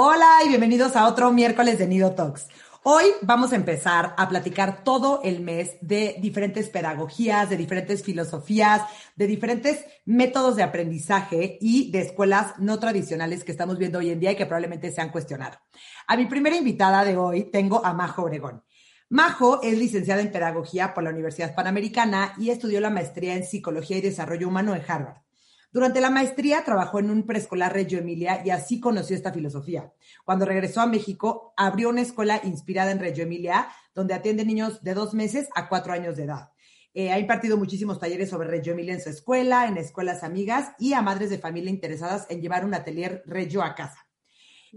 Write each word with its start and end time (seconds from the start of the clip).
Hola 0.00 0.36
y 0.44 0.48
bienvenidos 0.48 0.94
a 0.94 1.08
otro 1.08 1.32
miércoles 1.32 1.76
de 1.76 1.88
Nido 1.88 2.12
Talks. 2.12 2.46
Hoy 2.84 3.06
vamos 3.22 3.50
a 3.52 3.56
empezar 3.56 4.14
a 4.16 4.28
platicar 4.28 4.84
todo 4.84 5.20
el 5.24 5.40
mes 5.40 5.76
de 5.80 6.14
diferentes 6.20 6.68
pedagogías, 6.68 7.50
de 7.50 7.56
diferentes 7.56 8.04
filosofías, 8.04 8.82
de 9.16 9.26
diferentes 9.26 9.84
métodos 10.04 10.54
de 10.54 10.62
aprendizaje 10.62 11.58
y 11.60 11.90
de 11.90 12.02
escuelas 12.02 12.52
no 12.58 12.78
tradicionales 12.78 13.42
que 13.42 13.50
estamos 13.50 13.76
viendo 13.76 13.98
hoy 13.98 14.10
en 14.10 14.20
día 14.20 14.30
y 14.30 14.36
que 14.36 14.46
probablemente 14.46 14.92
se 14.92 15.00
han 15.00 15.10
cuestionado. 15.10 15.58
A 16.06 16.16
mi 16.16 16.26
primera 16.26 16.54
invitada 16.54 17.04
de 17.04 17.16
hoy 17.16 17.50
tengo 17.50 17.84
a 17.84 17.92
Majo 17.92 18.22
Obregón. 18.22 18.62
Majo 19.08 19.60
es 19.64 19.76
licenciada 19.76 20.22
en 20.22 20.30
Pedagogía 20.30 20.94
por 20.94 21.02
la 21.02 21.10
Universidad 21.10 21.56
Panamericana 21.56 22.34
y 22.38 22.50
estudió 22.50 22.80
la 22.80 22.90
maestría 22.90 23.34
en 23.34 23.42
Psicología 23.42 23.96
y 23.96 24.02
Desarrollo 24.02 24.46
Humano 24.46 24.76
en 24.76 24.82
Harvard. 24.86 25.27
Durante 25.70 26.00
la 26.00 26.10
maestría 26.10 26.64
trabajó 26.64 26.98
en 26.98 27.10
un 27.10 27.24
preescolar 27.24 27.72
Reggio 27.72 27.98
Emilia 27.98 28.42
y 28.44 28.50
así 28.50 28.80
conoció 28.80 29.14
esta 29.14 29.32
filosofía. 29.32 29.92
Cuando 30.24 30.46
regresó 30.46 30.80
a 30.80 30.86
México, 30.86 31.52
abrió 31.56 31.90
una 31.90 32.00
escuela 32.00 32.40
inspirada 32.42 32.90
en 32.90 32.98
Reggio 32.98 33.24
Emilia, 33.24 33.68
donde 33.94 34.14
atiende 34.14 34.46
niños 34.46 34.82
de 34.82 34.94
dos 34.94 35.12
meses 35.12 35.48
a 35.54 35.68
cuatro 35.68 35.92
años 35.92 36.16
de 36.16 36.24
edad. 36.24 36.50
Eh, 36.94 37.10
ha 37.10 37.18
impartido 37.18 37.58
muchísimos 37.58 38.00
talleres 38.00 38.30
sobre 38.30 38.48
Reggio 38.48 38.72
Emilia 38.72 38.94
en 38.94 39.02
su 39.02 39.10
escuela, 39.10 39.66
en 39.66 39.76
escuelas 39.76 40.24
amigas 40.24 40.72
y 40.78 40.94
a 40.94 41.02
madres 41.02 41.28
de 41.30 41.38
familia 41.38 41.70
interesadas 41.70 42.26
en 42.30 42.40
llevar 42.40 42.64
un 42.64 42.74
atelier 42.74 43.22
Reggio 43.26 43.62
a 43.62 43.74
casa. 43.74 44.08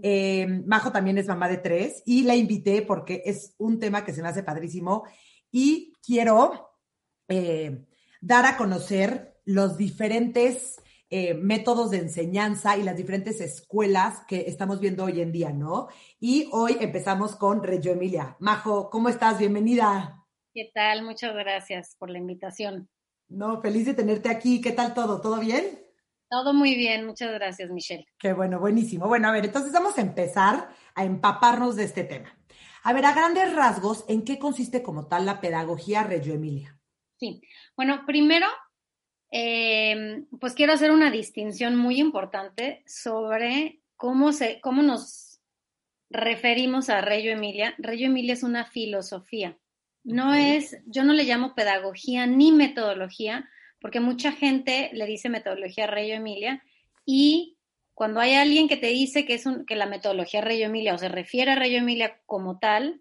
Eh, 0.02 0.46
Majo 0.66 0.92
también 0.92 1.18
es 1.18 1.26
mamá 1.26 1.48
de 1.48 1.58
tres 1.58 2.02
y 2.06 2.24
la 2.24 2.34
invité 2.34 2.82
porque 2.82 3.22
es 3.24 3.54
un 3.58 3.78
tema 3.78 4.04
que 4.04 4.12
se 4.12 4.22
me 4.22 4.28
hace 4.28 4.42
padrísimo 4.42 5.04
y 5.50 5.94
quiero 6.04 6.76
eh, 7.28 7.86
dar 8.20 8.46
a 8.46 8.56
conocer 8.56 9.40
los 9.44 9.76
diferentes 9.76 10.76
eh, 11.14 11.34
métodos 11.34 11.90
de 11.90 11.98
enseñanza 11.98 12.78
y 12.78 12.82
las 12.82 12.96
diferentes 12.96 13.38
escuelas 13.42 14.22
que 14.26 14.44
estamos 14.46 14.80
viendo 14.80 15.04
hoy 15.04 15.20
en 15.20 15.30
día, 15.30 15.52
¿no? 15.52 15.88
Y 16.18 16.48
hoy 16.52 16.78
empezamos 16.80 17.36
con 17.36 17.62
Reggio 17.62 17.92
Emilia. 17.92 18.34
Majo, 18.40 18.88
¿cómo 18.88 19.10
estás? 19.10 19.38
Bienvenida. 19.38 20.24
¿Qué 20.54 20.70
tal? 20.72 21.02
Muchas 21.02 21.34
gracias 21.34 21.96
por 21.98 22.08
la 22.08 22.16
invitación. 22.16 22.88
No, 23.28 23.60
feliz 23.60 23.84
de 23.84 23.92
tenerte 23.92 24.30
aquí. 24.30 24.62
¿Qué 24.62 24.72
tal 24.72 24.94
todo? 24.94 25.20
¿Todo 25.20 25.38
bien? 25.38 25.80
Todo 26.30 26.54
muy 26.54 26.74
bien, 26.76 27.04
muchas 27.04 27.30
gracias, 27.34 27.68
Michelle. 27.68 28.06
Qué 28.18 28.32
bueno, 28.32 28.58
buenísimo. 28.58 29.06
Bueno, 29.06 29.28
a 29.28 29.32
ver, 29.32 29.44
entonces 29.44 29.70
vamos 29.70 29.98
a 29.98 30.00
empezar 30.00 30.70
a 30.94 31.04
empaparnos 31.04 31.76
de 31.76 31.84
este 31.84 32.04
tema. 32.04 32.34
A 32.84 32.94
ver, 32.94 33.04
a 33.04 33.12
grandes 33.12 33.54
rasgos, 33.54 34.06
¿en 34.08 34.24
qué 34.24 34.38
consiste 34.38 34.82
como 34.82 35.08
tal 35.08 35.26
la 35.26 35.42
pedagogía 35.42 36.04
Reggio 36.04 36.32
Emilia? 36.32 36.80
Sí, 37.18 37.42
bueno, 37.76 38.04
primero 38.06 38.46
eh, 39.32 40.24
pues 40.38 40.52
quiero 40.52 40.74
hacer 40.74 40.90
una 40.90 41.10
distinción 41.10 41.74
muy 41.74 41.98
importante 41.98 42.82
sobre 42.86 43.80
cómo, 43.96 44.32
se, 44.32 44.60
cómo 44.60 44.82
nos 44.82 45.40
referimos 46.10 46.90
a 46.90 47.00
Reggio 47.00 47.32
Emilia. 47.32 47.74
Reggio 47.78 48.08
Emilia 48.08 48.34
es 48.34 48.42
una 48.42 48.66
filosofía. 48.66 49.56
No 50.04 50.34
es, 50.34 50.76
yo 50.86 51.02
no 51.02 51.14
le 51.14 51.24
llamo 51.24 51.54
pedagogía 51.54 52.26
ni 52.26 52.52
metodología, 52.52 53.48
porque 53.80 54.00
mucha 54.00 54.32
gente 54.32 54.90
le 54.92 55.06
dice 55.06 55.30
metodología 55.30 55.86
Reggio 55.86 56.16
Emilia 56.16 56.62
y 57.06 57.56
cuando 57.94 58.20
hay 58.20 58.34
alguien 58.34 58.68
que 58.68 58.76
te 58.76 58.88
dice 58.88 59.24
que 59.24 59.34
es 59.34 59.46
un, 59.46 59.64
que 59.64 59.76
la 59.76 59.86
metodología 59.86 60.42
Reggio 60.42 60.66
Emilia 60.66 60.94
o 60.94 60.98
se 60.98 61.08
refiere 61.08 61.52
a 61.52 61.56
Reggio 61.56 61.78
Emilia 61.78 62.20
como 62.26 62.58
tal, 62.58 63.00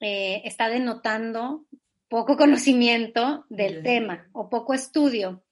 eh, 0.00 0.40
está 0.44 0.68
denotando 0.70 1.66
poco 2.08 2.36
conocimiento 2.38 3.44
del 3.50 3.82
tema 3.82 4.28
o 4.32 4.48
poco 4.48 4.72
estudio. 4.72 5.43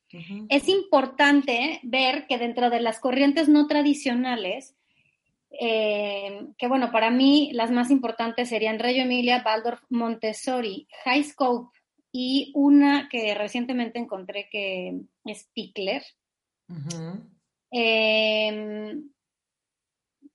Es 0.49 0.69
importante 0.69 1.81
ver 1.83 2.27
que 2.27 2.39
dentro 2.39 2.69
de 2.69 2.81
las 2.81 3.00
corrientes 3.00 3.49
no 3.49 3.67
tradicionales, 3.67 4.75
eh, 5.50 6.49
que 6.59 6.69
bueno, 6.69 6.91
para 6.91 7.11
mí 7.11 7.50
las 7.53 7.71
más 7.71 7.91
importantes 7.91 8.49
serían 8.49 8.78
Reggio 8.78 9.03
Emilia, 9.05 9.43
Waldorf, 9.45 9.81
Montessori, 9.91 10.87
High 11.05 11.25
Scope 11.25 11.78
y 12.11 12.53
una 12.55 13.09
que 13.11 13.34
recientemente 13.34 13.99
encontré 13.99 14.49
que 14.51 15.01
es 15.25 15.49
Pickler. 15.55 16.03
Em, 17.71 19.11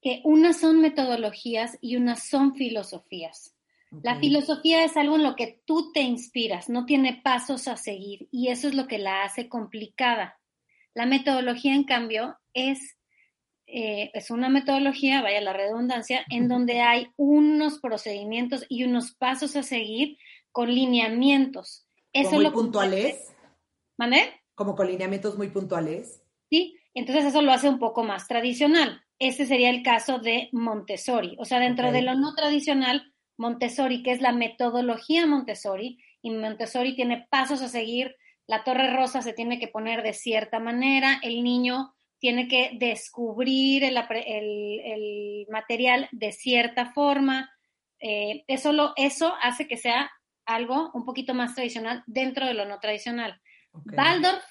que 0.01 0.21
unas 0.23 0.59
son 0.59 0.81
metodologías 0.81 1.77
y 1.81 1.95
unas 1.95 2.23
son 2.23 2.55
filosofías. 2.55 3.56
La 4.03 4.19
filosofía 4.19 4.83
es 4.83 4.97
algo 4.97 5.15
en 5.15 5.23
lo 5.23 5.35
que 5.35 5.61
tú 5.65 5.91
te 5.93 6.01
inspiras, 6.01 6.69
no 6.69 6.85
tiene 6.85 7.21
pasos 7.23 7.67
a 7.67 7.77
seguir 7.77 8.27
y 8.31 8.49
eso 8.49 8.67
es 8.67 8.75
lo 8.75 8.87
que 8.87 8.97
la 8.97 9.23
hace 9.23 9.47
complicada. 9.47 10.39
La 10.93 11.05
metodología, 11.05 11.73
en 11.73 11.83
cambio, 11.83 12.37
es, 12.53 12.97
eh, 13.65 14.11
es 14.13 14.29
una 14.29 14.49
metodología, 14.49 15.21
vaya 15.21 15.39
la 15.41 15.53
redundancia, 15.53 16.25
en 16.29 16.47
donde 16.47 16.81
hay 16.81 17.07
unos 17.15 17.79
procedimientos 17.79 18.65
y 18.67 18.83
unos 18.83 19.13
pasos 19.13 19.55
a 19.55 19.63
seguir 19.63 20.17
con 20.51 20.73
lineamientos. 20.73 21.87
Eso 22.11 22.35
muy 22.35 22.49
puntuales. 22.49 23.33
¿Mande? 23.97 24.33
Como 24.55 24.75
con 24.75 24.87
lineamientos 24.87 25.37
muy 25.37 25.49
puntuales. 25.49 26.23
Sí, 26.49 26.77
entonces 26.93 27.25
eso 27.25 27.41
lo 27.41 27.51
hace 27.51 27.69
un 27.69 27.79
poco 27.79 28.03
más 28.03 28.27
tradicional. 28.27 29.01
Ese 29.19 29.45
sería 29.45 29.69
el 29.69 29.83
caso 29.83 30.19
de 30.19 30.49
Montessori. 30.51 31.35
O 31.39 31.45
sea, 31.45 31.59
dentro 31.59 31.91
de 31.91 32.01
lo 32.01 32.15
no 32.15 32.33
tradicional, 32.35 33.13
Montessori, 33.37 34.03
que 34.03 34.11
es 34.11 34.21
la 34.21 34.31
metodología 34.31 35.25
Montessori, 35.25 35.99
y 36.21 36.31
Montessori 36.31 36.95
tiene 36.95 37.27
pasos 37.29 37.61
a 37.61 37.67
seguir, 37.67 38.15
la 38.47 38.63
torre 38.63 38.93
rosa 38.93 39.21
se 39.21 39.33
tiene 39.33 39.59
que 39.59 39.67
poner 39.67 40.03
de 40.03 40.13
cierta 40.13 40.59
manera, 40.59 41.19
el 41.21 41.43
niño 41.43 41.93
tiene 42.19 42.47
que 42.47 42.71
descubrir 42.73 43.83
el, 43.83 45.45
material 45.49 46.09
de 46.11 46.31
cierta 46.31 46.91
forma. 46.93 47.51
Eh, 47.99 48.43
eso, 48.47 48.73
lo, 48.73 48.93
eso 48.95 49.35
hace 49.41 49.67
que 49.67 49.77
sea 49.77 50.09
algo 50.45 50.91
un 50.93 51.05
poquito 51.05 51.33
más 51.33 51.55
tradicional 51.55 52.03
dentro 52.07 52.45
de 52.45 52.53
lo 52.53 52.65
no 52.65 52.79
tradicional. 52.79 53.39
Waldorf 53.73 54.43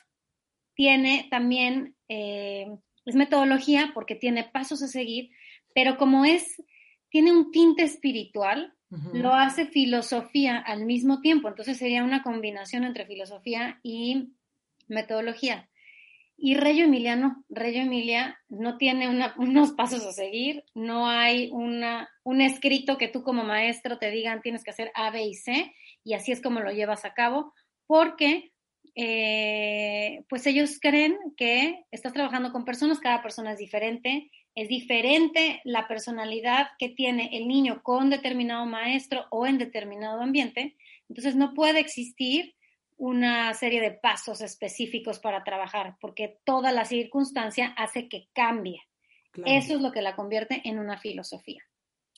tiene 0.75 1.27
también, 1.31 1.97
eh, 2.09 2.67
es 3.07 3.15
metodología 3.15 3.91
porque 3.95 4.15
tiene 4.15 4.45
pasos 4.45 4.83
a 4.83 4.89
seguir, 4.89 5.31
pero 5.75 5.97
como 5.97 6.25
es, 6.25 6.63
tiene 7.09 7.33
un 7.33 7.51
tinte 7.51 7.83
espiritual, 7.83 8.76
lo 9.13 9.35
hace 9.35 9.67
filosofía 9.67 10.59
al 10.59 10.85
mismo 10.85 11.21
tiempo, 11.21 11.49
entonces 11.49 11.79
sería 11.79 12.05
una 12.05 12.23
combinación 12.23 12.85
entre 12.85 13.07
filosofía 13.07 13.81
y 13.83 14.33
metodología. 14.89 15.69
Y 16.39 16.55
Reggio 16.55 16.85
Emiliano, 16.85 17.45
Reggio 17.49 17.83
Emilia 17.83 18.39
no 18.49 18.77
tiene 18.77 19.09
unos 19.39 19.73
pasos 19.73 20.05
a 20.05 20.13
seguir, 20.13 20.65
no 20.75 21.09
hay 21.09 21.51
una, 21.53 22.09
un 22.25 22.41
escrito 22.41 22.99
que 22.99 23.09
tú 23.09 23.23
como 23.23 23.45
maestro 23.45 23.99
te 23.99 24.11
digan 24.11 24.43
tienes 24.43 24.63
que 24.63 24.71
hacer 24.71 24.91
A, 24.95 25.11
B 25.11 25.23
y 25.25 25.35
C, 25.35 25.75
y 26.05 26.15
así 26.15 26.33
es 26.33 26.43
como 26.43 26.61
lo 26.61 26.73
llevas 26.73 27.05
a 27.05 27.15
cabo, 27.15 27.55
porque 27.87 28.53
eh, 28.95 30.25
pues 30.29 30.47
ellos 30.47 30.79
creen 30.81 31.17
que 31.37 31.85
estás 31.91 32.13
trabajando 32.13 32.53
con 32.53 32.65
personas, 32.65 32.99
cada 32.99 33.23
persona 33.23 33.53
es 33.53 33.59
diferente, 33.59 34.31
es 34.57 34.69
diferente 34.69 35.61
la 35.65 35.87
personalidad 35.87 36.69
que 36.79 36.89
tiene 36.89 37.29
el 37.37 37.47
niño 37.47 37.83
con 37.83 38.09
determinado 38.09 38.65
maestro 38.65 39.27
o 39.31 39.47
en 39.47 39.59
determinado 39.59 40.23
ambiente, 40.23 40.77
entonces 41.11 41.37
no 41.37 41.53
puede 41.53 41.79
existir 41.79 42.55
una 42.97 43.53
serie 43.53 43.83
de 43.83 43.91
pasos 43.91 44.41
específicos 44.41 45.19
para 45.19 45.45
trabajar, 45.45 45.97
porque 46.01 46.39
toda 46.45 46.73
la 46.73 46.87
circunstancia 46.87 47.75
hace 47.77 48.09
que 48.09 48.29
cambie. 48.33 48.81
Eso 49.45 49.75
es 49.75 49.83
lo 49.83 49.93
que 49.93 50.01
la 50.01 50.17
convierte 50.17 50.63
en 50.65 50.79
una 50.79 50.97
filosofía. 50.97 51.63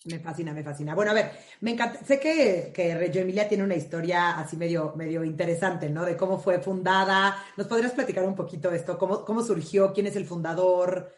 Me 0.05 0.21
fascina, 0.21 0.55
me 0.55 0.63
fascina. 0.63 0.95
Bueno, 0.95 1.11
a 1.11 1.15
ver, 1.15 1.33
me 1.61 1.73
encanta. 1.73 2.05
Sé 2.05 2.21
que, 2.21 2.71
que 2.73 2.95
Reggio 2.95 3.23
Emilia 3.23 3.49
tiene 3.49 3.65
una 3.65 3.75
historia 3.75 4.39
así 4.39 4.57
medio, 4.57 4.95
medio 4.95 5.25
interesante, 5.25 5.91
¿no? 5.91 6.05
De 6.05 6.17
cómo 6.17 6.39
fue 6.39 6.61
fundada. 6.61 7.37
¿Nos 7.57 7.67
podrías 7.67 7.91
platicar 7.91 8.25
un 8.25 8.37
poquito 8.37 8.71
de 8.71 8.77
esto? 8.77 8.97
¿Cómo, 8.97 9.25
cómo 9.25 9.43
surgió? 9.43 9.93
¿Quién 9.93 10.07
es 10.07 10.15
el 10.15 10.25
fundador? 10.25 11.13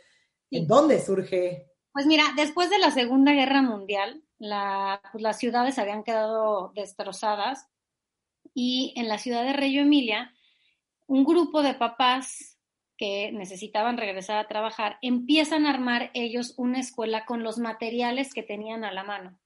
¿En 0.51 0.67
dónde 0.67 1.01
surge? 1.01 1.67
Pues 1.93 2.07
mira, 2.07 2.25
después 2.37 2.71
de 2.71 2.79
la 2.79 2.91
Segunda 2.91 3.33
Guerra 3.33 3.63
Mundial, 3.63 4.23
pues 4.39 5.23
las 5.23 5.39
ciudades 5.39 5.79
habían 5.79 6.03
quedado 6.03 6.73
destrozadas 6.75 7.69
y 8.55 8.95
en 8.97 9.09
la 9.09 9.19
ciudad 9.19 9.45
de 9.45 9.53
Reggio 9.53 9.83
Emilia, 9.83 10.35
un 11.07 11.25
grupo 11.25 11.63
de 11.63 11.75
papás 11.75 12.59
que 12.97 13.33
necesitaban 13.33 13.97
regresar 13.97 14.39
a 14.39 14.47
trabajar 14.47 14.99
empiezan 15.03 15.67
a 15.67 15.71
armar 15.71 16.11
ellos 16.15 16.55
una 16.57 16.79
escuela 16.79 17.25
con 17.25 17.43
los 17.43 17.59
materiales 17.59 18.35
que 18.35 18.43
tenían 18.43 18.85
a 18.85 18.93
la 18.93 19.05
mano. 19.05 19.39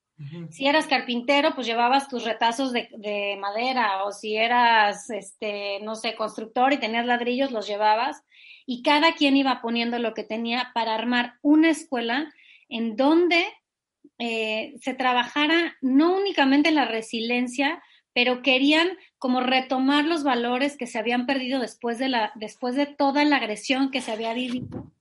Si 0.49 0.65
eras 0.65 0.87
carpintero, 0.87 1.55
pues 1.55 1.67
llevabas 1.67 2.07
tus 2.07 2.23
retazos 2.23 2.71
de, 2.71 2.87
de, 2.97 3.37
madera, 3.37 4.05
o 4.05 4.13
si 4.13 4.37
eras, 4.37 5.09
este, 5.09 5.81
no 5.81 5.95
sé, 5.95 6.15
constructor 6.15 6.71
y 6.71 6.77
tenías 6.77 7.05
ladrillos, 7.05 7.51
los 7.51 7.67
llevabas. 7.67 8.23
Y 8.65 8.81
cada 8.81 9.13
quien 9.13 9.37
iba 9.37 9.61
poniendo 9.61 9.99
lo 9.99 10.13
que 10.13 10.23
tenía 10.23 10.71
para 10.73 10.95
armar 10.95 11.35
una 11.41 11.69
escuela 11.69 12.33
en 12.69 12.95
donde 12.95 13.45
eh, 14.17 14.75
se 14.81 14.93
trabajara 14.93 15.75
no 15.81 16.15
únicamente 16.15 16.69
en 16.69 16.75
la 16.75 16.85
resiliencia, 16.85 17.83
pero 18.13 18.41
querían 18.41 18.87
como 19.17 19.41
retomar 19.41 20.05
los 20.05 20.23
valores 20.23 20.77
que 20.77 20.87
se 20.87 20.97
habían 20.97 21.25
perdido 21.25 21.59
después 21.59 21.99
de, 21.99 22.09
la, 22.09 22.31
después 22.35 22.75
de 22.75 22.85
toda 22.85 23.25
la 23.25 23.37
agresión 23.37 23.91
que 23.91 24.01
se 24.01 24.11
había 24.11 24.33
vivido 24.33 24.91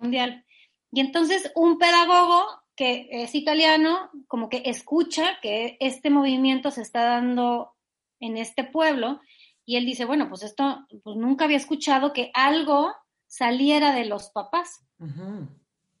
mundial. 0.00 0.44
Y 0.92 1.00
entonces 1.00 1.52
un 1.54 1.78
pedagogo 1.78 2.46
que 2.74 3.08
es 3.10 3.34
italiano, 3.34 4.10
como 4.28 4.48
que 4.48 4.62
escucha 4.66 5.38
que 5.42 5.76
este 5.80 6.10
movimiento 6.10 6.70
se 6.70 6.82
está 6.82 7.02
dando 7.02 7.74
en 8.20 8.36
este 8.36 8.64
pueblo 8.64 9.20
y 9.68 9.76
él 9.76 9.84
dice, 9.84 10.06
bueno, 10.06 10.30
pues 10.30 10.44
esto, 10.44 10.86
pues 11.04 11.16
nunca 11.18 11.44
había 11.44 11.58
escuchado 11.58 12.14
que 12.14 12.30
algo 12.32 12.90
saliera 13.26 13.94
de 13.94 14.06
los 14.06 14.30
papás. 14.30 14.82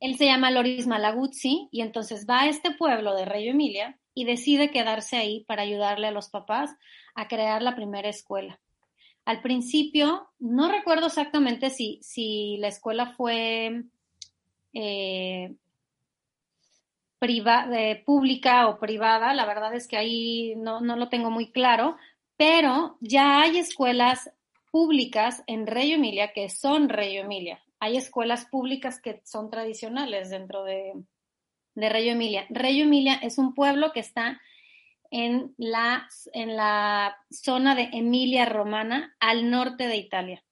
Él 0.00 0.16
se 0.16 0.24
llama 0.24 0.50
Loris 0.50 0.86
Malaguzzi 0.86 1.68
y 1.70 1.82
entonces 1.82 2.24
va 2.26 2.40
a 2.40 2.48
este 2.48 2.70
pueblo 2.70 3.14
de 3.14 3.26
Reggio 3.26 3.50
Emilia 3.50 3.98
y 4.14 4.24
decide 4.24 4.70
quedarse 4.70 5.18
ahí 5.18 5.44
para 5.44 5.64
ayudarle 5.64 6.06
a 6.06 6.12
los 6.12 6.30
papás 6.30 6.74
a 7.14 7.28
crear 7.28 7.60
la 7.60 7.76
primera 7.76 8.08
escuela. 8.08 8.58
Al 9.26 9.42
principio, 9.42 10.30
no 10.38 10.72
recuerdo 10.72 11.08
exactamente 11.08 11.68
si, 11.68 11.98
si 12.00 12.56
la 12.60 12.68
escuela 12.68 13.12
fue 13.18 13.84
eh, 14.72 15.54
pública 18.06 18.68
o 18.68 18.78
privada, 18.78 19.34
la 19.34 19.44
verdad 19.44 19.74
es 19.74 19.86
que 19.86 19.98
ahí 19.98 20.54
no, 20.56 20.80
no 20.80 20.96
lo 20.96 21.10
tengo 21.10 21.30
muy 21.30 21.52
claro, 21.52 21.98
pero 22.38 22.96
ya 23.00 23.42
hay 23.42 23.58
escuelas 23.58 24.30
públicas 24.70 25.42
en 25.46 25.66
Reggio 25.66 25.96
Emilia 25.96 26.32
que 26.32 26.48
son 26.48 26.88
Reggio 26.88 27.20
Emilia 27.20 27.62
hay 27.80 27.96
escuelas 27.96 28.44
públicas 28.46 29.00
que 29.00 29.22
son 29.24 29.50
tradicionales 29.50 30.30
dentro 30.30 30.64
de, 30.64 30.94
de 31.74 31.88
Reggio 31.88 32.12
Emilia. 32.12 32.46
Reggio 32.50 32.84
Emilia 32.84 33.14
es 33.14 33.38
un 33.38 33.54
pueblo 33.54 33.92
que 33.92 34.00
está 34.00 34.40
en 35.10 35.54
la, 35.56 36.08
en 36.32 36.56
la 36.56 37.16
zona 37.30 37.74
de 37.74 37.88
Emilia 37.92 38.44
Romana, 38.44 39.16
al 39.20 39.50
norte 39.50 39.86
de 39.86 39.96
Italia. 39.96 40.44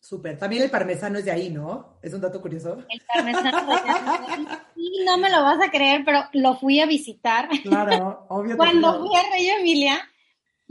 Súper. 0.00 0.36
También 0.36 0.64
el 0.64 0.70
parmesano 0.70 1.18
es 1.18 1.24
de 1.24 1.30
ahí, 1.30 1.48
¿no? 1.48 1.98
Es 2.02 2.12
un 2.12 2.20
dato 2.20 2.42
curioso. 2.42 2.84
El 2.88 3.00
parmesano 3.14 3.66
de 3.66 3.72
ahí. 3.72 4.46
Sí, 4.74 5.04
no 5.06 5.16
me 5.16 5.30
lo 5.30 5.42
vas 5.42 5.60
a 5.62 5.70
creer, 5.70 6.02
pero 6.04 6.24
lo 6.32 6.56
fui 6.56 6.80
a 6.80 6.86
visitar. 6.86 7.48
Claro, 7.62 8.26
obvio. 8.28 8.56
Cuando 8.56 8.98
fui 8.98 9.16
a 9.16 9.32
Reggio 9.32 9.54
Emilia, 9.60 10.00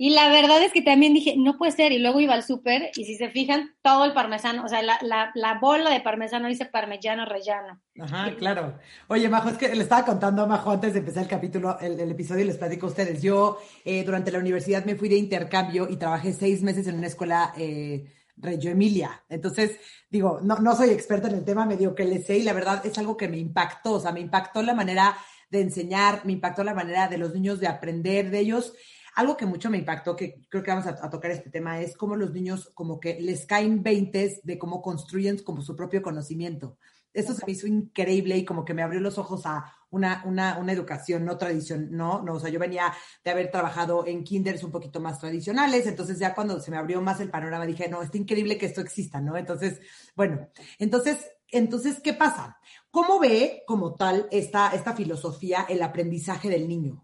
y 0.03 0.09
la 0.09 0.29
verdad 0.29 0.63
es 0.63 0.73
que 0.73 0.81
también 0.81 1.13
dije, 1.13 1.35
no 1.37 1.59
puede 1.59 1.73
ser. 1.73 1.91
Y 1.91 1.99
luego 1.99 2.19
iba 2.19 2.33
al 2.33 2.41
súper 2.41 2.89
y 2.95 3.05
si 3.05 3.17
se 3.17 3.29
fijan, 3.29 3.75
todo 3.83 4.03
el 4.03 4.13
parmesano, 4.13 4.65
o 4.65 4.67
sea, 4.67 4.81
la, 4.81 4.97
la, 5.03 5.29
la 5.35 5.59
bola 5.59 5.91
de 5.91 6.01
parmesano 6.01 6.47
dice 6.47 6.65
parmellano 6.65 7.23
rellano. 7.25 7.79
Ajá, 7.99 8.35
claro. 8.35 8.79
Oye, 9.09 9.29
Majo, 9.29 9.49
es 9.49 9.59
que 9.59 9.75
le 9.75 9.83
estaba 9.83 10.03
contando 10.03 10.41
a 10.41 10.47
Majo 10.47 10.71
antes 10.71 10.93
de 10.93 10.99
empezar 11.01 11.21
el 11.21 11.29
capítulo, 11.29 11.77
el, 11.79 11.99
episodio, 12.09 12.41
y 12.41 12.47
les 12.47 12.57
platico 12.57 12.87
a 12.87 12.89
ustedes. 12.89 13.21
Yo 13.21 13.59
eh, 13.85 14.03
durante 14.03 14.31
la 14.31 14.39
universidad 14.39 14.85
me 14.85 14.95
fui 14.95 15.07
de 15.07 15.17
intercambio 15.17 15.87
y 15.87 15.97
trabajé 15.97 16.33
seis 16.33 16.63
meses 16.63 16.87
en 16.87 16.97
una 16.97 17.05
escuela 17.05 17.53
eh, 17.55 18.11
Reggio 18.37 18.71
Emilia. 18.71 19.23
Entonces, 19.29 19.79
digo, 20.09 20.39
no, 20.41 20.57
no 20.57 20.75
soy 20.75 20.89
experta 20.89 21.27
en 21.27 21.35
el 21.35 21.45
tema, 21.45 21.67
me 21.67 21.77
digo 21.77 21.93
que 21.93 22.05
le 22.05 22.23
sé 22.23 22.39
y 22.39 22.41
la 22.41 22.53
verdad 22.53 22.83
es 22.83 22.97
algo 22.97 23.17
que 23.17 23.29
me 23.29 23.37
impactó. 23.37 23.91
O 23.91 23.99
sea, 23.99 24.11
me 24.11 24.21
impactó 24.21 24.63
la 24.63 24.73
manera 24.73 25.15
de 25.51 25.61
enseñar, 25.61 26.25
me 26.25 26.31
impactó 26.31 26.63
la 26.63 26.73
manera 26.73 27.07
de 27.07 27.19
los 27.19 27.35
niños 27.35 27.59
de 27.59 27.67
aprender 27.67 28.31
de 28.31 28.39
ellos. 28.39 28.73
Algo 29.15 29.35
que 29.35 29.45
mucho 29.45 29.69
me 29.69 29.77
impactó, 29.77 30.15
que 30.15 30.41
creo 30.49 30.63
que 30.63 30.71
vamos 30.71 30.87
a, 30.87 31.09
tocar 31.09 31.31
este 31.31 31.49
tema, 31.49 31.79
es 31.81 31.97
cómo 31.97 32.15
los 32.15 32.31
niños 32.31 32.71
como 32.73 32.99
que 32.99 33.19
les 33.19 33.45
caen 33.45 33.83
veintes 33.83 34.41
de 34.43 34.57
cómo 34.57 34.81
construyen 34.81 35.39
como 35.39 35.61
su 35.61 35.75
propio 35.75 36.01
conocimiento. 36.01 36.77
Eso 37.13 37.33
se 37.33 37.45
me 37.45 37.51
hizo 37.51 37.67
increíble 37.67 38.37
y 38.37 38.45
como 38.45 38.63
que 38.63 38.73
me 38.73 38.83
abrió 38.83 39.01
los 39.01 39.17
ojos 39.17 39.45
a 39.45 39.73
una, 39.89 40.23
una, 40.25 40.57
una 40.57 40.71
educación 40.71 41.25
no 41.25 41.37
tradición, 41.37 41.89
no, 41.91 42.21
no, 42.21 42.35
o 42.35 42.39
sea, 42.39 42.49
yo 42.49 42.57
venía 42.57 42.93
de 43.23 43.31
haber 43.31 43.51
trabajado 43.51 44.07
en 44.07 44.23
kinders 44.23 44.63
un 44.63 44.71
poquito 44.71 45.01
más 45.01 45.19
tradicionales, 45.19 45.85
entonces 45.87 46.17
ya 46.17 46.33
cuando 46.33 46.61
se 46.61 46.71
me 46.71 46.77
abrió 46.77 47.01
más 47.01 47.19
el 47.19 47.29
panorama 47.29 47.65
dije, 47.65 47.89
no, 47.89 48.01
está 48.01 48.17
increíble 48.17 48.57
que 48.57 48.67
esto 48.67 48.79
exista, 48.79 49.19
¿no? 49.19 49.35
Entonces, 49.35 49.81
bueno, 50.15 50.47
entonces, 50.79 51.29
entonces, 51.49 51.99
¿qué 51.99 52.13
pasa? 52.13 52.57
¿Cómo 52.89 53.19
ve 53.19 53.63
como 53.67 53.95
tal 53.95 54.27
esta, 54.31 54.69
esta 54.69 54.95
filosofía 54.95 55.65
el 55.67 55.81
aprendizaje 55.81 56.49
del 56.49 56.69
niño? 56.69 57.03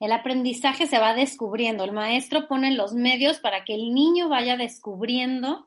El 0.00 0.12
aprendizaje 0.12 0.86
se 0.86 0.98
va 0.98 1.14
descubriendo. 1.14 1.84
El 1.84 1.92
maestro 1.92 2.48
pone 2.48 2.74
los 2.74 2.92
medios 2.92 3.38
para 3.40 3.64
que 3.64 3.74
el 3.74 3.94
niño 3.94 4.28
vaya 4.28 4.56
descubriendo 4.56 5.66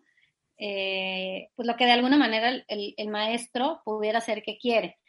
eh, 0.62 1.52
pues 1.56 1.66
lo 1.66 1.78
que 1.78 1.86
de 1.86 1.92
alguna 1.94 2.18
manera 2.18 2.52
el, 2.68 3.08
maestro 3.08 3.82
pudiera 3.86 4.18
hacer 4.18 4.44
que 4.44 4.58
quiere. 4.58 5.00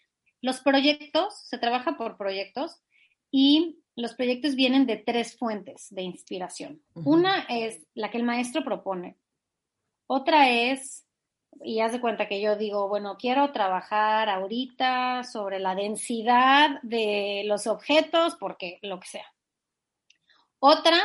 Los 0.40 0.60
proyectos, 0.60 1.34
se 1.44 1.58
trabaja 1.58 1.96
por 1.96 2.16
proyectos 2.16 2.80
y 3.32 3.80
los 3.96 4.14
proyectos 4.14 4.54
vienen 4.54 4.86
de 4.86 4.96
tres 4.96 5.36
fuentes 5.36 5.88
de 5.90 6.02
inspiración. 6.02 6.80
Una 6.94 7.40
es 7.48 7.84
la 7.94 8.10
que 8.10 8.18
el 8.18 8.22
maestro 8.22 8.62
propone. 8.64 9.16
Otra 10.06 10.48
es 10.48 11.04
y 11.62 11.80
haz 11.80 11.92
de 11.92 12.00
cuenta 12.00 12.28
que 12.28 12.40
yo 12.40 12.56
digo, 12.56 12.88
bueno, 12.88 13.16
quiero 13.18 13.52
trabajar 13.52 14.28
ahorita 14.28 15.24
sobre 15.24 15.58
la 15.58 15.74
densidad 15.74 16.80
de 16.82 17.42
los 17.46 17.66
objetos, 17.66 18.36
porque 18.36 18.78
lo 18.82 18.98
que 19.00 19.08
sea. 19.08 19.26
Otra 20.58 20.98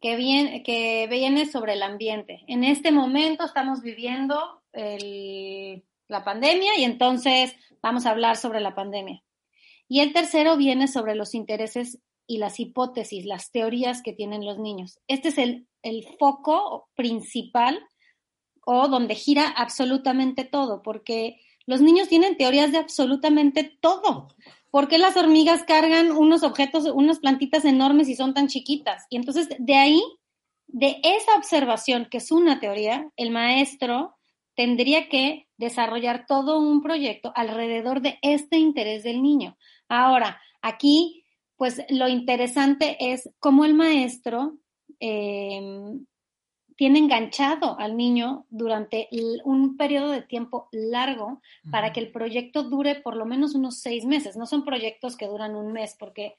que 0.00 0.16
viene, 0.16 0.62
que 0.62 1.06
viene 1.08 1.46
sobre 1.46 1.74
el 1.74 1.82
ambiente. 1.82 2.44
En 2.46 2.64
este 2.64 2.92
momento 2.92 3.44
estamos 3.44 3.80
viviendo 3.80 4.62
la 4.72 6.24
pandemia 6.24 6.78
y 6.78 6.84
entonces 6.84 7.54
vamos 7.80 8.04
a 8.04 8.10
hablar 8.10 8.36
sobre 8.36 8.60
la 8.60 8.74
pandemia. 8.74 9.22
Y 9.88 10.00
el 10.00 10.12
tercero 10.12 10.56
viene 10.56 10.88
sobre 10.88 11.14
los 11.14 11.34
intereses 11.34 12.00
y 12.26 12.38
las 12.38 12.58
hipótesis, 12.58 13.24
las 13.24 13.50
teorías 13.50 14.02
que 14.02 14.12
tienen 14.12 14.44
los 14.44 14.58
niños. 14.58 14.98
Este 15.06 15.28
es 15.28 15.38
el, 15.38 15.68
el 15.82 16.04
foco 16.18 16.88
principal 16.94 17.78
o 18.66 18.88
donde 18.88 19.14
gira 19.14 19.48
absolutamente 19.48 20.44
todo, 20.44 20.82
porque 20.82 21.40
los 21.66 21.80
niños 21.80 22.08
tienen 22.08 22.36
teorías 22.36 22.72
de 22.72 22.78
absolutamente 22.78 23.64
todo. 23.80 24.28
¿Por 24.70 24.88
qué 24.88 24.98
las 24.98 25.16
hormigas 25.16 25.62
cargan 25.64 26.10
unos 26.10 26.42
objetos, 26.42 26.84
unas 26.86 27.20
plantitas 27.20 27.64
enormes 27.64 28.08
y 28.08 28.16
son 28.16 28.34
tan 28.34 28.48
chiquitas? 28.48 29.06
Y 29.08 29.16
entonces 29.16 29.48
de 29.58 29.76
ahí, 29.76 30.02
de 30.66 31.00
esa 31.02 31.36
observación, 31.36 32.08
que 32.10 32.18
es 32.18 32.32
una 32.32 32.58
teoría, 32.58 33.08
el 33.16 33.30
maestro 33.30 34.16
tendría 34.56 35.08
que 35.08 35.48
desarrollar 35.56 36.26
todo 36.26 36.58
un 36.58 36.82
proyecto 36.82 37.32
alrededor 37.34 38.00
de 38.00 38.18
este 38.22 38.58
interés 38.58 39.04
del 39.04 39.22
niño. 39.22 39.56
Ahora, 39.88 40.40
aquí, 40.60 41.24
pues 41.56 41.82
lo 41.88 42.08
interesante 42.08 42.96
es 43.00 43.30
cómo 43.38 43.64
el 43.64 43.74
maestro 43.74 44.58
eh, 45.00 45.60
tiene 46.76 46.98
enganchado 46.98 47.78
al 47.78 47.96
niño 47.96 48.46
durante 48.50 49.08
un 49.44 49.76
periodo 49.76 50.10
de 50.10 50.22
tiempo 50.22 50.68
largo 50.72 51.40
para 51.70 51.92
que 51.92 52.00
el 52.00 52.10
proyecto 52.10 52.64
dure 52.64 52.96
por 52.96 53.16
lo 53.16 53.26
menos 53.26 53.54
unos 53.54 53.80
seis 53.80 54.04
meses. 54.04 54.36
No 54.36 54.46
son 54.46 54.64
proyectos 54.64 55.16
que 55.16 55.26
duran 55.26 55.54
un 55.54 55.72
mes, 55.72 55.96
porque 55.98 56.36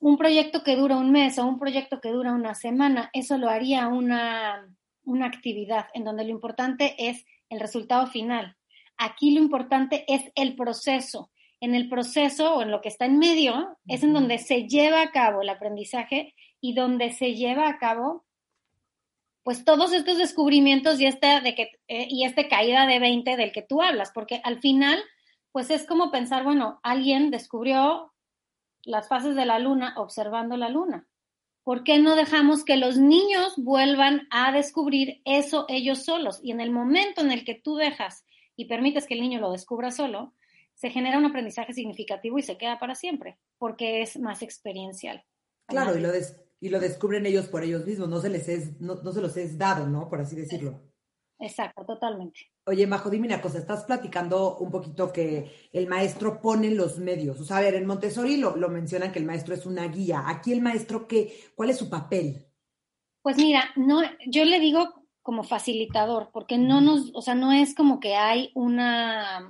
un 0.00 0.16
proyecto 0.16 0.62
que 0.62 0.76
dura 0.76 0.96
un 0.96 1.10
mes 1.10 1.38
o 1.38 1.46
un 1.46 1.58
proyecto 1.58 2.00
que 2.00 2.10
dura 2.10 2.32
una 2.32 2.54
semana, 2.54 3.10
eso 3.12 3.38
lo 3.38 3.48
haría 3.48 3.88
una, 3.88 4.68
una 5.04 5.26
actividad 5.26 5.86
en 5.94 6.04
donde 6.04 6.24
lo 6.24 6.30
importante 6.30 6.94
es 6.98 7.24
el 7.48 7.60
resultado 7.60 8.06
final. 8.06 8.56
Aquí 8.96 9.30
lo 9.32 9.40
importante 9.40 10.04
es 10.08 10.30
el 10.34 10.56
proceso. 10.56 11.30
En 11.60 11.74
el 11.74 11.88
proceso 11.88 12.54
o 12.54 12.62
en 12.62 12.70
lo 12.70 12.80
que 12.80 12.88
está 12.88 13.06
en 13.06 13.18
medio 13.18 13.78
es 13.86 14.02
en 14.02 14.12
donde 14.12 14.38
se 14.38 14.68
lleva 14.68 15.02
a 15.02 15.10
cabo 15.10 15.42
el 15.42 15.48
aprendizaje 15.48 16.34
y 16.60 16.74
donde 16.74 17.10
se 17.12 17.34
lleva 17.34 17.68
a 17.68 17.78
cabo 17.78 18.24
pues 19.42 19.64
todos 19.64 19.92
estos 19.92 20.18
descubrimientos 20.18 21.00
y 21.00 21.06
esta, 21.06 21.40
de 21.40 21.54
que, 21.54 21.70
eh, 21.88 22.06
y 22.08 22.24
esta 22.24 22.48
caída 22.48 22.86
de 22.86 22.98
20 22.98 23.36
del 23.36 23.52
que 23.52 23.62
tú 23.62 23.82
hablas, 23.82 24.10
porque 24.12 24.40
al 24.44 24.60
final, 24.60 25.02
pues 25.52 25.70
es 25.70 25.86
como 25.86 26.10
pensar, 26.10 26.44
bueno, 26.44 26.80
alguien 26.82 27.30
descubrió 27.30 28.12
las 28.82 29.08
fases 29.08 29.34
de 29.36 29.46
la 29.46 29.58
luna 29.58 29.94
observando 29.96 30.56
la 30.56 30.68
luna. 30.68 31.06
¿Por 31.62 31.84
qué 31.84 31.98
no 31.98 32.16
dejamos 32.16 32.64
que 32.64 32.76
los 32.76 32.96
niños 32.96 33.54
vuelvan 33.56 34.26
a 34.30 34.52
descubrir 34.52 35.20
eso 35.24 35.66
ellos 35.68 36.04
solos? 36.04 36.40
Y 36.42 36.50
en 36.52 36.60
el 36.60 36.70
momento 36.70 37.20
en 37.20 37.30
el 37.30 37.44
que 37.44 37.54
tú 37.54 37.76
dejas 37.76 38.24
y 38.56 38.64
permites 38.64 39.06
que 39.06 39.14
el 39.14 39.20
niño 39.20 39.40
lo 39.40 39.52
descubra 39.52 39.90
solo, 39.90 40.34
se 40.74 40.90
genera 40.90 41.18
un 41.18 41.26
aprendizaje 41.26 41.74
significativo 41.74 42.38
y 42.38 42.42
se 42.42 42.56
queda 42.56 42.78
para 42.78 42.94
siempre, 42.94 43.36
porque 43.58 44.00
es 44.00 44.18
más 44.18 44.42
experiencial. 44.42 45.24
Claro, 45.66 45.98
y 45.98 46.00
lo, 46.00 46.10
des 46.10 46.40
y 46.60 46.68
lo 46.68 46.80
descubren 46.80 47.26
ellos 47.26 47.46
por 47.46 47.62
ellos 47.62 47.86
mismos, 47.86 48.08
no 48.08 48.20
se 48.20 48.30
les 48.30 48.48
es, 48.48 48.80
no, 48.80 48.96
se 49.12 49.20
los 49.20 49.36
es 49.36 49.58
dado, 49.58 49.86
¿no? 49.86 50.08
Por 50.08 50.20
así 50.20 50.36
decirlo. 50.36 50.82
Exacto, 51.40 51.84
totalmente. 51.84 52.50
Oye, 52.66 52.86
Majo, 52.86 53.10
dime 53.10 53.28
una 53.28 53.40
cosa, 53.40 53.58
estás 53.58 53.84
platicando 53.84 54.58
un 54.58 54.70
poquito 54.70 55.12
que 55.12 55.68
el 55.72 55.86
maestro 55.86 56.40
pone 56.40 56.70
los 56.70 56.98
medios. 56.98 57.40
O 57.40 57.44
sea, 57.44 57.58
a 57.58 57.60
ver, 57.60 57.74
en 57.74 57.86
Montessori 57.86 58.36
lo, 58.36 58.56
lo 58.56 58.68
mencionan 58.68 59.12
que 59.12 59.20
el 59.20 59.24
maestro 59.24 59.54
es 59.54 59.64
una 59.64 59.86
guía. 59.86 60.24
Aquí 60.26 60.52
el 60.52 60.60
maestro, 60.60 61.06
¿qué, 61.06 61.32
¿cuál 61.54 61.70
es 61.70 61.78
su 61.78 61.88
papel? 61.88 62.44
Pues 63.22 63.36
mira, 63.36 63.70
no, 63.76 64.02
yo 64.26 64.44
le 64.44 64.58
digo 64.58 64.98
como 65.22 65.44
facilitador, 65.44 66.30
porque 66.32 66.56
no 66.56 66.80
nos, 66.80 67.10
o 67.14 67.20
sea, 67.20 67.34
no 67.34 67.52
es 67.52 67.74
como 67.74 68.00
que 68.00 68.16
hay 68.16 68.50
una 68.54 69.46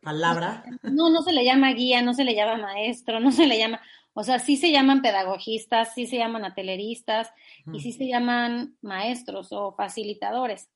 palabra. 0.00 0.64
No, 0.82 1.10
no 1.10 1.22
se 1.22 1.32
le 1.32 1.44
llama 1.44 1.74
guía, 1.74 2.00
no 2.00 2.14
se 2.14 2.24
le 2.24 2.34
llama 2.34 2.56
maestro, 2.56 3.20
no 3.20 3.32
se 3.32 3.46
le 3.46 3.58
llama, 3.58 3.80
o 4.18 4.22
sea, 4.22 4.38
sí 4.38 4.56
se 4.56 4.72
llaman 4.72 5.02
pedagogistas, 5.02 5.92
sí 5.94 6.06
se 6.06 6.16
llaman 6.16 6.46
ateleristas 6.46 7.30
y 7.70 7.80
sí 7.80 7.92
se 7.92 8.08
llaman 8.08 8.78
maestros 8.80 9.48
o 9.52 9.74
facilitadores. 9.76 10.70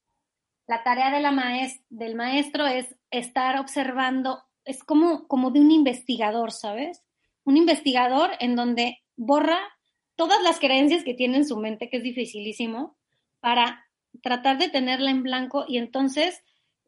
La 0.66 0.82
tarea 0.82 1.10
de 1.10 1.20
la 1.20 1.32
del 1.88 2.16
maestro 2.16 2.66
es 2.66 2.94
estar 3.10 3.58
observando, 3.58 4.42
es 4.66 4.84
como, 4.84 5.26
como 5.26 5.50
de 5.52 5.60
un 5.60 5.70
investigador, 5.70 6.52
¿sabes? 6.52 7.02
Un 7.42 7.56
investigador 7.56 8.32
en 8.40 8.56
donde 8.56 8.98
borra 9.16 9.58
todas 10.16 10.42
las 10.42 10.58
creencias 10.58 11.02
que 11.02 11.14
tiene 11.14 11.38
en 11.38 11.46
su 11.46 11.56
mente, 11.56 11.88
que 11.88 11.96
es 11.96 12.02
dificilísimo, 12.02 12.98
para 13.40 13.86
tratar 14.22 14.58
de 14.58 14.68
tenerla 14.68 15.10
en 15.10 15.22
blanco 15.22 15.64
y 15.66 15.78
entonces 15.78 16.44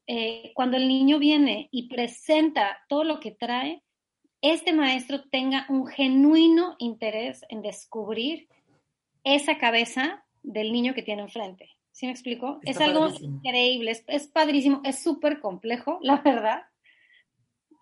eh, 0.06 0.52
cuando 0.54 0.76
el 0.76 0.86
niño 0.86 1.18
viene 1.18 1.70
y 1.72 1.88
presenta 1.88 2.76
todo 2.90 3.04
lo 3.04 3.20
que 3.20 3.30
trae, 3.30 3.82
este 4.42 4.72
maestro 4.72 5.22
tenga 5.30 5.66
un 5.68 5.86
genuino 5.86 6.74
interés 6.78 7.44
en 7.48 7.62
descubrir 7.62 8.48
esa 9.24 9.56
cabeza 9.56 10.24
del 10.42 10.72
niño 10.72 10.94
que 10.94 11.02
tiene 11.02 11.22
enfrente. 11.22 11.70
¿Sí 11.92 12.06
me 12.06 12.12
explico? 12.12 12.58
es 12.62 12.80
algo 12.80 13.08
increíble, 13.20 13.92
es, 14.06 14.26
padrísimo, 14.28 14.80
es 14.84 15.02
súper 15.02 15.40
complejo, 15.40 15.98
la 16.02 16.16
verdad. 16.16 16.62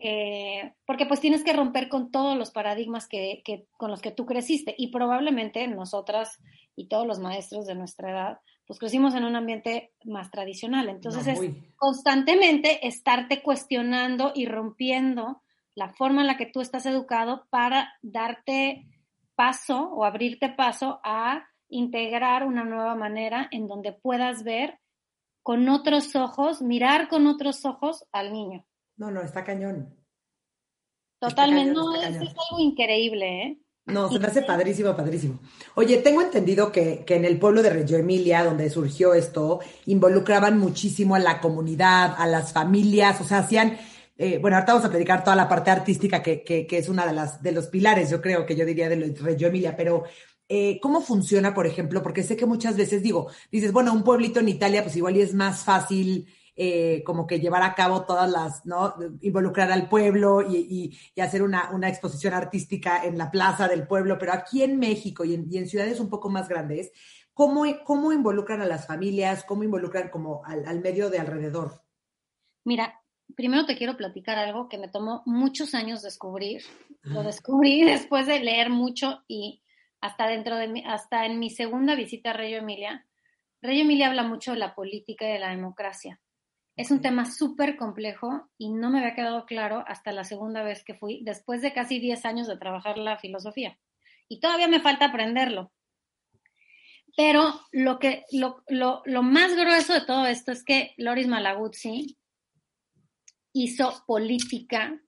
Eh, 0.03 0.73
porque 0.87 1.05
pues 1.05 1.21
tienes 1.21 1.45
que 1.45 1.53
romper 1.53 1.89
con 1.91 2.11
todos 2.11 2.37
los 2.37 2.51
paradigmas 2.51 3.07
que, 3.07 3.43
con 3.77 3.91
los 3.91 4.01
que 4.01 4.11
tú 4.11 4.25
creciste 4.25 4.75
y 4.79 4.89
probablemente 4.89 5.67
nosotras 5.69 6.39
y 6.75 6.89
todos 6.89 7.07
los 7.07 7.19
maestros 7.19 7.67
de 7.67 7.75
nuestra 7.75 8.11
edad 8.11 8.39
pues 8.67 8.79
crecimos 8.79 9.17
en 9.17 9.25
un 9.25 9.35
ambiente 9.35 9.93
más 10.05 10.31
tradicional. 10.31 10.89
Entonces 10.89 11.27
es 11.27 11.41
constantemente 11.75 12.87
estarte 12.87 13.43
cuestionando 13.43 14.31
y 14.33 14.47
rompiendo 14.47 15.43
la 15.75 15.93
forma 15.95 16.21
en 16.23 16.27
la 16.27 16.37
que 16.37 16.47
tú 16.47 16.61
estás 16.61 16.87
educado 16.87 17.47
para 17.51 17.93
darte 18.03 18.87
paso 19.35 19.91
o 19.91 20.05
abrirte 20.05 20.49
paso 20.51 21.01
a 21.05 21.47
integrar 21.69 22.47
una 22.47 22.65
nueva 22.65 22.95
manera 22.95 23.49
en 23.51 23.69
donde 23.69 23.93
puedas 23.93 24.43
ver 24.43 24.79
con 25.43 25.69
otros 25.69 26.15
ojos, 26.17 26.61
mirar 26.61 27.09
con 27.09 27.27
otros 27.27 27.65
ojos 27.65 28.05
al 28.13 28.33
niño. 28.33 28.67
No, 28.97 29.11
no, 29.11 29.23
está 29.23 29.45
cañón. 29.45 29.97
Totalmente, 31.19 31.73
no, 31.73 31.95
es, 31.95 32.17
es, 32.17 32.21
algo 32.21 32.59
increíble, 32.59 33.43
¿eh? 33.43 33.61
No, 33.87 34.11
se 34.11 34.19
me 34.19 34.27
hace 34.27 34.43
padrísimo, 34.43 34.95
padrísimo. 34.95 35.41
Oye, 35.75 35.99
tengo 35.99 36.23
entendido 36.23 36.71
que, 36.71 37.05
en 37.07 37.25
el 37.25 37.39
pueblo 37.39 37.63
de 37.63 37.71
Reggio 37.71 37.99
Emilia, 37.99 38.45
donde 38.45 38.71
surgió 38.71 39.15
esto, 39.15 39.61
involucraban 39.87 40.59
muchísimo 40.59 41.15
a 41.15 41.19
la 41.19 41.41
comunidad, 41.41 42.15
a 42.17 42.27
las 42.27 42.53
familias, 42.53 43.21
o 43.21 43.25
sea, 43.25 43.39
hacían, 43.39 43.79
eh, 44.23 44.39
bueno, 44.39 44.57
ahorita 44.57 44.73
vamos 44.75 44.87
a 44.87 44.91
predicar 44.91 45.25
toda 45.25 45.35
la 45.35 45.49
parte 45.49 45.71
artística 45.71 46.23
que, 46.23 46.45
que, 46.45 46.67
que, 46.67 46.77
es 46.79 46.89
una 46.91 47.07
de 47.07 47.15
las 47.15 47.43
de 47.43 47.53
los 47.53 47.69
pilares, 47.69 48.11
yo 48.11 48.21
creo 48.21 48.45
que 48.45 48.55
yo 48.55 48.67
diría 48.67 48.89
de 48.91 49.15
Reggio 49.19 49.49
Emilia, 49.49 49.75
pero 49.75 50.05
eh, 50.53 50.81
¿cómo 50.81 51.01
funciona, 51.01 51.55
por 51.55 51.65
ejemplo? 51.65 52.03
Porque 52.03 52.25
sé 52.25 52.37
que 52.37 52.45
muchas 52.45 52.77
veces 52.77 53.03
digo, 53.03 53.31
dices, 53.53 53.73
bueno, 53.73 53.93
un 53.93 54.03
pueblito 54.03 54.41
en 54.41 54.49
Italia, 54.49 54.83
pues 54.83 54.97
igual 54.97 55.17
y 55.17 55.23
es 55.23 55.33
más 55.33 55.65
fácil 55.65 56.27
eh, 56.57 57.05
como 57.07 57.27
que 57.27 57.39
llevar 57.39 57.63
a 57.63 57.77
cabo 57.77 58.05
todas 58.05 58.29
las, 58.29 58.67
¿no? 58.67 58.95
Involucrar 59.23 59.71
al 59.73 59.89
pueblo 59.89 60.43
y, 60.43 60.99
hacer 61.19 61.43
una, 61.43 61.71
exposición 61.89 62.35
artística 62.35 63.05
en 63.05 63.17
la 63.17 63.31
plaza 63.31 63.69
del 63.69 63.87
pueblo, 63.87 64.19
pero 64.19 64.33
aquí 64.33 64.63
en 64.63 64.79
México 64.79 65.25
y 65.25 65.35
en, 65.35 65.69
ciudades 65.69 66.01
un 66.01 66.11
poco 66.11 66.29
más 66.29 66.49
grandes, 66.49 66.91
¿cómo, 67.33 67.65
¿cómo, 67.85 68.13
involucran 68.13 68.61
a 68.61 68.67
las 68.67 68.87
familias? 68.87 69.45
¿Cómo 69.45 69.63
involucran 69.63 70.11
como 70.11 70.45
al, 70.45 70.81
medio 70.81 71.09
de 71.09 71.21
alrededor? 71.21 71.85
Mira, 72.65 73.00
primero 73.41 73.65
te 73.65 73.75
quiero 73.75 73.97
platicar 73.97 74.37
algo 74.37 74.69
que 74.69 74.77
me 74.77 74.89
tomó 74.89 75.23
muchos 75.25 75.75
años 75.75 76.03
descubrir. 76.03 76.63
Lo 77.01 77.23
descubrí 77.23 77.83
después 77.85 78.27
de 78.27 78.39
leer 78.41 78.69
mucho 78.69 79.25
y 79.29 79.63
hasta 80.03 80.27
dentro 80.27 80.57
de 80.57 80.69
mi, 80.69 80.85
hasta 80.85 81.25
en 81.25 81.39
mi 81.39 81.49
segunda 81.49 81.95
visita 81.95 82.31
a 82.31 82.33
Reyo 82.35 82.59
Emilia. 82.59 83.07
Reyo 83.63 83.81
Emilia 83.81 84.09
habla 84.09 84.25
mucho 84.25 84.53
de 84.53 84.59
la 84.59 84.75
política 84.75 85.27
y 85.27 85.33
de 85.33 85.39
la 85.39 85.49
democracia. 85.49 86.21
Es 86.77 86.91
un 86.91 87.01
tema 87.01 87.25
súper 87.25 87.79
complejo 87.79 88.51
y 88.59 88.69
no 88.69 88.91
me 88.91 88.99
había 88.99 89.15
quedado 89.15 89.47
claro 89.47 89.85
hasta 89.87 90.13
la 90.13 90.25
segunda 90.25 90.63
vez 90.63 90.85
que 90.85 90.95
fui, 90.95 91.23
después 91.25 91.63
de 91.63 91.73
casi 91.73 91.99
10 91.99 92.27
años 92.27 92.47
de 92.47 92.59
trabajar 92.59 92.99
la 92.99 93.17
filosofía. 93.17 93.79
Y 94.29 94.41
todavía 94.41 94.69
me 94.69 94.81
falta 94.81 95.07
aprenderlo. 95.07 95.73
Pero 97.17 97.59
lo, 97.73 97.99
que, 97.99 98.25
lo, 98.33 98.63
lo, 98.69 99.23
más 99.23 99.57
grueso 99.57 99.95
de 99.95 100.03
todo 100.03 100.27
esto 100.27 100.53
es 100.53 100.63
que 100.63 100.93
Loris 100.99 101.27
Malaguzzi 101.27 102.19
hizo 103.53 104.05
política 104.07 105.01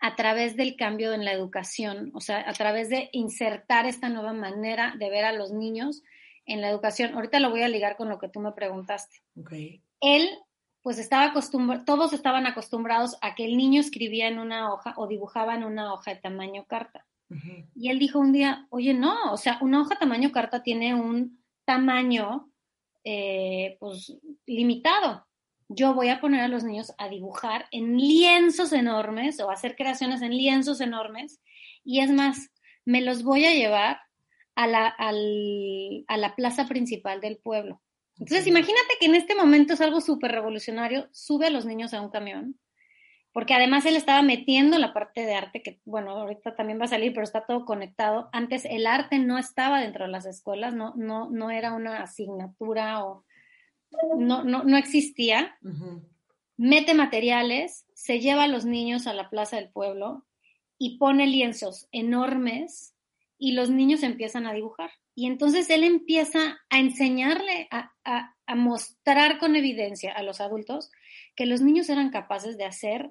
a 0.00 0.16
través 0.16 0.56
del 0.56 0.76
cambio 0.76 1.12
en 1.12 1.24
la 1.24 1.32
educación, 1.32 2.10
o 2.14 2.20
sea, 2.20 2.48
a 2.48 2.52
través 2.52 2.90
de 2.90 3.08
insertar 3.12 3.86
esta 3.86 4.08
nueva 4.08 4.32
manera 4.32 4.94
de 4.98 5.08
ver 5.08 5.24
a 5.24 5.32
los 5.32 5.52
niños 5.52 6.02
en 6.46 6.60
la 6.60 6.68
educación. 6.68 7.14
Ahorita 7.14 7.40
lo 7.40 7.50
voy 7.50 7.62
a 7.62 7.68
ligar 7.68 7.96
con 7.96 8.08
lo 8.08 8.18
que 8.18 8.28
tú 8.28 8.40
me 8.40 8.52
preguntaste. 8.52 9.22
Okay. 9.40 9.82
Él 10.00 10.28
pues 10.82 10.98
estaba 10.98 11.24
acostumbrado, 11.24 11.86
todos 11.86 12.12
estaban 12.12 12.46
acostumbrados 12.46 13.16
a 13.22 13.34
que 13.34 13.46
el 13.46 13.56
niño 13.56 13.80
escribía 13.80 14.28
en 14.28 14.38
una 14.38 14.70
hoja 14.70 14.92
o 14.98 15.06
dibujaba 15.06 15.54
en 15.54 15.64
una 15.64 15.94
hoja 15.94 16.12
de 16.12 16.20
tamaño 16.20 16.66
carta. 16.66 17.06
Y 17.74 17.88
él 17.88 17.98
dijo 17.98 18.18
un 18.20 18.32
día, 18.32 18.66
oye, 18.68 18.94
no, 18.94 19.32
o 19.32 19.36
sea, 19.38 19.58
una 19.62 19.80
hoja 19.80 19.96
tamaño 19.98 20.30
carta 20.30 20.62
tiene 20.62 20.94
un 20.94 21.42
tamaño, 21.64 22.50
eh, 23.02 23.76
pues, 23.80 24.14
limitado. 24.46 25.26
Yo 25.68 25.94
voy 25.94 26.08
a 26.08 26.20
poner 26.20 26.40
a 26.40 26.48
los 26.48 26.64
niños 26.64 26.92
a 26.98 27.08
dibujar 27.08 27.66
en 27.70 27.96
lienzos 27.96 28.72
enormes 28.72 29.40
o 29.40 29.50
hacer 29.50 29.76
creaciones 29.76 30.22
en 30.22 30.36
lienzos 30.36 30.80
enormes. 30.80 31.40
Y 31.84 32.00
es 32.00 32.10
más, 32.10 32.50
me 32.84 33.00
los 33.00 33.22
voy 33.22 33.46
a 33.46 33.54
llevar 33.54 33.98
a 34.54 34.66
la, 34.66 34.86
a 34.88 36.16
la 36.16 36.34
plaza 36.36 36.66
principal 36.66 37.20
del 37.20 37.38
pueblo. 37.38 37.80
Entonces, 38.18 38.46
imagínate 38.46 38.94
que 39.00 39.06
en 39.06 39.16
este 39.16 39.34
momento 39.34 39.74
es 39.74 39.80
algo 39.80 40.00
súper 40.00 40.30
revolucionario, 40.32 41.08
sube 41.12 41.46
a 41.46 41.50
los 41.50 41.66
niños 41.66 41.94
a 41.94 42.00
un 42.00 42.10
camión, 42.10 42.58
porque 43.32 43.54
además 43.54 43.84
él 43.86 43.96
estaba 43.96 44.22
metiendo 44.22 44.78
la 44.78 44.92
parte 44.92 45.26
de 45.26 45.34
arte, 45.34 45.62
que 45.62 45.80
bueno, 45.84 46.10
ahorita 46.12 46.54
también 46.54 46.80
va 46.80 46.84
a 46.84 46.88
salir, 46.88 47.12
pero 47.12 47.24
está 47.24 47.44
todo 47.44 47.64
conectado. 47.64 48.28
Antes 48.32 48.64
el 48.64 48.86
arte 48.86 49.18
no 49.18 49.38
estaba 49.38 49.80
dentro 49.80 50.04
de 50.04 50.12
las 50.12 50.26
escuelas, 50.26 50.74
no, 50.74 50.94
no, 50.94 51.28
no 51.30 51.50
era 51.50 51.72
una 51.72 52.02
asignatura 52.02 53.04
o 53.04 53.24
no, 54.18 54.44
no, 54.44 54.64
no 54.64 54.76
existía. 54.76 55.56
Mete 56.56 56.94
materiales, 56.94 57.86
se 57.94 58.20
lleva 58.20 58.44
a 58.44 58.48
los 58.48 58.64
niños 58.64 59.06
a 59.06 59.14
la 59.14 59.30
plaza 59.30 59.56
del 59.56 59.70
pueblo 59.70 60.24
y 60.78 60.98
pone 60.98 61.26
lienzos 61.26 61.88
enormes 61.92 62.94
y 63.38 63.52
los 63.52 63.70
niños 63.70 64.02
empiezan 64.02 64.46
a 64.46 64.52
dibujar. 64.52 64.90
Y 65.14 65.26
entonces 65.26 65.70
él 65.70 65.84
empieza 65.84 66.58
a 66.70 66.78
enseñarle, 66.78 67.68
a, 67.70 67.90
mostrar 68.56 69.38
con 69.38 69.56
evidencia 69.56 70.12
a 70.12 70.22
los 70.22 70.40
adultos 70.40 70.90
que 71.34 71.46
los 71.46 71.62
niños 71.62 71.88
eran 71.88 72.10
capaces 72.10 72.58
de 72.58 72.64
hacer 72.66 73.10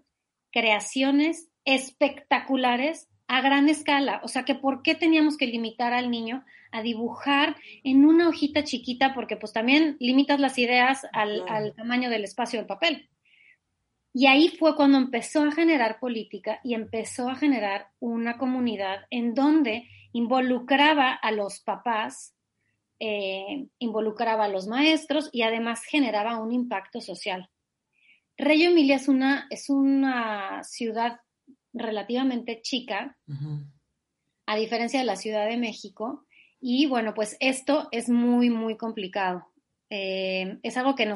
creaciones 0.51 1.49
espectaculares 1.65 3.09
a 3.27 3.41
gran 3.41 3.69
escala. 3.69 4.21
O 4.23 4.27
sea, 4.27 4.43
que 4.43 4.55
por 4.55 4.81
qué 4.81 4.95
teníamos 4.95 5.37
que 5.37 5.47
limitar 5.47 5.93
al 5.93 6.11
niño 6.11 6.43
a 6.71 6.81
dibujar 6.81 7.55
en 7.83 8.05
una 8.05 8.27
hojita 8.27 8.63
chiquita, 8.63 9.13
porque 9.13 9.37
pues 9.37 9.53
también 9.53 9.97
limitas 9.99 10.39
las 10.39 10.57
ideas 10.57 11.05
al, 11.13 11.43
al 11.47 11.73
tamaño 11.73 12.09
del 12.09 12.23
espacio 12.23 12.59
del 12.59 12.67
papel. 12.67 13.09
Y 14.13 14.27
ahí 14.27 14.49
fue 14.49 14.75
cuando 14.75 14.99
empezó 14.99 15.43
a 15.43 15.51
generar 15.51 15.99
política 15.99 16.59
y 16.63 16.75
empezó 16.75 17.29
a 17.29 17.35
generar 17.35 17.87
una 17.99 18.37
comunidad 18.37 19.05
en 19.09 19.33
donde 19.33 19.89
involucraba 20.11 21.13
a 21.13 21.31
los 21.31 21.59
papás, 21.61 22.35
eh, 22.99 23.65
involucraba 23.79 24.45
a 24.45 24.49
los 24.49 24.67
maestros 24.67 25.29
y 25.31 25.41
además 25.41 25.83
generaba 25.83 26.37
un 26.37 26.51
impacto 26.51 27.01
social. 27.01 27.49
Reyo 28.37 28.69
Emilia 28.69 28.95
es 28.95 29.07
una, 29.07 29.47
es 29.49 29.69
una 29.69 30.63
ciudad 30.63 31.19
relativamente 31.73 32.61
chica, 32.61 33.17
a 34.45 34.55
diferencia 34.55 34.99
de 34.99 35.05
la 35.05 35.15
Ciudad 35.15 35.47
de 35.47 35.57
México, 35.57 36.25
y 36.59 36.85
bueno, 36.85 37.13
pues 37.13 37.35
esto 37.39 37.89
es 37.91 38.09
muy, 38.09 38.49
muy 38.49 38.77
complicado. 38.77 39.47
Eh, 39.89 40.59
es 40.63 40.77
algo 40.77 40.95
que 40.95 41.11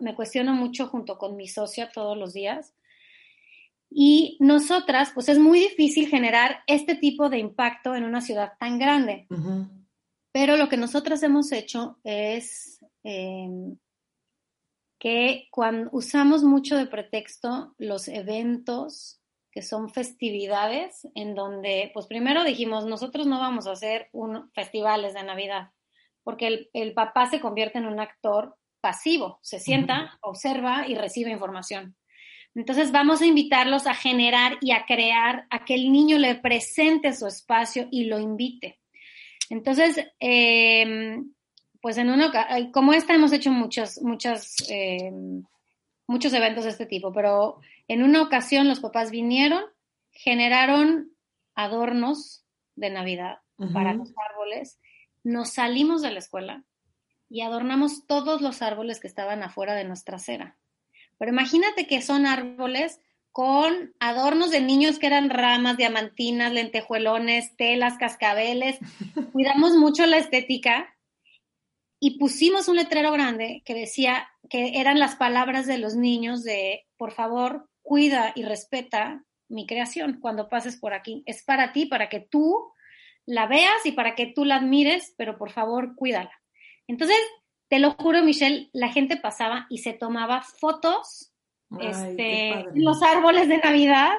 me 0.00 0.14
cuestiono 0.14 0.54
mucho 0.54 0.88
junto 0.88 1.18
con 1.18 1.36
mi 1.36 1.48
socia 1.48 1.90
todos 1.92 2.16
los 2.16 2.32
días, 2.32 2.74
y 3.90 4.36
nosotras, 4.40 5.12
pues 5.14 5.28
es 5.28 5.38
muy 5.38 5.60
difícil 5.60 6.08
generar 6.08 6.62
este 6.66 6.94
tipo 6.94 7.30
de 7.30 7.38
impacto 7.38 7.94
en 7.94 8.04
una 8.04 8.20
ciudad 8.20 8.52
tan 8.58 8.78
grande. 8.78 9.26
Pero 10.32 10.56
lo 10.56 10.68
que 10.68 10.76
nosotras 10.76 11.22
hemos 11.22 11.52
hecho 11.52 11.98
es 12.04 12.84
em, 13.02 13.78
que 14.98 15.48
cuando 15.50 15.88
usamos 15.92 16.44
mucho 16.44 16.76
de 16.76 16.86
pretexto 16.86 17.74
los 17.78 18.08
eventos 18.08 19.17
que 19.58 19.62
son 19.62 19.90
festividades 19.90 21.08
en 21.16 21.34
donde, 21.34 21.90
pues 21.92 22.06
primero 22.06 22.44
dijimos, 22.44 22.86
nosotros 22.86 23.26
no 23.26 23.40
vamos 23.40 23.66
a 23.66 23.72
hacer 23.72 24.08
un, 24.12 24.52
festivales 24.52 25.14
de 25.14 25.24
Navidad, 25.24 25.70
porque 26.22 26.68
el, 26.72 26.94
papá 26.94 27.26
se 27.26 27.40
convierte 27.40 27.78
en 27.78 27.86
un 27.86 27.98
actor 27.98 28.54
pasivo, 28.80 29.40
se 29.42 29.58
sienta, 29.58 30.16
observa 30.22 30.86
y 30.86 30.94
recibe 30.94 31.32
información. 31.32 31.96
Entonces 32.54 32.92
vamos 32.92 33.20
a 33.20 33.26
invitarlos 33.26 33.88
a 33.88 33.94
generar 33.94 34.58
y 34.60 34.70
a 34.70 34.86
crear, 34.86 35.48
a 35.50 35.64
que 35.64 35.74
el 35.74 35.90
niño 35.90 36.18
le 36.18 36.36
presente 36.36 37.12
su 37.12 37.26
espacio 37.26 37.88
y 37.90 38.04
lo 38.04 38.20
invite. 38.20 38.78
Entonces, 39.50 40.06
em, 40.20 41.32
pues 41.80 41.98
en 41.98 42.10
una, 42.10 42.30
como 42.70 42.92
esta 42.92 43.12
hemos 43.12 43.32
hecho 43.32 43.50
muchos, 43.50 44.00
muchas, 44.02 44.54
em, 44.68 45.42
muchos 46.06 46.32
eventos 46.32 46.62
de 46.62 46.70
este 46.70 46.86
tipo, 46.86 47.12
pero 47.12 47.58
en 47.88 48.02
una 48.02 48.22
ocasión 48.22 48.68
los 48.68 48.80
papás 48.80 49.10
vinieron, 49.10 49.64
generaron 50.12 51.12
adornos 51.54 52.44
de 52.76 52.90
Navidad 52.90 53.40
para 53.72 53.92
los 53.92 54.12
árboles, 54.30 54.78
nos 55.24 55.50
salimos 55.50 56.00
de 56.02 56.12
la 56.12 56.20
escuela 56.20 56.64
y 57.28 57.40
adornamos 57.40 58.06
todos 58.06 58.40
los 58.40 58.62
árboles 58.62 59.00
que 59.00 59.08
estaban 59.08 59.42
afuera 59.42 59.74
de 59.74 59.84
nuestra 59.84 60.16
acera. 60.16 60.56
Pero 61.18 61.32
imagínate 61.32 61.86
que 61.86 62.00
son 62.00 62.26
árboles 62.26 63.00
con 63.32 63.94
adornos 64.00 64.50
de 64.50 64.60
niños 64.60 64.98
que 64.98 65.06
eran 65.06 65.30
ramas, 65.30 65.76
diamantinas, 65.76 66.52
lentejuelones, 66.52 67.56
telas, 67.56 67.98
cascabeles. 67.98 68.78
Cuidamos 69.32 69.76
mucho 69.76 70.06
la 70.06 70.18
estética 70.18 70.94
y 72.00 72.18
pusimos 72.18 72.68
un 72.68 72.76
letrero 72.76 73.12
grande 73.12 73.62
que 73.64 73.74
decía 73.74 74.28
que 74.48 74.80
eran 74.80 74.98
las 74.98 75.16
palabras 75.16 75.66
de 75.66 75.78
los 75.78 75.96
niños 75.96 76.44
de, 76.44 76.86
por 76.96 77.12
favor, 77.12 77.68
cuida 77.88 78.32
y 78.34 78.42
respeta 78.42 79.24
mi 79.48 79.66
creación 79.66 80.18
cuando 80.20 80.50
pases 80.50 80.76
por 80.76 80.92
aquí. 80.92 81.22
Es 81.24 81.42
para 81.42 81.72
ti, 81.72 81.86
para 81.86 82.10
que 82.10 82.20
tú 82.20 82.70
la 83.24 83.46
veas 83.46 83.86
y 83.86 83.92
para 83.92 84.14
que 84.14 84.26
tú 84.26 84.44
la 84.44 84.56
admires, 84.56 85.14
pero 85.16 85.38
por 85.38 85.50
favor, 85.50 85.96
cuídala. 85.96 86.30
Entonces, 86.86 87.16
te 87.68 87.78
lo 87.78 87.92
juro, 87.92 88.22
Michelle, 88.22 88.68
la 88.74 88.90
gente 88.90 89.16
pasaba 89.16 89.66
y 89.70 89.78
se 89.78 89.94
tomaba 89.94 90.42
fotos 90.42 91.32
este, 91.80 92.50
en 92.50 92.84
los 92.84 93.02
árboles 93.02 93.48
de 93.48 93.56
Navidad 93.56 94.12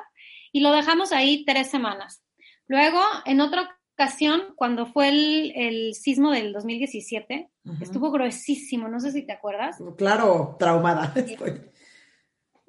y 0.52 0.62
lo 0.62 0.72
dejamos 0.72 1.12
ahí 1.12 1.46
tres 1.46 1.70
semanas. 1.70 2.24
Luego, 2.66 3.02
en 3.26 3.40
otra 3.40 3.78
ocasión, 3.94 4.56
cuando 4.56 4.88
fue 4.88 5.10
el, 5.10 5.94
sismo 5.94 6.32
del 6.32 6.54
2017, 6.54 7.52
estuvo 7.82 8.10
gruesísimo, 8.10 8.88
no 8.88 9.00
sé 9.00 9.12
si 9.12 9.28
te 9.28 9.34
acuerdas. 9.34 9.78
Claro, 9.96 10.56
traumada. 10.58 11.14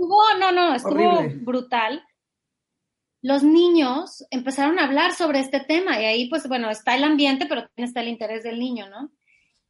Estuvo, 0.01 0.23
no, 0.39 0.51
no, 0.51 0.75
estuvo 0.75 1.23
brutal. 1.43 2.03
Los 3.21 3.43
niños 3.43 4.25
empezaron 4.31 4.79
a 4.79 4.85
hablar 4.85 5.13
sobre 5.13 5.41
este 5.41 5.61
tema 5.61 6.01
y 6.01 6.07
ahí, 6.07 6.29
pues, 6.31 6.49
bueno, 6.49 6.71
está 6.71 6.95
el 6.95 7.05
ambiente, 7.05 7.45
pero 7.45 7.67
también 7.67 7.89
está 7.89 8.01
el 8.01 8.09
interés 8.09 8.43
del 8.43 8.59
niño, 8.59 8.89
¿no? 8.89 9.11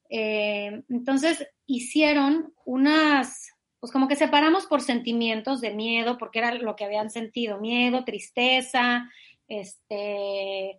Eh, 0.08 0.84
entonces 0.88 1.48
hicieron 1.66 2.54
unas, 2.64 3.56
pues 3.80 3.92
como 3.92 4.06
que 4.06 4.14
separamos 4.14 4.66
por 4.66 4.82
sentimientos 4.82 5.60
de 5.60 5.74
miedo, 5.74 6.16
porque 6.16 6.38
era 6.38 6.54
lo 6.54 6.76
que 6.76 6.84
habían 6.84 7.10
sentido, 7.10 7.58
miedo, 7.58 8.04
tristeza, 8.04 9.10
este, 9.48 10.78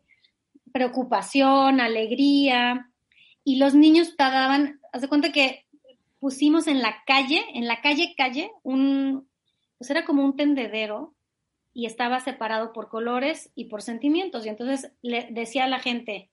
preocupación, 0.71 1.81
alegría, 1.81 2.89
y 3.43 3.57
los 3.57 3.75
niños 3.75 4.15
daban, 4.15 4.79
haz 4.93 5.01
de 5.01 5.09
cuenta 5.09 5.33
que 5.33 5.65
pusimos 6.19 6.67
en 6.67 6.81
la 6.81 7.03
calle, 7.05 7.43
en 7.53 7.67
la 7.67 7.81
calle 7.81 8.13
calle, 8.15 8.49
un, 8.63 9.29
pues 9.81 9.89
era 9.89 10.05
como 10.05 10.23
un 10.23 10.35
tendedero 10.35 11.15
y 11.73 11.87
estaba 11.87 12.19
separado 12.19 12.71
por 12.71 12.87
colores 12.87 13.51
y 13.55 13.65
por 13.65 13.81
sentimientos. 13.81 14.45
Y 14.45 14.49
entonces 14.49 14.91
le 15.01 15.27
decía 15.31 15.63
a 15.63 15.67
la 15.67 15.79
gente, 15.79 16.29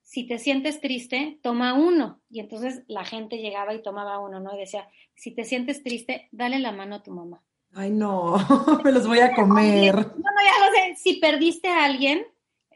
si 0.00 0.26
te 0.26 0.38
sientes 0.38 0.80
triste, 0.80 1.38
toma 1.42 1.74
uno. 1.74 2.22
Y 2.30 2.40
entonces 2.40 2.82
la 2.86 3.04
gente 3.04 3.36
llegaba 3.36 3.74
y 3.74 3.82
tomaba 3.82 4.18
uno, 4.18 4.40
¿no? 4.40 4.56
Y 4.56 4.60
decía, 4.60 4.88
si 5.14 5.32
te 5.32 5.44
sientes 5.44 5.82
triste, 5.82 6.30
dale 6.32 6.58
la 6.58 6.72
mano 6.72 6.94
a 6.94 7.02
tu 7.02 7.10
mamá. 7.10 7.42
Ay, 7.74 7.90
no, 7.90 8.36
me 8.82 8.92
los 8.92 9.06
voy 9.06 9.18
a 9.18 9.34
comer. 9.34 9.94
No, 9.94 10.02
no, 10.02 10.08
ya 10.14 10.66
lo 10.66 10.72
sé. 10.74 10.96
Si 10.96 11.20
perdiste 11.20 11.68
a 11.68 11.84
alguien, 11.84 12.26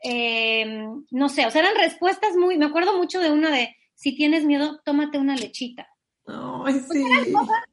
em, 0.03 1.03
no 1.11 1.31
sé, 1.31 1.47
o 1.47 1.51
sea, 1.51 1.63
eran 1.63 1.77
respuestas 1.77 2.37
muy, 2.37 2.59
me 2.59 2.67
acuerdo 2.67 2.95
mucho 2.99 3.21
de 3.21 3.31
una 3.31 3.51
de, 3.51 3.75
si 3.95 4.15
tienes 4.15 4.45
miedo, 4.45 4.83
tómate 4.85 5.17
una 5.17 5.35
lechita. 5.35 5.89
Ay, 6.27 6.75
sí. 6.81 7.03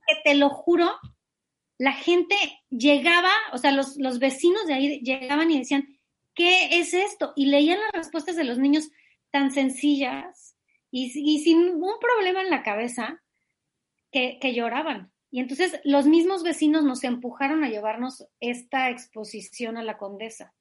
que 0.07 0.15
te 0.23 0.35
lo 0.35 0.49
juro, 0.49 0.89
la 1.77 1.93
gente 1.93 2.35
llegaba, 2.69 3.31
o 3.53 3.57
sea, 3.57 3.71
los, 3.71 3.97
los 3.97 4.19
vecinos 4.19 4.65
de 4.67 4.73
ahí 4.73 4.99
llegaban 5.01 5.51
y 5.51 5.59
decían, 5.59 5.99
¿qué 6.33 6.79
es 6.79 6.93
esto? 6.93 7.33
Y 7.35 7.47
leían 7.47 7.79
las 7.79 7.91
respuestas 7.93 8.35
de 8.35 8.43
los 8.43 8.59
niños 8.59 8.89
tan 9.31 9.51
sencillas 9.51 10.55
y, 10.91 11.39
sin 11.39 11.57
un 11.57 11.99
problema 11.99 12.41
en 12.41 12.49
la 12.49 12.63
cabeza 12.63 13.21
que, 14.11 14.53
lloraban. 14.53 15.11
Y 15.29 15.41
entonces 15.41 15.81
los 15.83 16.07
mismos 16.07 16.43
vecinos 16.43 16.85
nos 16.85 17.03
empujaron 17.03 17.65
a 17.65 17.69
llevarnos 17.69 18.25
esta 18.39 18.89
exposición 18.89 19.75
a 19.75 19.83
la 19.83 19.97
condesa. 19.97 20.53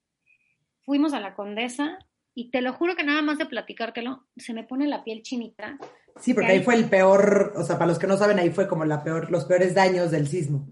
Fuimos 0.82 1.12
a 1.12 1.20
la 1.20 1.34
condesa 1.34 1.98
y 2.34 2.50
te 2.50 2.62
lo 2.62 2.72
juro 2.72 2.96
que 2.96 3.04
nada 3.04 3.22
más 3.22 3.38
de 3.38 3.46
platicártelo, 3.46 4.26
se 4.36 4.54
me 4.54 4.64
pone 4.64 4.88
la 4.88 5.04
piel 5.04 5.22
chinita. 5.22 5.78
Sí, 6.18 6.34
porque 6.34 6.50
ahí, 6.50 6.62
fue 6.64 6.74
el 6.74 6.90
peor, 6.90 7.52
o 7.56 7.62
sea, 7.62 7.78
para 7.78 7.86
los 7.86 8.00
que 8.00 8.08
no 8.08 8.16
saben, 8.16 8.40
ahí 8.40 8.50
fue 8.50 8.66
como 8.66 8.84
la 8.84 9.04
peor, 9.04 9.30
los 9.30 9.44
peores 9.44 9.74
daños 9.74 10.10
del 10.10 10.26
sismo. 10.26 10.66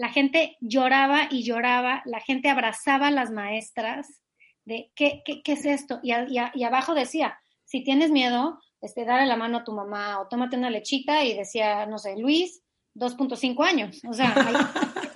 La 0.00 0.08
gente 0.08 0.56
lloraba 0.62 1.28
y 1.30 1.42
lloraba, 1.42 2.00
la 2.06 2.20
gente 2.20 2.48
abrazaba 2.48 3.08
a 3.08 3.10
las 3.10 3.30
maestras, 3.30 4.22
de 4.64 4.90
¿qué, 4.94 5.20
qué, 5.26 5.42
qué 5.42 5.52
es 5.52 5.66
esto? 5.66 6.00
Y, 6.02 6.14
y, 6.54 6.64
abajo 6.64 6.94
decía, 6.94 7.38
si 7.66 7.84
tienes 7.84 8.10
miedo, 8.10 8.58
este, 8.80 9.04
dale 9.04 9.26
la 9.26 9.36
mano 9.36 9.58
a 9.58 9.64
tu 9.64 9.74
mamá 9.74 10.18
o 10.18 10.26
tómate 10.26 10.56
una 10.56 10.70
lechita 10.70 11.22
y 11.22 11.36
decía, 11.36 11.84
no 11.84 11.98
sé, 11.98 12.16
Luis, 12.16 12.62
2.5 12.94 13.62
años. 13.62 14.00
O 14.08 14.14
sea, 14.14 14.32
hay 14.34 14.54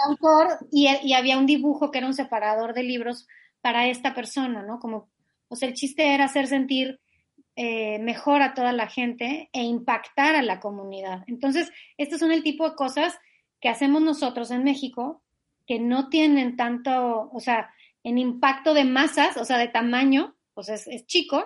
autor 0.07 0.59
y, 0.71 0.87
y, 1.03 1.15
había 1.15 1.39
un 1.39 1.47
dibujo 1.47 1.91
que 1.91 1.97
era 1.97 2.07
un 2.07 2.13
separador 2.13 2.75
de 2.75 2.83
libros 2.83 3.27
para 3.63 3.87
esta 3.87 4.13
persona, 4.15 4.63
¿no? 4.65 4.81
Como, 4.81 5.09
o 5.49 5.57
sea, 5.57 5.67
el 5.67 5.75
chiste 5.75 6.13
era 6.13 6.27
hacer 6.27 6.47
sentir 6.47 7.01
eh, 7.57 8.01
mejor 8.01 8.43
a 8.43 8.53
toda 8.53 8.73
la 8.73 8.89
gente 8.89 9.49
e 9.55 9.63
impactar 9.63 10.37
a 10.37 10.43
la 10.43 10.61
comunidad. 10.61 11.25
Entonces, 11.27 11.71
estos 11.97 12.21
son 12.21 12.33
el 12.33 12.43
tipo 12.43 12.69
de 12.69 12.77
cosas 12.77 13.17
que 13.65 13.71
hacemos 13.71 14.03
nosotros 14.03 14.51
en 14.51 14.63
México 14.63 15.23
que 15.67 15.79
no 15.79 16.11
tienen 16.11 16.55
tanto, 16.55 17.31
o 17.33 17.41
sea, 17.41 17.71
en 18.03 18.19
impacto 18.19 18.75
de 18.75 18.85
masas, 18.85 19.39
o 19.39 19.45
sea, 19.47 19.57
de 19.57 19.69
tamaño, 19.69 20.37
pues 20.53 20.69
es, 20.69 21.07
chico, 21.07 21.43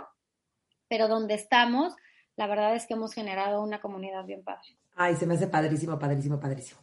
pero 0.89 1.07
donde 1.07 1.35
estamos, 1.35 1.95
la 2.35 2.49
verdad 2.49 2.75
es 2.75 2.89
que 2.89 2.95
hemos 2.95 3.15
generado 3.15 3.63
una 3.63 3.81
comunidad 3.81 4.25
bien 4.25 4.43
padre. 4.43 4.77
Ay, 4.97 5.15
se 5.15 5.27
me 5.27 5.35
hace 5.35 5.47
padrísimo, 5.47 5.97
padrísimo, 5.97 6.41
padrísimo. 6.41 6.81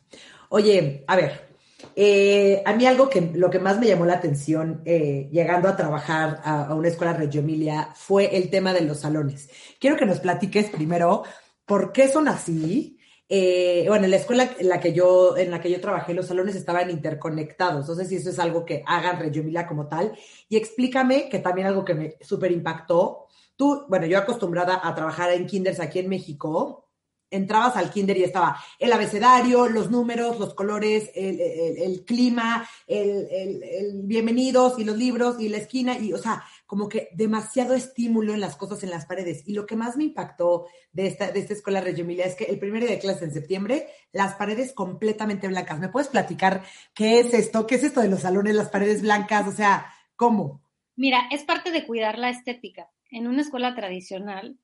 Oye, 0.47 1.03
a 1.05 1.17
ver, 1.17 1.49
eh, 1.97 2.63
a 2.65 2.71
mí 2.71 2.85
algo 2.85 3.09
que 3.09 3.19
lo 3.19 3.49
que 3.49 3.59
más 3.59 3.77
me 3.77 3.87
llamó 3.87 4.05
la 4.05 4.13
atención 4.13 4.83
eh, 4.85 5.27
llegando 5.33 5.67
a 5.67 5.75
trabajar 5.75 6.39
a, 6.45 6.73
una 6.73 6.87
escuela 6.87 7.11
Reggio 7.11 7.41
Emilia 7.41 7.89
fue 7.93 8.37
el 8.37 8.49
tema 8.49 8.71
de 8.71 8.85
los 8.85 9.01
salones. 9.01 9.49
Quiero 9.81 9.97
que 9.97 10.05
nos 10.05 10.21
platiques 10.21 10.69
primero 10.69 11.23
por 11.65 11.91
qué 11.91 12.07
son 12.07 12.29
así, 12.29 12.94
eh, 13.27 13.85
bueno, 13.87 14.05
en 14.05 14.11
la 14.11 14.17
escuela 14.17 14.51
en 14.59 14.69
la, 14.69 14.79
que 14.79 14.93
yo, 14.93 15.35
en 15.35 15.49
la 15.49 15.59
que 15.59 15.71
yo 15.71 15.81
trabajé, 15.81 16.13
los 16.13 16.27
salones 16.27 16.55
estaban 16.55 16.89
interconectados. 16.91 17.87
No 17.87 17.95
sé 17.95 18.05
si 18.05 18.17
eso 18.17 18.29
es 18.29 18.39
algo 18.39 18.65
que 18.65 18.83
hagan 18.85 19.19
Reggio 19.19 19.41
Emilia 19.41 19.67
como 19.67 19.87
tal. 19.87 20.17
Y 20.47 20.57
explícame, 20.57 21.29
que 21.29 21.39
también 21.39 21.67
algo 21.67 21.83
que 21.83 21.95
me 21.95 22.17
súper 22.21 22.51
impactó. 22.51 23.27
Tú, 23.55 23.85
bueno, 23.87 24.05
yo 24.05 24.17
acostumbrada 24.17 24.79
a 24.83 24.93
trabajar 24.93 25.31
en 25.31 25.47
kinders 25.47 25.79
aquí 25.79 25.99
en 25.99 26.09
México, 26.09 26.89
entrabas 27.31 27.75
al 27.77 27.89
kinder 27.89 28.17
y 28.17 28.23
estaba 28.23 28.57
el 28.79 28.93
abecedario, 28.93 29.67
los 29.67 29.89
números, 29.89 30.39
los 30.39 30.53
colores, 30.53 31.09
el, 31.15 32.03
clima, 32.05 32.67
el, 32.85 33.27
el, 33.31 34.01
bienvenidos 34.03 34.77
y 34.79 34.83
los 34.83 34.97
libros 34.97 35.39
y 35.39 35.49
la 35.49 35.57
esquina, 35.57 35.97
y 35.97 36.13
o 36.13 36.17
sea, 36.17 36.43
como 36.65 36.89
que 36.89 37.09
demasiado 37.13 37.73
estímulo 37.73 38.33
en 38.33 38.41
las 38.41 38.55
cosas 38.55 38.83
en 38.83 38.89
las 38.89 39.05
paredes. 39.05 39.43
Y 39.47 39.53
lo 39.53 39.65
que 39.65 39.75
más 39.75 39.97
me 39.97 40.03
impactó 40.05 40.67
de 40.91 41.07
esta, 41.07 41.31
de 41.31 41.39
esta 41.39 41.53
escuela 41.53 41.81
Reggio 41.81 42.03
Emilia 42.03 42.25
es 42.25 42.35
que 42.35 42.45
el 42.45 42.59
primer 42.59 42.81
día 42.81 42.91
de 42.91 42.99
clase 42.99 43.25
en 43.25 43.33
septiembre, 43.33 43.87
las 44.11 44.35
paredes 44.35 44.73
completamente 44.73 45.47
blancas. 45.47 45.79
¿Me 45.79 45.89
puedes 45.89 46.09
platicar 46.09 46.63
qué 46.93 47.19
es 47.19 47.33
esto? 47.33 47.67
¿Qué 47.67 47.75
es 47.75 47.83
esto 47.83 48.01
de 48.01 48.09
los 48.09 48.21
salones, 48.21 48.55
las 48.55 48.69
paredes 48.69 49.01
blancas? 49.01 49.47
O 49.47 49.51
sea, 49.51 49.93
¿cómo? 50.15 50.61
Mira, 50.95 51.27
es 51.31 51.43
parte 51.43 51.71
de 51.71 51.85
cuidar 51.85 52.17
la 52.17 52.29
estética. 52.29 52.89
En 53.11 53.27
una 53.27 53.41
escuela 53.41 53.75
tradicional, 53.75 54.57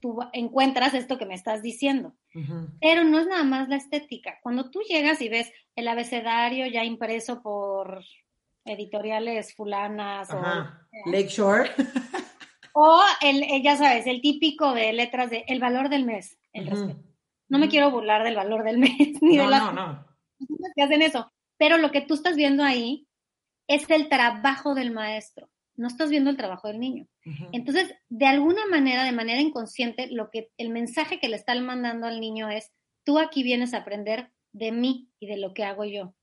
tú 0.00 0.18
encuentras 0.32 0.94
esto 0.94 1.18
que 1.18 1.26
me 1.26 1.34
estás 1.34 1.62
diciendo. 1.62 2.14
Pero 2.80 3.02
no 3.02 3.18
es 3.18 3.26
nada 3.26 3.42
más 3.42 3.68
la 3.68 3.76
estética. 3.76 4.38
Cuando 4.42 4.70
tú 4.70 4.80
llegas 4.88 5.20
y 5.20 5.28
ves 5.28 5.50
el 5.74 5.88
abecedario 5.88 6.66
ya 6.66 6.84
impreso 6.84 7.42
por 7.42 8.04
editoriales 8.68 9.54
fulanas 9.54 10.30
o 10.30 10.40
Lakeshore. 11.10 11.70
o 12.72 13.00
el, 13.22 13.62
ya 13.62 13.76
sabes, 13.76 14.06
el 14.06 14.20
típico 14.20 14.74
de 14.74 14.92
letras 14.92 15.30
de 15.30 15.44
el 15.48 15.60
valor 15.60 15.88
del 15.88 16.04
mes, 16.04 16.38
el 16.52 16.66
respeto. 16.66 17.02
No 17.48 17.58
me 17.58 17.68
quiero 17.68 17.90
burlar 17.90 18.24
del 18.24 18.36
valor 18.36 18.64
del 18.64 18.78
mes, 18.78 19.20
ni 19.22 19.36
de 19.36 19.46
las 19.46 19.62
no, 19.62 19.72
no. 19.72 20.06
que 20.76 20.82
hacen 20.82 21.02
eso. 21.02 21.30
Pero 21.56 21.78
lo 21.78 21.90
que 21.90 22.02
tú 22.02 22.14
estás 22.14 22.36
viendo 22.36 22.62
ahí 22.62 23.08
es 23.66 23.88
el 23.90 24.08
trabajo 24.08 24.74
del 24.74 24.90
maestro. 24.90 25.50
No 25.76 25.86
estás 25.86 26.10
viendo 26.10 26.30
el 26.30 26.36
trabajo 26.36 26.68
del 26.68 26.80
niño. 26.80 27.06
Entonces, 27.52 27.94
de 28.08 28.26
alguna 28.26 28.66
manera, 28.66 29.04
de 29.04 29.12
manera 29.12 29.40
inconsciente, 29.40 30.08
lo 30.10 30.28
que 30.30 30.50
el 30.56 30.70
mensaje 30.70 31.20
que 31.20 31.28
le 31.28 31.36
están 31.36 31.64
mandando 31.64 32.06
al 32.06 32.20
niño 32.20 32.48
es: 32.48 32.72
tú 33.04 33.18
aquí 33.18 33.44
vienes 33.44 33.74
a 33.74 33.78
aprender 33.78 34.32
de 34.52 34.72
mí 34.72 35.10
y 35.20 35.28
de 35.28 35.36
lo 35.36 35.54
que 35.54 35.64
hago 35.64 35.84
yo. 35.84 36.14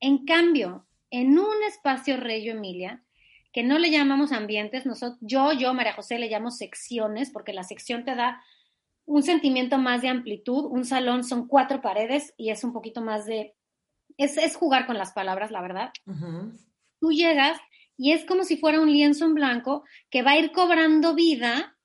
En 0.00 0.24
cambio, 0.24 0.88
en 1.10 1.38
un 1.38 1.62
espacio 1.66 2.16
Reyo 2.16 2.52
Emilia, 2.52 3.04
que 3.52 3.62
no 3.62 3.78
le 3.78 3.90
llamamos 3.90 4.32
ambientes, 4.32 4.86
nosotros, 4.86 5.18
yo, 5.20 5.52
yo, 5.52 5.72
María 5.74 5.94
José, 5.94 6.18
le 6.18 6.28
llamo 6.28 6.50
secciones, 6.50 7.30
porque 7.30 7.52
la 7.52 7.64
sección 7.64 8.04
te 8.04 8.14
da 8.14 8.42
un 9.08 9.22
sentimiento 9.22 9.78
más 9.78 10.02
de 10.02 10.08
amplitud. 10.08 10.66
Un 10.66 10.84
salón 10.84 11.24
son 11.24 11.48
cuatro 11.48 11.80
paredes 11.80 12.34
y 12.36 12.50
es 12.50 12.62
un 12.62 12.72
poquito 12.72 13.00
más 13.00 13.24
de... 13.24 13.54
Es, 14.18 14.36
es 14.36 14.54
jugar 14.54 14.86
con 14.86 14.98
las 14.98 15.12
palabras, 15.12 15.50
la 15.50 15.62
verdad. 15.62 15.92
Tú 17.00 17.10
llegas 17.10 17.58
y 17.96 18.12
es 18.12 18.24
como 18.26 18.44
si 18.44 18.58
fuera 18.58 18.80
un 18.80 18.92
lienzo 18.92 19.24
en 19.24 19.34
blanco 19.34 19.84
que 20.10 20.22
va 20.22 20.32
a 20.32 20.38
ir 20.38 20.52
cobrando 20.52 21.14
vida 21.14 21.76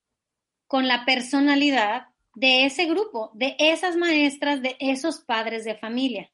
con 0.68 0.88
la 0.88 1.06
personalidad 1.06 2.08
de 2.36 2.66
ese 2.66 2.86
grupo, 2.86 3.32
de 3.36 3.56
esas 3.58 3.96
maestras, 3.96 4.62
de 4.62 4.76
esos 4.80 5.22
padres 5.22 5.64
de 5.64 5.76
familia. 5.76 6.30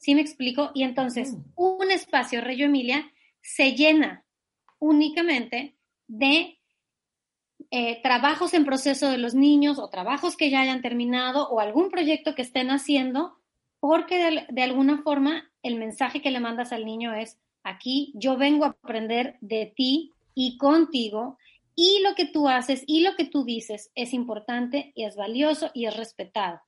¿Sí 0.00 0.14
me 0.14 0.22
explico? 0.22 0.70
Y 0.74 0.82
entonces, 0.82 1.36
un 1.56 1.90
espacio 1.90 2.40
Reyo 2.40 2.64
Emilia 2.64 3.12
se 3.42 3.72
llena 3.72 4.24
únicamente 4.78 5.76
de 6.08 6.58
eh, 7.70 8.00
trabajos 8.02 8.54
en 8.54 8.64
proceso 8.64 9.10
de 9.10 9.18
los 9.18 9.34
niños 9.34 9.78
o 9.78 9.90
trabajos 9.90 10.38
que 10.38 10.48
ya 10.48 10.62
hayan 10.62 10.80
terminado 10.80 11.50
o 11.50 11.60
algún 11.60 11.90
proyecto 11.90 12.34
que 12.34 12.40
estén 12.40 12.70
haciendo, 12.70 13.36
porque 13.78 14.46
de, 14.48 14.62
alguna 14.62 15.02
forma 15.02 15.52
el 15.62 15.76
mensaje 15.76 16.22
que 16.22 16.30
le 16.30 16.40
mandas 16.40 16.72
al 16.72 16.86
niño 16.86 17.12
es, 17.12 17.38
aquí 17.62 18.10
yo 18.14 18.38
vengo 18.38 18.64
a 18.64 18.68
aprender 18.68 19.36
de 19.42 19.70
ti 19.76 20.14
y 20.34 20.56
contigo 20.56 21.36
y 21.76 22.00
lo 22.02 22.14
que 22.14 22.24
tú 22.24 22.48
haces 22.48 22.84
y 22.86 23.02
lo 23.02 23.16
que 23.16 23.26
tú 23.26 23.44
dices 23.44 23.90
es 23.94 24.14
importante 24.14 24.92
y 24.94 25.04
es 25.04 25.14
valioso 25.14 25.70
y 25.74 25.84
es 25.84 25.94
respetado. 25.94 26.62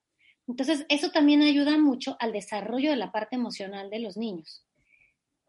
Entonces, 0.49 0.87
eso 0.89 1.11
también 1.11 1.43
ayuda 1.43 1.79
mucho 1.79 2.17
al 2.21 2.33
desarrollo 2.33 2.91
de 2.91 2.97
la 2.97 3.13
parte 3.13 3.37
emocional 3.37 3.91
de 3.91 4.01
los 4.01 4.17
niños. 4.17 4.65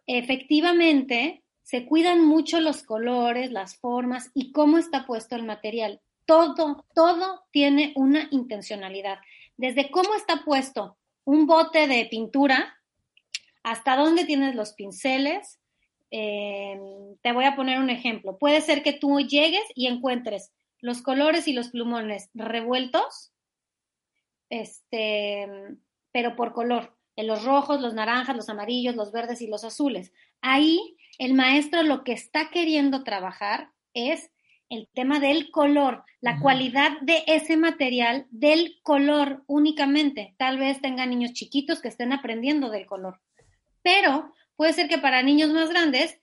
Efectivamente, 0.06 1.44
se 1.64 1.86
cuidan 1.86 2.24
mucho 2.26 2.60
los 2.60 2.84
colores, 2.84 3.52
las 3.52 3.78
formas 3.78 4.30
y 4.34 4.52
cómo 4.52 4.78
está 4.78 5.06
puesto 5.06 5.36
el 5.36 5.44
material. 5.44 6.02
Todo, 6.26 6.86
todo 6.94 7.46
tiene 7.52 7.94
una 7.96 8.28
intencionalidad. 8.32 9.20
Desde 9.58 9.90
cómo 9.90 10.14
está 10.16 10.44
puesto 10.44 10.98
un 11.26 11.48
bote 11.48 11.88
de 11.88 12.06
pintura 12.06 12.78
hasta 13.64 13.96
dónde 13.96 14.26
tienes 14.26 14.56
los 14.56 14.74
pinceles. 14.74 15.60
Eh, 16.12 16.80
te 17.22 17.32
voy 17.32 17.46
a 17.46 17.56
poner 17.56 17.80
un 17.80 17.90
ejemplo. 17.90 18.38
Puede 18.38 18.62
ser 18.62 18.84
que 18.84 18.94
tú 18.94 19.20
llegues 19.20 19.64
y 19.74 19.88
encuentres 19.88 20.52
los 20.80 21.02
colores 21.02 21.48
y 21.48 21.54
los 21.54 21.70
plumones 21.70 22.30
revueltos, 22.34 23.32
este, 24.54 25.48
pero 26.12 26.36
por 26.36 26.54
color, 26.54 26.96
en 27.16 27.26
los 27.26 27.44
rojos, 27.44 27.82
los 27.82 27.96
naranjas, 27.96 28.36
los 28.36 28.50
amarillos, 28.50 28.96
los 28.96 29.12
verdes 29.12 29.42
y 29.42 29.48
los 29.48 29.64
azules. 29.64 30.14
Ahí 30.42 30.96
el 31.18 31.34
maestro 31.34 31.82
lo 31.82 32.04
que 32.04 32.14
está 32.14 32.52
queriendo 32.52 33.04
trabajar 33.04 33.72
es 33.96 34.30
el 34.70 34.88
tema 34.94 35.20
del 35.20 35.50
color, 35.50 36.04
la 36.22 36.40
cualidad 36.40 36.92
de 37.02 37.24
ese 37.26 37.58
material, 37.58 38.28
del 38.30 38.80
color 38.84 39.44
únicamente. 39.48 40.36
Tal 40.38 40.60
vez 40.60 40.82
tenga 40.82 41.08
niños 41.08 41.34
chiquitos 41.34 41.82
que 41.82 41.88
estén 41.88 42.14
aprendiendo 42.14 42.70
del 42.70 42.86
color, 42.86 43.22
pero 43.82 44.34
puede 44.56 44.74
ser 44.74 44.88
que 44.88 45.00
para 45.00 45.24
niños 45.24 45.50
más 45.50 45.70
grandes 45.70 46.20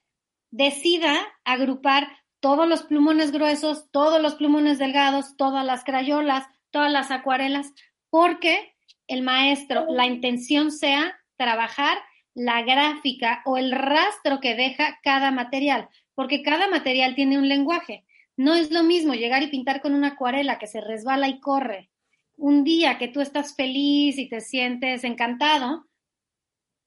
decida 0.51 1.17
agrupar 1.43 2.07
todos 2.39 2.67
los 2.67 2.83
plumones 2.83 3.31
gruesos, 3.31 3.91
todos 3.91 4.21
los 4.21 4.35
plumones 4.35 4.79
delgados, 4.79 5.35
todas 5.35 5.65
las 5.65 5.83
crayolas, 5.83 6.47
todas 6.71 6.91
las 6.91 7.11
acuarelas, 7.11 7.73
porque 8.11 8.75
el 9.07 9.23
maestro, 9.23 9.87
la 9.89 10.05
intención 10.05 10.71
sea 10.71 11.17
trabajar 11.37 11.97
la 12.35 12.61
gráfica 12.61 13.41
o 13.45 13.57
el 13.57 13.71
rastro 13.71 14.39
que 14.39 14.53
deja 14.55 14.99
cada 15.03 15.31
material, 15.31 15.89
porque 16.13 16.43
cada 16.43 16.69
material 16.69 17.15
tiene 17.15 17.39
un 17.39 17.49
lenguaje. 17.49 18.05
No 18.37 18.53
es 18.53 18.69
lo 18.69 18.83
mismo 18.83 19.13
llegar 19.13 19.41
y 19.41 19.47
pintar 19.47 19.81
con 19.81 19.93
una 19.93 20.09
acuarela 20.09 20.59
que 20.59 20.67
se 20.67 20.81
resbala 20.81 21.27
y 21.27 21.39
corre. 21.39 21.89
Un 22.37 22.63
día 22.63 22.97
que 22.97 23.07
tú 23.07 23.21
estás 23.21 23.55
feliz 23.55 24.17
y 24.17 24.29
te 24.29 24.41
sientes 24.41 25.03
encantado, 25.03 25.87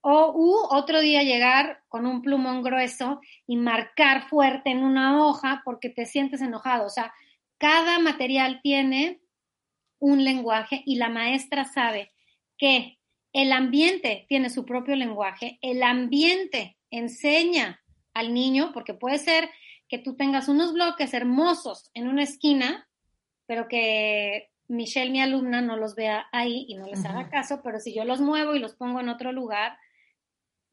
o 0.07 0.33
u, 0.35 0.55
otro 0.71 1.01
día 1.01 1.23
llegar 1.23 1.83
con 1.89 2.07
un 2.07 2.21
plumón 2.21 2.63
grueso 2.63 3.21
y 3.47 3.57
marcar 3.57 4.29
fuerte 4.29 4.71
en 4.71 4.85
una 4.85 5.25
hoja 5.25 5.63
porque 5.65 5.89
te 5.89 6.05
sientes 6.05 6.43
enojado. 6.43 6.87
O 6.87 6.91
sea, 6.91 7.13
cada 7.57 7.99
material 7.99 8.61
tiene 8.63 9.21
un 10.05 10.23
lenguaje 10.23 10.83
y 10.85 10.97
la 10.97 11.09
maestra 11.09 11.65
sabe 11.65 12.13
que 12.59 12.99
el 13.33 13.53
ambiente 13.53 14.27
tiene 14.29 14.51
su 14.51 14.67
propio 14.67 14.95
lenguaje, 14.97 15.59
el 15.63 15.83
ambiente 15.83 16.77
enseña 16.91 17.81
al 18.13 18.35
niño, 18.35 18.71
porque 18.75 18.93
puede 18.93 19.19
ser 19.19 19.49
que 19.89 19.99
tú 19.99 20.15
tengas 20.15 20.49
unos 20.49 20.75
bloques 20.75 21.15
hermosos 21.15 21.91
en 21.95 22.07
una 22.07 22.23
esquina, 22.23 22.87
pero 23.47 23.67
que 23.67 24.51
Michelle, 24.69 25.11
mi 25.11 25.23
alumna, 25.23 25.63
no 25.63 25.77
los 25.77 25.95
vea 25.95 26.27
ahí 26.33 26.67
y 26.69 26.75
no 26.75 26.87
les 26.87 27.05
haga 27.07 27.31
caso, 27.31 27.63
pero 27.65 27.81
si 27.81 27.95
yo 27.95 28.05
los 28.05 28.21
muevo 28.21 28.55
y 28.55 28.59
los 28.59 28.75
pongo 28.75 29.01
en 29.01 29.09
otro 29.09 29.33
lugar, 29.33 29.79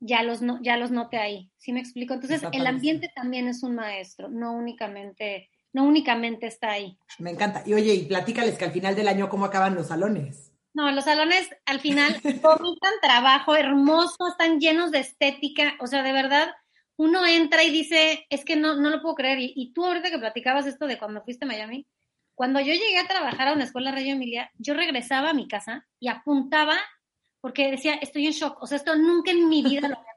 ya 0.01 0.23
los, 0.23 0.41
no, 0.41 0.59
ya 0.61 0.75
los 0.75 0.91
note 0.91 1.17
ahí. 1.17 1.49
¿Sí 1.57 1.71
me 1.71 1.79
explico? 1.79 2.13
Entonces, 2.13 2.43
el 2.51 2.67
ambiente 2.67 3.09
también 3.15 3.47
es 3.47 3.63
un 3.63 3.75
maestro, 3.75 4.27
no 4.27 4.51
únicamente, 4.51 5.49
no 5.73 5.85
únicamente 5.85 6.47
está 6.47 6.71
ahí. 6.71 6.97
Me 7.19 7.31
encanta. 7.31 7.63
Y 7.65 7.73
oye, 7.73 7.93
y 7.93 8.05
platícales 8.05 8.57
que 8.57 8.65
al 8.65 8.71
final 8.71 8.95
del 8.95 9.07
año, 9.07 9.29
¿cómo 9.29 9.45
acaban 9.45 9.75
los 9.75 9.87
salones? 9.87 10.51
No, 10.73 10.91
los 10.91 11.05
salones 11.05 11.49
al 11.65 11.79
final 11.79 12.13
vomitan 12.41 12.93
trabajo 13.01 13.55
hermoso, 13.55 14.27
están 14.29 14.59
llenos 14.59 14.91
de 14.91 14.99
estética, 14.99 15.75
o 15.79 15.87
sea, 15.87 16.01
de 16.03 16.13
verdad, 16.13 16.51
uno 16.97 17.25
entra 17.25 17.63
y 17.63 17.71
dice, 17.71 18.25
es 18.29 18.45
que 18.45 18.55
no, 18.55 18.75
no 18.75 18.89
lo 18.89 19.01
puedo 19.01 19.15
creer. 19.15 19.39
Y, 19.39 19.73
tú 19.73 19.85
ahorita 19.85 20.09
que 20.09 20.19
platicabas 20.19 20.67
esto 20.67 20.87
de 20.87 20.97
cuando 20.97 21.23
fuiste 21.23 21.45
a 21.45 21.47
Miami, 21.47 21.87
cuando 22.35 22.59
yo 22.59 22.73
llegué 22.73 22.99
a 22.99 23.07
trabajar 23.07 23.49
a 23.49 23.53
una 23.53 23.65
escuela 23.65 23.91
Rayo 23.91 24.13
Emilia, 24.13 24.51
yo 24.57 24.73
regresaba 24.73 25.31
a 25.31 25.33
mi 25.33 25.47
casa 25.47 25.87
y 25.99 26.07
apuntaba, 26.07 26.77
porque 27.41 27.71
decía, 27.71 27.95
estoy 27.95 28.27
en 28.27 28.33
shock, 28.33 28.61
o 28.61 28.67
sea, 28.67 28.77
esto 28.77 28.95
nunca 28.95 29.31
en 29.31 29.49
mi 29.49 29.63
vida 29.63 29.89
lo 29.89 29.97
había. 29.97 30.10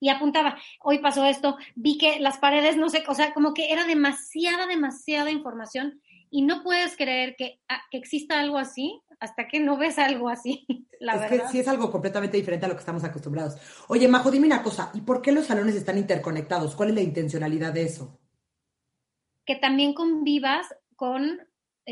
Y 0.00 0.08
apuntaba, 0.08 0.56
hoy 0.80 0.98
pasó 0.98 1.24
esto, 1.26 1.56
vi 1.74 1.98
que 1.98 2.18
las 2.20 2.38
paredes, 2.38 2.76
no 2.76 2.88
sé, 2.88 3.04
o 3.06 3.14
sea, 3.14 3.34
como 3.34 3.54
que 3.54 3.72
era 3.72 3.84
demasiada, 3.84 4.66
demasiada 4.66 5.30
información 5.30 6.00
y 6.30 6.42
no 6.42 6.62
puedes 6.62 6.96
creer 6.96 7.34
que, 7.36 7.60
ah, 7.68 7.82
que 7.90 7.98
exista 7.98 8.40
algo 8.40 8.56
así 8.56 9.02
hasta 9.18 9.48
que 9.48 9.60
no 9.60 9.76
ves 9.76 9.98
algo 9.98 10.28
así, 10.28 10.64
la 11.00 11.14
es 11.14 11.20
verdad. 11.20 11.46
que 11.46 11.52
sí 11.52 11.58
es 11.60 11.68
algo 11.68 11.90
completamente 11.90 12.36
diferente 12.36 12.64
a 12.64 12.68
lo 12.68 12.74
que 12.74 12.80
estamos 12.80 13.04
acostumbrados. 13.04 13.56
Oye, 13.88 14.08
Majo, 14.08 14.30
dime 14.30 14.46
una 14.46 14.62
cosa, 14.62 14.90
¿y 14.94 15.02
por 15.02 15.20
qué 15.20 15.32
los 15.32 15.46
salones 15.46 15.74
están 15.74 15.98
interconectados? 15.98 16.74
¿Cuál 16.74 16.90
es 16.90 16.94
la 16.94 17.02
intencionalidad 17.02 17.72
de 17.72 17.82
eso? 17.82 18.18
Que 19.44 19.56
también 19.56 19.92
convivas 19.92 20.66
con, 20.96 21.40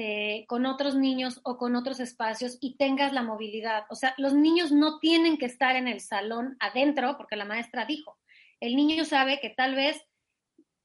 eh, 0.01 0.45
con 0.47 0.65
otros 0.65 0.95
niños 0.95 1.41
o 1.43 1.59
con 1.59 1.75
otros 1.75 1.99
espacios 1.99 2.57
y 2.61 2.77
tengas 2.77 3.13
la 3.13 3.25
movilidad. 3.25 3.83
O 3.91 3.97
sea, 3.97 4.15
los 4.17 4.33
niños 4.33 4.71
no 4.71 5.01
tienen 5.01 5.39
que 5.39 5.47
estar 5.47 5.75
en 5.75 5.89
el 5.89 6.01
salón 6.01 6.57
adentro, 6.61 7.17
porque 7.17 7.35
la 7.35 7.45
maestra 7.45 7.85
dijo. 7.85 8.17
El 8.61 8.77
niño 8.77 9.05
sabe 9.05 9.41
que 9.41 9.51
tal 9.51 9.75
vez 9.75 10.01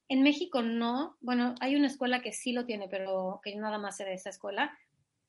en 0.08 0.24
México 0.24 0.64
no, 0.64 1.16
bueno, 1.22 1.54
hay 1.60 1.76
una 1.76 1.86
escuela 1.86 2.24
que 2.24 2.34
sí 2.34 2.54
lo 2.54 2.66
tiene, 2.66 2.88
pero 2.88 3.40
que 3.44 3.56
nada 3.56 3.78
más 3.78 3.98
sé 3.98 4.06
de 4.06 4.16
esa 4.16 4.32
escuela, 4.32 4.76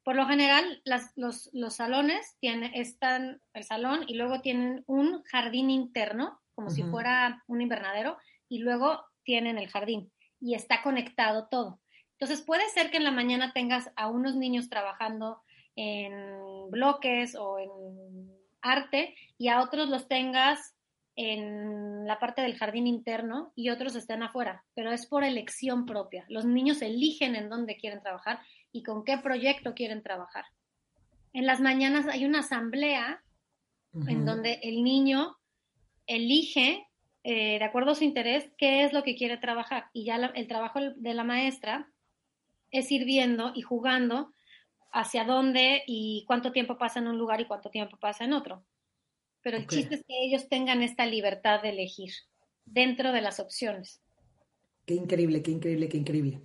por 0.03 0.17
lo 0.17 0.27
general, 0.27 0.81
los, 1.15 1.51
salones 1.69 2.39
tienen, 2.41 2.73
están 2.73 3.43
el 3.53 3.65
salón 3.65 4.05
y 4.07 4.15
luego 4.15 4.41
tienen 4.41 4.83
un 4.87 5.23
jardín 5.25 5.69
interno, 5.69 6.41
como 6.55 6.71
si 6.71 6.85
fuera 6.85 7.45
un 7.49 7.61
invernadero, 7.61 8.17
y 8.49 8.61
luego 8.61 9.05
tienen 9.25 9.59
el 9.59 9.69
jardín 9.69 10.11
y 10.41 10.55
está 10.55 10.81
conectado 10.81 11.49
todo. 11.51 11.81
Entonces 12.19 12.45
puede 12.45 12.69
ser 12.71 12.91
que 12.91 12.97
en 12.97 13.05
la 13.05 13.11
mañana 13.11 13.53
tengas 13.53 13.91
a 13.97 14.09
unos 14.09 14.37
niños 14.37 14.69
trabajando 14.69 15.43
en 15.77 16.71
bloques 16.71 17.35
o 17.35 17.59
en 17.59 18.31
arte 18.63 19.15
y 19.37 19.49
a 19.49 19.61
otros 19.61 19.89
los 19.89 20.09
tengas 20.09 20.75
en 21.17 22.07
la 22.07 22.19
parte 22.19 22.43
del 22.43 22.57
jardín 22.57 22.87
interno 22.87 23.53
y 23.55 23.71
otros 23.71 23.95
estén 23.95 24.23
afuera, 24.23 24.65
pero 24.75 24.93
es 24.93 25.07
por 25.07 25.23
elección 25.23 25.87
propia. 25.87 26.25
Los 26.29 26.45
niños 26.45 26.83
eligen 26.83 27.37
en 27.37 27.49
dónde 27.49 27.77
quieren 27.77 28.03
trabajar 28.03 28.41
y 28.73 28.83
con 28.83 29.05
qué 29.05 29.19
proyecto 29.19 29.75
quieren 29.75 30.03
trabajar. 30.03 30.45
En 31.33 31.47
las 31.47 31.61
mañanas 31.61 32.07
hay 32.07 32.25
una 32.25 32.41
asamblea 32.41 33.23
en 34.09 34.25
donde 34.25 34.59
el 34.63 34.83
niño 34.83 35.37
elige, 36.09 36.85
eh, 37.23 37.59
de 37.59 37.65
acuerdo 37.65 37.93
a 37.93 37.95
su 37.95 38.03
interés, 38.03 38.51
qué 38.59 38.83
es 38.83 38.93
lo 38.93 39.05
que 39.05 39.15
quiere 39.15 39.37
trabajar. 39.37 39.87
Y 39.93 40.05
ya 40.05 40.17
el 40.17 40.49
trabajo 40.49 40.81
de 40.81 41.15
la 41.15 41.23
maestra 41.23 41.89
es 42.79 42.91
ir 42.91 43.05
viendo 43.05 43.53
y 43.55 43.63
jugando 43.63 44.33
hacia 44.93 45.25
dónde 45.25 45.83
y 45.87 46.25
cuánto 46.27 46.53
tiempo 46.53 46.79
pasa 46.79 47.01
en 47.01 47.09
un 47.09 47.19
lugar 47.19 47.41
y 47.41 47.47
cuánto 47.47 47.71
tiempo 47.71 47.97
pasa 47.97 48.25
en 48.25 48.33
otro. 48.33 48.65
Pero 49.43 49.59
el 49.59 49.67
chiste 49.67 49.97
es 49.97 50.05
que 50.07 50.25
ellos 50.25 50.49
tengan 50.49 50.83
esta 50.83 51.05
libertad 51.07 51.63
de 51.63 51.71
elegir 51.71 52.13
dentro 52.65 53.13
de 53.13 53.21
las 53.21 53.41
opciones. 53.41 54.01
Qué 54.87 54.95
increíble, 54.95 55.43
qué 55.43 55.51
increíble, 55.51 55.89
qué 55.89 55.97
increíble. 55.97 56.41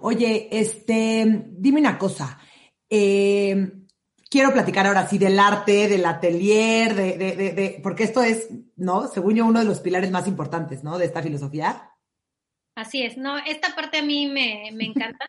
Oye, 0.00 0.48
este, 0.50 1.46
dime 1.48 1.80
una 1.80 1.98
cosa. 1.98 2.38
Eh, 2.88 3.72
quiero 4.28 4.52
platicar 4.52 4.86
ahora 4.86 5.06
sí 5.06 5.18
del 5.18 5.38
arte, 5.38 5.88
del 5.88 6.04
atelier, 6.04 6.94
de, 6.94 7.18
de, 7.18 7.52
de, 7.52 7.80
porque 7.82 8.04
esto 8.04 8.22
es, 8.22 8.48
¿no? 8.76 9.06
Según 9.08 9.34
yo, 9.34 9.46
uno 9.46 9.60
de 9.60 9.66
los 9.66 9.80
pilares 9.80 10.10
más 10.10 10.26
importantes, 10.26 10.82
¿no? 10.82 10.98
De 10.98 11.06
esta 11.06 11.22
filosofía. 11.22 11.90
Así 12.74 13.02
es, 13.02 13.16
no, 13.16 13.36
esta 13.38 13.74
parte 13.74 13.98
a 13.98 14.02
mí 14.02 14.26
me, 14.26 14.70
me 14.72 14.86
encanta. 14.86 15.28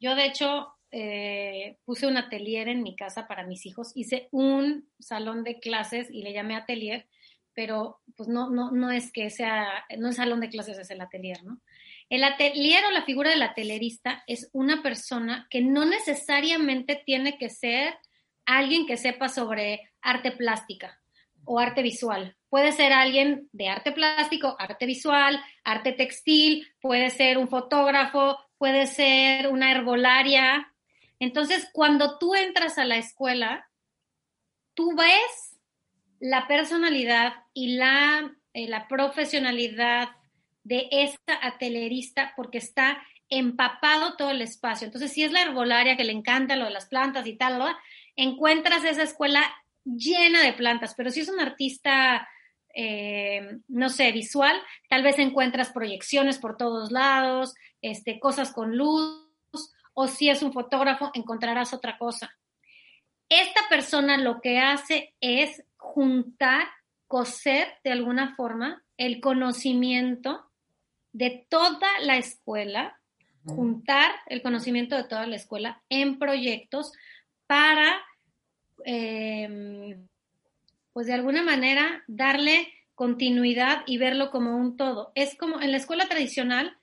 Yo, 0.00 0.14
de 0.14 0.26
hecho, 0.26 0.74
eh, 0.90 1.76
puse 1.84 2.06
un 2.06 2.16
atelier 2.16 2.68
en 2.68 2.82
mi 2.82 2.96
casa 2.96 3.28
para 3.28 3.46
mis 3.46 3.64
hijos, 3.66 3.92
hice 3.94 4.28
un 4.32 4.88
salón 4.98 5.44
de 5.44 5.60
clases 5.60 6.08
y 6.10 6.22
le 6.22 6.32
llamé 6.32 6.56
atelier, 6.56 7.06
pero 7.54 8.00
pues 8.16 8.28
no, 8.28 8.50
no, 8.50 8.70
no 8.72 8.90
es 8.90 9.12
que 9.12 9.30
sea, 9.30 9.84
no 9.98 10.08
es 10.08 10.16
salón 10.16 10.40
de 10.40 10.48
clases, 10.48 10.78
es 10.78 10.90
el 10.90 11.00
atelier, 11.00 11.44
¿no? 11.44 11.60
El 12.08 12.24
atelier 12.24 12.84
o 12.86 12.90
la 12.90 13.04
figura 13.04 13.30
del 13.30 13.42
atelierista 13.42 14.24
es 14.26 14.50
una 14.52 14.82
persona 14.82 15.46
que 15.48 15.60
no 15.60 15.84
necesariamente 15.84 17.00
tiene 17.06 17.38
que 17.38 17.50
ser 17.50 17.94
alguien 18.46 18.86
que 18.86 18.96
sepa 18.96 19.28
sobre 19.28 19.92
arte 20.02 20.32
plástica 20.32 21.00
o 21.44 21.60
arte 21.60 21.82
visual. 21.82 22.36
Puede 22.48 22.72
ser 22.72 22.92
alguien 22.92 23.48
de 23.52 23.68
arte 23.68 23.92
plástico, 23.92 24.56
arte 24.58 24.86
visual, 24.86 25.40
arte 25.62 25.92
textil, 25.92 26.66
puede 26.80 27.10
ser 27.10 27.38
un 27.38 27.48
fotógrafo, 27.48 28.38
puede 28.60 28.86
ser 28.86 29.48
una 29.48 29.72
herbolaria, 29.72 30.70
entonces, 31.18 31.68
cuando 31.72 32.18
tú 32.18 32.34
entras 32.34 32.78
a 32.78 32.84
la 32.84 32.96
escuela, 32.96 33.70
tú 34.74 34.96
ves 34.96 35.58
la 36.18 36.46
personalidad 36.46 37.34
y 37.54 37.76
la, 37.76 38.34
eh, 38.54 38.68
la 38.68 38.86
profesionalidad 38.88 40.08
de 40.64 40.88
esta 40.90 41.38
atelierista 41.46 42.32
porque 42.36 42.58
está 42.58 43.02
empapado 43.28 44.16
todo 44.16 44.30
el 44.30 44.42
espacio. 44.42 44.86
Entonces, 44.86 45.12
si 45.12 45.24
es 45.24 45.32
la 45.32 45.42
herbolaria 45.42 45.96
que 45.96 46.04
le 46.04 46.12
encanta 46.12 46.56
lo 46.56 46.64
de 46.64 46.70
las 46.70 46.86
plantas 46.86 47.26
y 47.26 47.36
tal, 47.36 47.62
encuentras 48.16 48.84
esa 48.84 49.02
escuela 49.02 49.42
llena 49.84 50.42
de 50.42 50.52
plantas, 50.52 50.94
pero 50.94 51.10
si 51.10 51.20
es 51.20 51.28
un 51.28 51.40
artista, 51.40 52.28
eh, 52.74 53.58
no 53.68 53.88
sé, 53.88 54.12
visual, 54.12 54.56
tal 54.88 55.02
vez 55.02 55.18
encuentras 55.18 55.70
proyecciones 55.70 56.38
por 56.38 56.56
todos 56.56 56.92
lados, 56.92 57.54
este, 57.82 58.20
cosas 58.20 58.52
con 58.52 58.76
luz, 58.76 59.26
o 59.94 60.06
si 60.06 60.28
es 60.30 60.42
un 60.42 60.52
fotógrafo, 60.52 61.10
encontrarás 61.14 61.74
otra 61.74 61.98
cosa. 61.98 62.30
Esta 63.28 63.60
persona 63.68 64.16
lo 64.18 64.40
que 64.40 64.58
hace 64.58 65.14
es 65.20 65.62
juntar, 65.76 66.68
coser 67.06 67.68
de 67.84 67.92
alguna 67.92 68.34
forma 68.34 68.82
el 68.96 69.20
conocimiento 69.20 70.50
de 71.12 71.46
toda 71.48 71.88
la 72.02 72.16
escuela, 72.16 73.00
juntar 73.44 74.10
el 74.26 74.42
conocimiento 74.42 74.96
de 74.96 75.04
toda 75.04 75.26
la 75.26 75.36
escuela 75.36 75.82
en 75.88 76.18
proyectos 76.18 76.92
para, 77.46 78.00
em, 78.84 80.06
pues 80.92 81.06
de 81.06 81.14
alguna 81.14 81.42
manera, 81.42 82.04
darle 82.06 82.72
continuidad 82.94 83.82
y 83.86 83.98
verlo 83.98 84.30
como 84.30 84.56
un 84.56 84.76
todo. 84.76 85.12
Es 85.14 85.36
como 85.36 85.60
en 85.60 85.70
la 85.70 85.78
escuela 85.78 86.08
tradicional, 86.08 86.76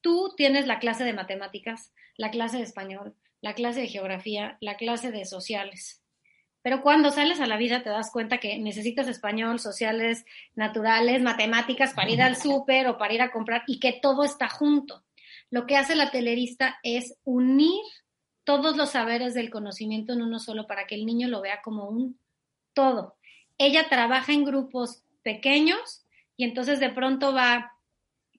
tú 0.00 0.34
tienes 0.36 0.66
la 0.66 0.78
clase 0.78 1.04
de 1.04 1.12
matemáticas, 1.12 1.92
la 2.16 2.30
clase 2.30 2.58
de 2.58 2.64
español, 2.64 3.14
la 3.40 3.54
clase 3.54 3.80
de 3.80 3.88
geografía, 3.88 4.58
la 4.60 4.76
clase 4.76 5.10
de 5.10 5.24
sociales. 5.24 6.02
Pero 6.62 6.80
cuando 6.80 7.10
sales 7.10 7.40
a 7.40 7.46
la 7.46 7.56
vida 7.56 7.82
te 7.82 7.90
das 7.90 8.10
cuenta 8.12 8.38
que 8.38 8.58
necesitas 8.58 9.08
español, 9.08 9.58
sociales, 9.58 10.24
naturales, 10.54 11.20
matemáticas 11.22 11.92
para 11.92 12.10
ir 12.10 12.22
al 12.22 12.36
súper 12.40 12.86
o 12.86 12.98
para 12.98 13.14
ir 13.14 13.22
a 13.22 13.32
comprar 13.32 13.64
y 13.66 13.80
que 13.80 13.98
todo 14.00 14.24
está 14.24 14.48
junto. 14.48 15.04
Lo 15.50 15.66
que 15.66 15.76
hace 15.76 15.96
la 15.96 16.10
telerista 16.10 16.78
es 16.82 17.16
unir 17.24 17.82
todos 18.44 18.76
los 18.76 18.90
saberes 18.90 19.34
del 19.34 19.50
conocimiento 19.50 20.12
en 20.12 20.22
uno 20.22 20.38
solo 20.38 20.66
para 20.66 20.86
que 20.86 20.94
el 20.94 21.04
niño 21.04 21.28
lo 21.28 21.40
vea 21.40 21.60
como 21.62 21.88
un 21.88 22.18
todo. 22.72 23.16
Ella 23.64 23.88
trabaja 23.88 24.32
en 24.32 24.44
grupos 24.44 25.04
pequeños 25.22 26.04
y 26.36 26.42
entonces 26.42 26.80
de 26.80 26.90
pronto 26.90 27.32
va 27.32 27.72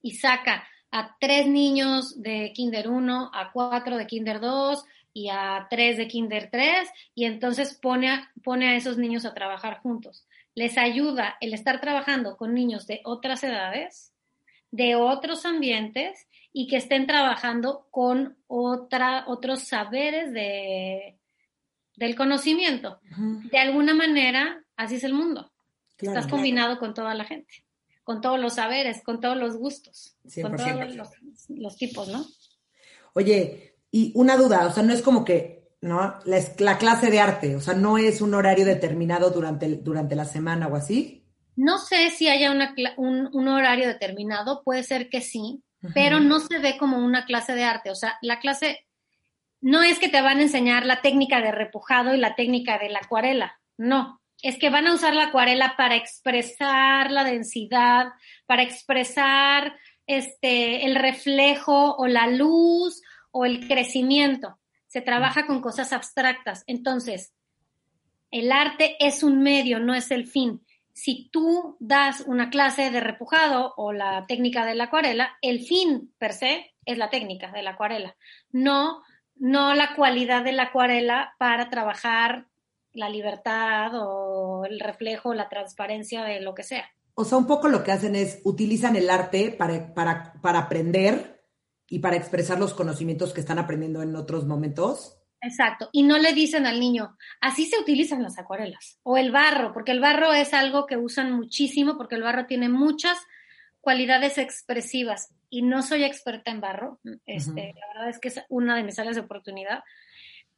y 0.02 0.16
saca 0.16 0.68
a 0.92 1.16
tres 1.18 1.48
niños 1.48 2.22
de 2.22 2.52
Kinder 2.54 2.90
1, 2.90 3.32
a 3.34 3.54
cuatro 3.54 3.96
de 3.96 4.06
Kinder 4.06 4.42
2 4.42 4.84
y 5.14 5.30
a 5.30 5.68
tres 5.70 5.96
de 5.96 6.10
Kinder 6.10 6.50
3 6.52 6.90
y 7.16 7.24
entonces 7.24 7.74
pone 7.82 8.10
a, 8.10 8.34
pone 8.44 8.68
a 8.68 8.76
esos 8.76 8.98
niños 8.98 9.24
a 9.24 9.34
trabajar 9.34 9.80
juntos. 9.80 10.28
Les 10.56 10.78
ayuda 10.78 11.38
el 11.40 11.54
estar 11.54 11.80
trabajando 11.80 12.36
con 12.36 12.54
niños 12.54 12.86
de 12.86 13.00
otras 13.06 13.46
edades, 13.46 14.14
de 14.72 14.96
otros 14.96 15.46
ambientes 15.46 16.28
y 16.52 16.68
que 16.68 16.76
estén 16.76 17.08
trabajando 17.08 17.88
con 17.92 18.36
otra, 18.48 19.24
otros 19.28 19.64
saberes 19.64 20.34
de, 20.34 21.18
del 21.96 22.16
conocimiento. 22.18 23.00
De 23.50 23.58
alguna 23.58 23.94
manera, 23.94 24.63
así 24.76 24.96
es 24.96 25.04
el 25.04 25.14
mundo. 25.14 25.52
Estás 25.98 26.28
combinado 26.28 26.80
con 26.80 26.94
toda 26.94 27.14
la 27.14 27.26
gente 27.26 27.64
con 28.04 28.22
todos 28.22 28.40
los 28.40 28.56
saberes, 28.56 29.02
con 29.04 29.20
todos 29.20 29.38
los 29.38 29.58
gustos, 29.58 30.18
con 30.42 30.56
todos 30.56 30.96
los, 31.50 31.78
tipos, 31.78 32.10
¿no? 32.10 32.26
Oye, 33.14 33.76
y 33.92 34.12
una 34.16 34.36
duda, 34.36 34.68
o 34.68 34.72
sea, 34.72 34.84
no 34.84 34.94
es 34.94 35.02
como 35.02 35.24
que, 35.24 35.70
¿no? 35.82 36.16
La, 36.26 36.78
clase 36.78 37.10
de 37.10 37.20
arte, 37.20 37.56
o 37.56 37.62
sea, 37.62 37.74
no 37.74 37.98
es 37.98 38.22
un 38.22 38.34
horario 38.34 38.66
determinado 38.66 39.30
durante, 39.30 39.78
durante 39.78 40.16
la 40.16 40.26
semana 40.26 40.68
o 40.68 40.76
así. 40.76 41.26
No 41.56 41.78
sé 41.78 42.10
si 42.10 42.28
haya 42.28 42.52
un, 42.98 43.48
horario 43.48 43.88
determinado, 43.88 44.64
puede 44.64 44.84
ser 44.84 45.10
que 45.10 45.22
sí, 45.22 45.64
pero 45.94 46.20
no 46.20 46.40
se 46.40 46.60
ve 46.60 46.78
como 46.78 46.98
una 46.98 47.26
clase 47.26 47.56
de 47.56 47.64
arte, 47.64 47.90
o 47.90 47.96
sea, 47.96 48.18
la 48.22 48.40
clase 48.40 48.86
no 49.62 49.82
es 49.82 50.00
que 50.00 50.10
te 50.10 50.22
van 50.22 50.40
a 50.40 50.44
enseñar 50.44 50.86
la 50.86 51.02
técnica 51.02 51.40
de 51.40 51.52
repujado 51.52 52.14
y 52.14 52.18
la 52.18 52.36
técnica 52.36 52.80
de 52.80 52.90
la 52.90 53.00
acuarela, 53.00 53.60
no, 53.78 54.22
es 54.44 54.60
que 54.60 54.70
van 54.70 54.86
a 54.88 54.94
usar 54.94 55.16
la 55.16 55.28
acuarela 55.28 55.76
para 55.78 55.96
expresar 55.96 57.10
la 57.10 57.24
densidad, 57.24 58.08
para 58.46 58.62
expresar 58.62 59.80
este, 60.06 60.86
el 60.86 60.96
reflejo 60.96 61.96
o 61.96 62.08
la 62.08 62.28
luz 62.28 63.02
o 63.32 63.46
el 63.46 63.68
crecimiento. 63.68 64.60
Se 64.88 65.02
trabaja 65.02 65.48
con 65.48 65.62
cosas 65.62 65.94
abstractas. 65.94 66.66
Entonces, 66.68 67.34
el 68.32 68.52
arte 68.52 68.98
es 69.00 69.24
un 69.24 69.42
medio, 69.42 69.80
no 69.80 69.96
es 69.96 70.12
el 70.12 70.28
fin. 70.28 70.62
Si 70.92 71.30
tú 71.32 71.78
das 71.80 72.26
una 72.28 72.50
clase 72.50 72.92
de 72.92 73.00
repujado 73.00 73.74
o 73.78 73.94
la 73.94 74.26
técnica 74.28 74.66
de 74.66 74.76
la 74.76 74.86
acuarela, 74.86 75.38
el 75.42 75.62
fin 75.62 76.14
per 76.18 76.34
se 76.34 76.76
es 76.86 76.98
la 76.98 77.10
técnica 77.10 77.50
de 77.52 77.64
la 77.64 77.72
acuarela, 77.72 78.18
no, 78.52 79.04
no 79.36 79.74
la 79.74 79.96
cualidad 79.96 80.44
de 80.44 80.52
la 80.52 80.64
acuarela 80.64 81.34
para 81.40 81.70
trabajar 81.70 82.48
la 82.94 83.10
libertad 83.10 83.92
o 83.96 84.66
el 84.66 84.80
reflejo, 84.80 85.34
la 85.34 85.50
transparencia 85.50 86.24
de 86.24 86.42
lo 86.42 86.54
que 86.54 86.64
sea. 86.64 86.86
O 87.16 87.26
sea, 87.26 87.38
un 87.38 87.48
poco 87.48 87.68
lo 87.68 87.84
que 87.84 87.92
hacen 87.92 88.16
es 88.16 88.42
utilizan 88.44 88.96
el 88.96 89.10
arte 89.10 89.52
para, 89.52 89.94
para, 89.94 90.34
para 90.42 90.60
aprender 90.60 91.44
y 91.88 92.00
para 92.00 92.16
expresar 92.16 92.60
los 92.60 92.74
conocimientos 92.74 93.34
que 93.34 93.42
están 93.42 93.60
aprendiendo 93.60 94.02
en 94.02 94.16
otros 94.16 94.46
momentos. 94.46 95.20
Exacto. 95.42 95.90
Y 95.92 96.04
no 96.04 96.18
le 96.18 96.34
dicen 96.34 96.66
al 96.66 96.80
niño, 96.80 97.18
así 97.42 97.66
se 97.66 97.78
utilizan 97.78 98.24
las 98.24 98.40
acuarelas. 98.40 99.00
O 99.04 99.18
el 99.18 99.32
barro, 99.32 99.74
porque 99.74 99.92
el 99.92 100.00
barro 100.00 100.32
es 100.34 100.54
algo 100.54 100.86
que 100.86 100.98
usan 100.98 101.34
muchísimo, 101.34 101.98
porque 101.98 102.16
el 102.16 102.24
barro 102.24 102.46
tiene 102.46 102.70
muchas 102.70 103.18
cualidades 103.82 104.38
expresivas. 104.38 105.36
Y 105.50 105.62
no 105.62 105.84
soy 105.84 106.04
experta 106.06 106.50
en 106.50 106.62
barro. 106.62 107.00
Este, 107.26 107.76
La 107.80 107.88
verdad 107.94 108.10
es 108.10 108.20
que 108.20 108.30
es 108.30 108.42
una 108.50 108.76
de 108.76 108.84
mis 108.84 108.98
áreas 108.98 109.16
de 109.16 109.22
oportunidad 109.22 109.84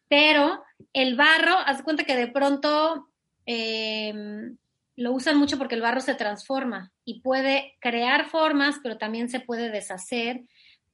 pero 0.08 0.64
el 0.94 1.16
barro, 1.16 1.58
haz 1.66 1.82
cuenta 1.84 2.04
que 2.04 2.16
de 2.16 2.28
pronto 2.28 3.08
em, 3.46 4.58
lo 4.96 5.12
usan 5.12 5.38
mucho 5.38 5.58
porque 5.58 5.76
el 5.76 5.82
barro 5.82 6.02
se 6.02 6.16
transforma 6.16 6.92
y 7.04 7.22
puede 7.22 7.76
crear 7.80 8.30
formas, 8.30 8.76
pero 8.82 8.98
también 8.98 9.30
se 9.30 9.40
puede 9.40 9.70
deshacer. 9.70 10.44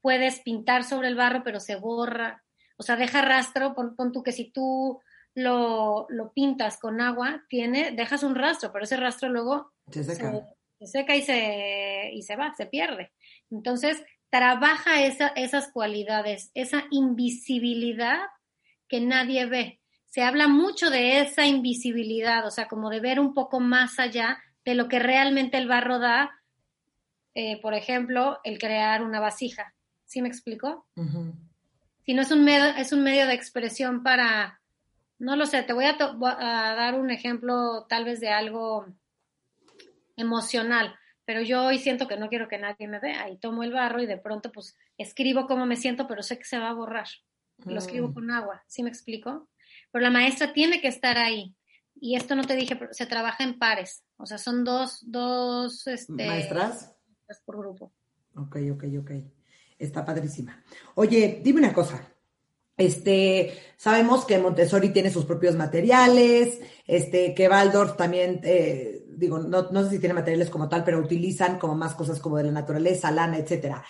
Puedes 0.01 0.39
pintar 0.39 0.83
sobre 0.83 1.07
el 1.09 1.15
barro, 1.15 1.43
pero 1.43 1.59
se 1.59 1.75
borra. 1.75 2.43
O 2.77 2.83
sea, 2.83 2.95
deja 2.95 3.21
rastro. 3.21 3.75
Pon, 3.75 4.11
tú 4.11 4.23
que 4.23 4.31
si 4.31 4.49
tú 4.49 4.99
lo, 5.35 6.07
pintas 6.33 6.79
con 6.79 7.01
agua, 7.01 7.43
tiene, 7.47 7.91
dejas 7.91 8.23
un 8.23 8.35
rastro, 8.35 8.71
pero 8.71 8.85
ese 8.85 8.97
rastro 8.97 9.29
luego 9.29 9.71
se 9.91 10.03
seca, 10.03 10.47
se, 10.79 10.87
seca 10.87 11.15
y, 11.15 11.21
se, 11.21 12.09
y 12.13 12.23
se 12.23 12.35
va, 12.35 12.53
se 12.55 12.65
pierde. 12.65 13.11
Entonces, 13.51 14.03
trabaja 14.31 15.03
esas 15.03 15.71
cualidades, 15.71 16.49
esa 16.55 16.85
invisibilidad 16.89 18.21
que 18.91 18.99
nadie 18.99 19.45
ve. 19.45 19.79
Se 20.05 20.21
habla 20.21 20.49
mucho 20.49 20.89
de 20.89 21.21
esa 21.21 21.45
invisibilidad, 21.45 22.45
o 22.45 22.51
sea, 22.51 22.67
como 22.67 22.89
de 22.89 22.99
ver 22.99 23.21
un 23.21 23.33
poco 23.33 23.61
más 23.61 23.99
allá 23.99 24.37
de 24.65 24.75
lo 24.75 24.89
que 24.89 24.99
realmente 24.99 25.57
el 25.57 25.69
barro 25.69 25.97
da, 25.97 26.29
eh, 27.33 27.61
por 27.61 27.73
ejemplo, 27.73 28.41
el 28.43 28.59
crear 28.59 29.01
una 29.01 29.21
vasija. 29.21 29.73
¿Sí 30.03 30.21
me 30.21 30.27
explico? 30.27 30.85
Si 32.05 32.13
no 32.13 32.21
es 32.21 32.31
un, 32.31 32.43
medio, 32.43 32.65
es 32.65 32.91
un 32.91 33.01
medio 33.01 33.27
de 33.27 33.33
expresión 33.33 34.03
para, 34.03 34.59
No 35.19 35.37
lo 35.37 35.45
sé, 35.45 35.63
te 35.63 35.71
voy 35.71 35.85
a, 35.85 35.95
dar 35.95 36.99
un 36.99 37.11
ejemplo 37.11 37.85
tal 37.87 38.03
vez 38.03 38.19
de 38.19 38.27
algo 38.27 38.87
emocional, 40.17 40.93
pero 41.23 41.39
yo 41.39 41.63
hoy 41.63 41.79
siento 41.79 42.09
que 42.09 42.17
no 42.17 42.27
quiero 42.27 42.49
que 42.49 42.57
nadie 42.57 42.89
me 42.89 42.99
vea 42.99 43.29
y 43.29 43.37
tomo 43.37 43.63
el 43.63 43.71
barro 43.71 44.01
y 44.01 44.05
de 44.05 44.17
pronto 44.17 44.51
pues 44.51 44.77
escribo 44.97 45.47
cómo 45.47 45.65
me 45.65 45.77
siento, 45.77 46.07
pero 46.07 46.23
sé 46.23 46.37
que 46.37 46.43
se 46.43 46.59
va 46.59 46.71
a 46.71 46.73
borrar. 46.73 47.07
Lo 47.65 47.77
escribo 47.77 48.09
mm. 48.09 48.13
con 48.13 48.31
agua, 48.31 48.63
¿sí 48.67 48.83
me 48.83 48.89
explico? 48.89 49.49
Pero 49.91 50.03
la 50.03 50.11
maestra 50.11 50.53
tiene 50.53 50.81
que 50.81 50.87
estar 50.87 51.17
ahí. 51.17 51.55
Y 51.99 52.15
esto 52.15 52.35
no 52.35 52.43
te 52.43 52.55
dije, 52.55 52.75
pero 52.75 52.93
se 52.93 53.05
trabaja 53.05 53.43
en 53.43 53.59
pares. 53.59 54.03
O 54.17 54.25
sea, 54.25 54.37
son 54.37 54.63
dos, 54.63 54.99
dos 55.03 55.85
este, 55.87 56.25
maestras 56.25 56.95
por 57.45 57.57
grupo. 57.57 57.93
Ok, 58.35 58.57
ok, 58.73 58.83
ok. 58.99 59.11
Está 59.77 60.05
padrísima. 60.05 60.63
Oye, 60.95 61.41
dime 61.43 61.59
una 61.59 61.73
cosa. 61.73 62.07
Este, 62.77 63.53
sabemos 63.77 64.25
que 64.25 64.39
Montessori 64.39 64.89
tiene 64.89 65.11
sus 65.11 65.25
propios 65.25 65.55
materiales, 65.55 66.59
este, 66.87 67.35
que 67.35 67.47
Waldorf 67.47 67.95
también, 67.95 68.41
eh, 68.43 69.05
digo, 69.09 69.39
no, 69.39 69.69
no, 69.69 69.83
sé 69.83 69.91
si 69.91 69.99
tiene 69.99 70.15
materiales 70.15 70.49
como 70.49 70.67
tal, 70.67 70.83
pero 70.83 70.99
utilizan 70.99 71.59
como 71.59 71.75
más 71.75 71.93
cosas 71.93 72.19
como 72.19 72.37
de 72.37 72.45
la 72.45 72.51
naturaleza, 72.51 73.11
lana, 73.11 73.37
etcétera. 73.37 73.83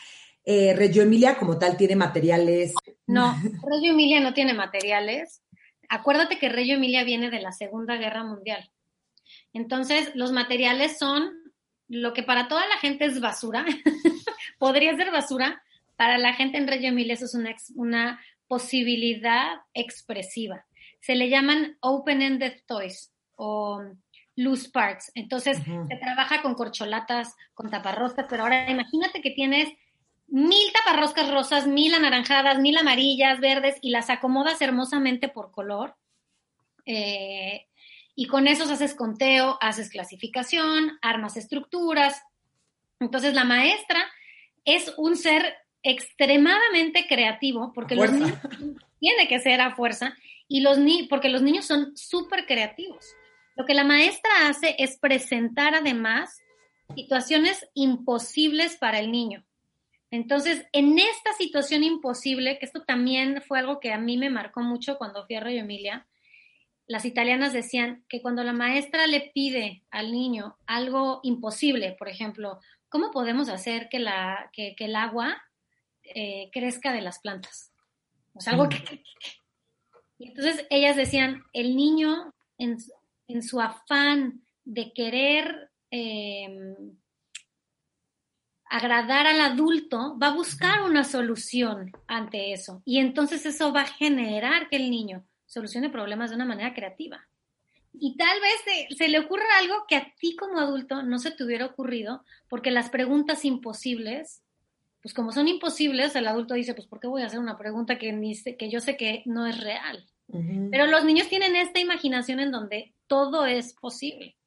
Eh, 0.43 0.73
Reggio 0.75 1.03
Emilia 1.03 1.37
como 1.37 1.57
tal 1.57 1.77
tiene 1.77 1.95
materiales. 1.95 2.73
No, 3.11 3.35
Reggio 3.69 3.91
Emilia 3.91 4.19
no 4.19 4.33
tiene 4.33 4.53
materiales. 4.53 5.41
Acuérdate 5.89 6.39
que 6.39 6.49
Reggio 6.49 6.75
Emilia 6.75 7.03
viene 7.03 7.29
de 7.29 7.41
la 7.41 7.51
Segunda 7.51 7.97
Guerra 7.97 8.23
Mundial. 8.23 8.71
Entonces, 9.53 10.11
los 10.15 10.31
materiales 10.31 10.97
son 10.97 11.31
lo 11.87 12.13
que 12.13 12.23
para 12.23 12.47
toda 12.47 12.65
la 12.67 12.77
gente 12.77 13.05
es 13.05 13.19
basura, 13.19 13.65
podría 14.59 14.95
ser 14.95 15.11
basura, 15.11 15.61
para 15.97 16.17
la 16.17 16.33
gente 16.33 16.57
en 16.57 16.67
Reggio 16.67 16.89
Emilia 16.89 17.13
eso 17.13 17.25
es 17.25 17.35
una, 17.35 17.53
una 17.75 18.21
posibilidad 18.47 19.61
expresiva. 19.73 20.65
Se 20.99 21.15
le 21.15 21.29
llaman 21.29 21.77
open-ended 21.81 22.61
toys 22.65 23.11
o 23.35 23.83
loose 24.35 24.69
parts. 24.69 25.11
Entonces, 25.15 25.57
se 25.57 25.95
trabaja 25.97 26.41
con 26.41 26.55
corcholatas, 26.55 27.35
con 27.53 27.69
taparroscas, 27.69 28.25
pero 28.29 28.43
ahora 28.43 28.69
imagínate 28.69 29.21
que 29.21 29.31
tienes 29.31 29.69
mil 30.31 30.71
taparroscas 30.71 31.29
rosas, 31.29 31.67
mil 31.67 31.93
anaranjadas, 31.93 32.57
mil 32.59 32.77
amarillas, 32.77 33.39
verdes, 33.41 33.75
y 33.81 33.89
las 33.89 34.09
acomodas 34.09 34.61
hermosamente 34.61 35.27
por 35.27 35.51
color. 35.51 35.97
Eh, 36.85 37.67
y 38.15 38.27
con 38.27 38.47
esos 38.47 38.71
haces 38.71 38.95
conteo, 38.95 39.57
haces 39.61 39.89
clasificación, 39.89 40.97
armas 41.01 41.35
estructuras. 41.35 42.23
Entonces, 42.99 43.33
la 43.33 43.43
maestra 43.43 43.99
es 44.63 44.93
un 44.97 45.17
ser 45.17 45.53
extremadamente 45.83 47.07
creativo, 47.07 47.73
porque 47.73 47.95
los 47.95 48.11
niños 48.11 48.37
tiene 48.99 49.27
que 49.27 49.39
ser 49.39 49.59
a 49.59 49.75
fuerza, 49.75 50.15
y 50.47 50.61
los 50.61 50.77
ni 50.77 51.03
porque 51.03 51.29
los 51.29 51.41
niños 51.41 51.65
son 51.65 51.95
súper 51.97 52.45
creativos. 52.45 53.05
Lo 53.57 53.65
que 53.65 53.73
la 53.73 53.83
maestra 53.83 54.31
hace 54.47 54.75
es 54.79 54.97
presentar 54.97 55.75
además 55.75 56.39
situaciones 56.95 57.67
imposibles 57.73 58.77
para 58.77 58.99
el 58.99 59.11
niño. 59.11 59.45
Entonces, 60.11 60.67
en 60.73 60.99
esta 60.99 61.33
situación 61.33 61.83
imposible, 61.83 62.59
que 62.59 62.65
esto 62.65 62.83
también 62.83 63.41
fue 63.41 63.59
algo 63.59 63.79
que 63.79 63.93
a 63.93 63.97
mí 63.97 64.17
me 64.17 64.29
marcó 64.29 64.61
mucho 64.61 64.97
cuando 64.97 65.25
fui 65.25 65.35
a 65.35 65.39
Emilia, 65.39 66.07
las 66.85 67.05
italianas 67.05 67.53
decían 67.53 68.03
que 68.09 68.21
cuando 68.21 68.43
la 68.43 68.53
maestra 68.53 69.07
le 69.07 69.31
pide 69.33 69.83
al 69.89 70.11
niño 70.11 70.57
algo 70.67 71.21
imposible, 71.23 71.95
por 71.97 72.09
ejemplo, 72.09 72.59
¿cómo 72.89 73.11
podemos 73.11 73.47
hacer 73.47 73.87
que, 73.89 73.99
la, 73.99 74.51
que 74.53 74.75
el 74.77 74.95
agua 74.95 75.41
eh, 76.03 76.49
crezca 76.51 76.91
de 76.91 77.01
las 77.01 77.19
plantas. 77.19 77.71
O 78.33 78.41
sea, 78.41 78.53
algo 78.53 78.69
que... 78.69 79.03
Y 80.17 80.29
entonces 80.29 80.65
ellas 80.69 80.95
decían, 80.95 81.43
el 81.53 81.75
niño 81.75 82.33
en, 82.57 82.77
su 83.41 83.59
afán 83.59 84.45
de 84.65 84.93
querer 84.93 85.71
em, 85.89 86.75
agradar 88.71 89.27
al 89.27 89.41
adulto, 89.41 90.17
va 90.17 90.27
a 90.27 90.33
buscar 90.33 90.83
una 90.83 91.03
solución 91.03 91.91
ante 92.07 92.53
eso. 92.53 92.81
Y 92.85 92.99
entonces 92.99 93.45
eso 93.45 93.73
va 93.73 93.81
a 93.81 93.85
generar 93.85 94.69
que 94.69 94.77
el 94.77 94.89
niño 94.89 95.25
solucione 95.45 95.89
problemas 95.89 96.29
de 96.29 96.37
una 96.37 96.45
manera 96.45 96.73
creativa. 96.73 97.27
Y 97.91 98.15
tal 98.15 98.39
vez 98.39 98.97
se, 98.97 99.09
le 99.09 99.19
ocurra 99.19 99.43
algo 99.59 99.83
que 99.89 99.97
a 99.97 100.13
ti 100.17 100.37
como 100.37 100.57
adulto 100.57 101.03
no 101.03 101.19
se 101.19 101.31
te 101.31 101.43
hubiera 101.43 101.65
ocurrido, 101.65 102.23
porque 102.47 102.71
las 102.71 102.89
preguntas 102.89 103.43
imposibles 103.43 104.41
pues 105.01 105.15
como 105.15 105.31
son 105.31 105.47
imposibles, 105.47 106.15
el 106.15 106.27
adulto 106.27 106.53
dice, 106.53 106.75
pues 106.75 106.87
¿por 106.87 106.99
qué 106.99 107.07
voy 107.07 107.23
a 107.23 107.25
hacer 107.25 107.39
una 107.39 107.57
pregunta 107.57 107.97
que, 107.97 108.13
ni 108.13 108.39
que 108.39 108.69
yo 108.69 108.79
sé 108.79 108.97
que 108.97 109.23
no 109.25 109.47
es 109.47 109.59
real? 109.59 110.05
Pero 110.69 110.85
los 110.85 111.03
niños 111.03 111.27
tienen 111.27 111.55
esta 111.55 111.79
imaginación 111.79 112.39
en 112.39 112.51
donde 112.51 112.93
todo 113.07 113.47
es 113.47 113.73
posible. 113.73 114.37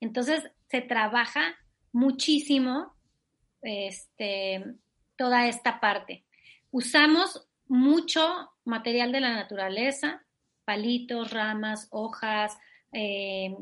Entonces 0.00 0.42
se 0.68 0.80
trabaja 0.80 1.54
muchísimo 1.92 2.96
este, 3.62 4.64
toda 5.16 5.46
esta 5.48 5.80
parte. 5.80 6.24
Usamos 6.70 7.46
mucho 7.68 8.50
material 8.64 9.12
de 9.12 9.20
la 9.20 9.34
naturaleza, 9.34 10.24
palitos, 10.64 11.30
ramas, 11.30 11.88
hojas, 11.90 12.56
eh, 12.92 13.54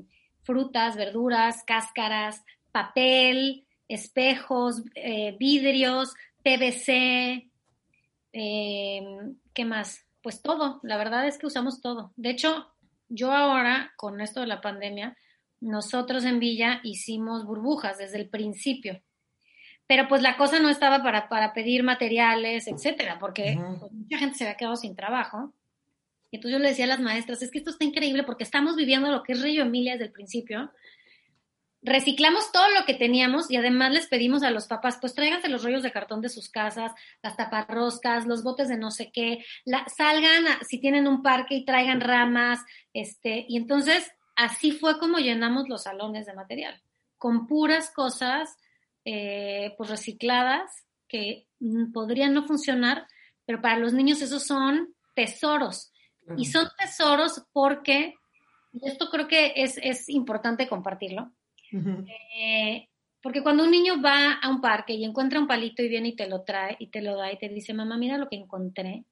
frutas, 0.42 0.96
verduras, 0.96 1.62
cáscaras, 1.64 2.42
papel, 2.72 3.66
espejos, 3.88 4.82
eh, 4.94 5.36
vidrios, 5.38 6.14
PVC, 6.42 7.50
em, 8.32 9.36
¿qué 9.52 9.64
más? 9.64 10.06
Pues 10.22 10.42
todo, 10.42 10.80
la 10.82 10.96
verdad 10.96 11.26
es 11.26 11.38
que 11.38 11.46
usamos 11.46 11.80
todo. 11.80 12.12
De 12.16 12.30
hecho, 12.30 12.72
yo 13.08 13.32
ahora, 13.32 13.92
con 13.96 14.20
esto 14.20 14.40
de 14.40 14.46
la 14.46 14.60
pandemia, 14.60 15.16
nosotros 15.60 16.24
en 16.24 16.38
Villa 16.38 16.80
hicimos 16.84 17.44
burbujas 17.44 17.98
desde 17.98 18.18
el 18.18 18.28
principio. 18.28 19.00
Pero 19.90 20.06
pues 20.06 20.22
la 20.22 20.36
cosa 20.36 20.60
no 20.60 20.68
estaba 20.68 21.02
para, 21.02 21.28
para 21.28 21.52
pedir 21.52 21.82
materiales, 21.82 22.68
etcétera, 22.68 23.18
porque 23.18 23.58
pues, 23.58 23.90
mucha 23.90 24.18
gente 24.18 24.38
se 24.38 24.44
había 24.44 24.56
quedado 24.56 24.76
sin 24.76 24.94
trabajo. 24.94 25.52
Y 26.30 26.36
entonces 26.36 26.56
yo 26.56 26.62
le 26.62 26.68
decía 26.68 26.84
a 26.84 26.88
las 26.88 27.00
maestras, 27.00 27.42
es 27.42 27.50
que 27.50 27.58
esto 27.58 27.72
está 27.72 27.84
increíble 27.84 28.22
porque 28.22 28.44
estamos 28.44 28.76
viviendo 28.76 29.10
lo 29.10 29.24
que 29.24 29.32
es 29.32 29.42
Río 29.42 29.62
Emilia 29.62 29.94
desde 29.94 30.04
el 30.04 30.12
principio, 30.12 30.70
reciclamos 31.82 32.52
todo 32.52 32.68
lo 32.78 32.84
que 32.86 32.94
teníamos 32.94 33.50
y 33.50 33.56
además 33.56 33.90
les 33.90 34.06
pedimos 34.06 34.44
a 34.44 34.52
los 34.52 34.68
papás, 34.68 34.98
pues 35.00 35.12
tráiganse 35.12 35.48
los 35.48 35.64
rollos 35.64 35.82
de 35.82 35.90
cartón 35.90 36.20
de 36.20 36.28
sus 36.28 36.50
casas, 36.50 36.92
las 37.20 37.36
taparroscas, 37.36 38.28
los 38.28 38.44
botes 38.44 38.68
de 38.68 38.78
no 38.78 38.92
sé 38.92 39.10
qué, 39.10 39.44
salgan 39.96 40.44
si 40.68 40.78
tienen 40.78 41.08
un 41.08 41.20
parque 41.20 41.56
y 41.56 41.64
traigan 41.64 42.00
ramas, 42.00 42.60
este, 42.92 43.44
y 43.48 43.56
entonces 43.56 44.08
así 44.36 44.70
fue 44.70 45.00
como 45.00 45.18
llenamos 45.18 45.68
los 45.68 45.82
salones 45.82 46.26
de 46.26 46.34
material, 46.34 46.80
con 47.18 47.48
puras 47.48 47.90
cosas 47.90 48.56
eh, 49.12 49.74
pues 49.76 49.90
recicladas 49.90 50.86
que 51.08 51.48
podrían 51.92 52.32
no 52.32 52.46
funcionar, 52.46 53.08
pero 53.44 53.60
para 53.60 53.76
los 53.76 53.92
niños 53.92 54.22
esos 54.22 54.46
son 54.46 54.94
tesoros. 55.16 55.92
Y 56.36 56.44
son 56.44 56.68
tesoros 56.78 57.44
porque, 57.52 58.14
y 58.72 58.88
esto 58.88 59.08
creo 59.10 59.26
que 59.26 59.52
es, 59.56 59.80
es 59.82 60.08
importante 60.08 60.68
compartirlo, 60.68 61.32
eh, 61.72 62.88
porque 63.20 63.42
cuando 63.42 63.64
un 63.64 63.72
niño 63.72 64.00
va 64.00 64.34
a 64.34 64.48
un 64.48 64.60
parque 64.60 64.92
y 64.92 65.04
encuentra 65.04 65.40
un 65.40 65.48
palito 65.48 65.82
y 65.82 65.88
viene 65.88 66.10
y 66.10 66.16
te 66.16 66.28
lo 66.28 66.44
trae 66.44 66.76
y 66.78 66.86
te 66.86 67.02
lo 67.02 67.16
da 67.16 67.32
y 67.32 67.38
te 67.38 67.48
dice, 67.48 67.74
mamá, 67.74 67.96
mira 67.96 68.16
lo 68.16 68.28
que 68.28 68.36
encontré, 68.36 69.06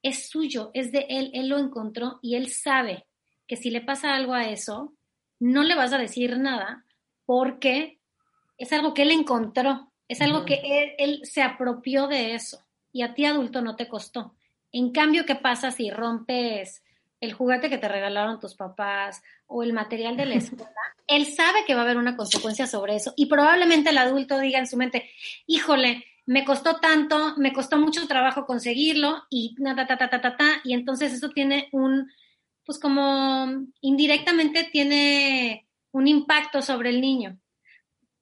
es 0.00 0.28
suyo, 0.28 0.70
es 0.74 0.92
de 0.92 1.06
él, 1.08 1.32
él 1.34 1.48
lo 1.48 1.58
encontró 1.58 2.20
y 2.22 2.36
él 2.36 2.50
sabe 2.50 3.04
que 3.48 3.56
si 3.56 3.70
le 3.70 3.80
pasa 3.80 4.14
algo 4.14 4.34
a 4.34 4.44
eso, 4.44 4.94
no 5.40 5.64
le 5.64 5.74
vas 5.74 5.92
a 5.92 5.98
decir 5.98 6.38
nada 6.38 6.84
porque 7.26 7.99
es 8.60 8.72
algo 8.72 8.94
que 8.94 9.02
él 9.02 9.10
encontró, 9.10 9.90
es 10.06 10.20
algo 10.20 10.44
que 10.44 10.60
él, 10.62 10.92
él 10.98 11.20
se 11.24 11.42
apropió 11.42 12.06
de 12.06 12.34
eso 12.34 12.60
y 12.92 13.02
a 13.02 13.14
ti 13.14 13.24
adulto 13.24 13.62
no 13.62 13.76
te 13.76 13.88
costó. 13.88 14.34
En 14.72 14.92
cambio, 14.92 15.24
¿qué 15.26 15.34
pasa 15.34 15.70
si 15.70 15.90
rompes 15.90 16.82
el 17.20 17.32
juguete 17.34 17.68
que 17.68 17.78
te 17.78 17.88
regalaron 17.88 18.40
tus 18.40 18.54
papás 18.54 19.22
o 19.46 19.62
el 19.62 19.72
material 19.72 20.16
de 20.16 20.26
la 20.26 20.34
escuela, 20.36 20.70
él 21.06 21.26
sabe 21.26 21.64
que 21.66 21.74
va 21.74 21.80
a 21.80 21.84
haber 21.84 21.96
una 21.96 22.16
consecuencia 22.16 22.66
sobre 22.66 22.96
eso 22.96 23.12
y 23.16 23.26
probablemente 23.26 23.90
el 23.90 23.98
adulto 23.98 24.38
diga 24.38 24.58
en 24.58 24.66
su 24.66 24.76
mente, 24.76 25.10
híjole, 25.46 26.04
me 26.26 26.44
costó 26.44 26.76
tanto, 26.76 27.34
me 27.36 27.52
costó 27.52 27.76
mucho 27.78 28.06
trabajo 28.06 28.46
conseguirlo 28.46 29.24
y 29.30 29.54
ta, 29.56 29.74
ta, 29.74 29.98
ta, 29.98 30.08
ta, 30.08 30.20
ta, 30.20 30.36
ta, 30.36 30.60
y 30.64 30.74
entonces 30.74 31.12
eso 31.12 31.30
tiene 31.30 31.68
un, 31.72 32.08
pues 32.64 32.78
como 32.78 33.46
indirectamente 33.80 34.68
tiene 34.70 35.66
un 35.92 36.06
impacto 36.06 36.62
sobre 36.62 36.90
el 36.90 37.00
niño. 37.00 37.36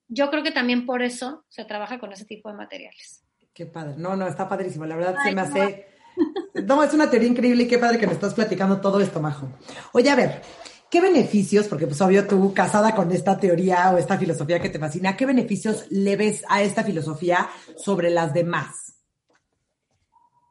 Yo 0.09 0.31
creo 0.31 0.43
que 0.43 0.53
también 0.53 0.87
por 0.87 1.03
eso 1.03 1.45
se 1.49 1.65
trabaja 1.65 1.99
con 1.99 2.13
ese 2.13 2.25
tipo 2.25 2.51
de 2.51 2.57
materiales. 2.57 3.23
Qué 3.53 3.67
padre. 3.67 3.95
No, 3.97 4.17
no, 4.17 4.27
está 4.27 4.49
padrísimo. 4.49 4.87
La 4.87 4.97
verdad 4.97 5.17
se 5.23 5.33
me 5.33 5.41
hace 5.41 5.87
no, 6.65 6.83
es 6.83 6.95
una 6.95 7.11
teoría 7.11 7.29
increíble 7.29 7.65
y 7.65 7.69
qué 7.69 7.79
padre 7.79 7.99
que 7.99 8.07
me 8.07 8.13
estás 8.13 8.35
platicando 8.35 8.81
todo 8.81 9.01
esto, 9.01 9.21
Majo. 9.21 9.49
Oye, 9.93 10.11
a 10.11 10.17
ver, 10.17 10.43
¿qué 10.91 11.01
beneficios, 11.01 11.67
porque 11.69 11.87
pues 11.87 12.01
obvio 12.01 12.27
tú 12.27 12.53
casada 12.55 12.95
con 12.95 13.11
esta 13.13 13.39
teoría 13.39 13.91
o 13.91 13.99
esta 13.99 14.19
filosofía 14.19 14.61
que 14.61 14.71
te 14.71 14.79
fascina, 14.79 15.17
qué 15.17 15.27
beneficios 15.27 15.87
le 15.91 16.17
ves 16.17 16.43
a 16.49 16.63
esta 16.63 16.85
filosofía 16.85 17.49
sobre 17.77 18.11
las 18.11 18.33
demás? 18.33 18.88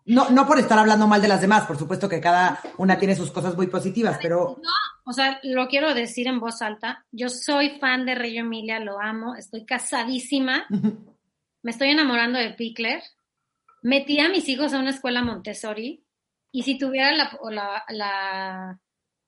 No, 0.07 0.29
no 0.29 0.47
por 0.47 0.57
estar 0.57 0.79
hablando 0.79 1.05
mal 1.05 1.21
de 1.21 1.27
las 1.27 1.41
demás, 1.41 1.65
por 1.65 1.77
supuesto 1.77 2.07
que 2.07 2.21
cada 2.21 2.61
una 2.77 2.97
tiene 2.97 3.15
sus 3.15 3.29
cosas 3.29 3.55
muy 3.57 3.67
positivas, 3.67 4.17
pero... 4.21 4.57
No, 4.63 4.71
o 5.03 5.11
sea, 5.11 5.39
lo 5.43 5.67
quiero 5.67 5.93
decir 5.93 6.27
en 6.27 6.39
voz 6.39 6.61
alta. 6.61 7.05
Yo 7.11 7.27
soy 7.27 7.77
fan 7.79 8.05
de 8.05 8.15
Reyo 8.15 8.39
Emilia, 8.39 8.79
lo 8.79 9.01
amo, 9.01 9.35
estoy 9.35 9.65
casadísima, 9.65 10.65
me 11.61 11.71
estoy 11.71 11.89
enamorando 11.89 12.39
de 12.39 12.51
Pickler. 12.51 13.03
Metí 13.83 14.19
a 14.19 14.29
mis 14.29 14.47
hijos 14.47 14.73
a 14.73 14.79
una 14.79 14.91
escuela 14.91 15.21
Montessori 15.21 16.05
y 16.51 16.63
si 16.63 16.77
tuviera 16.77 17.11
la, 17.11 17.83
la, 17.89 18.79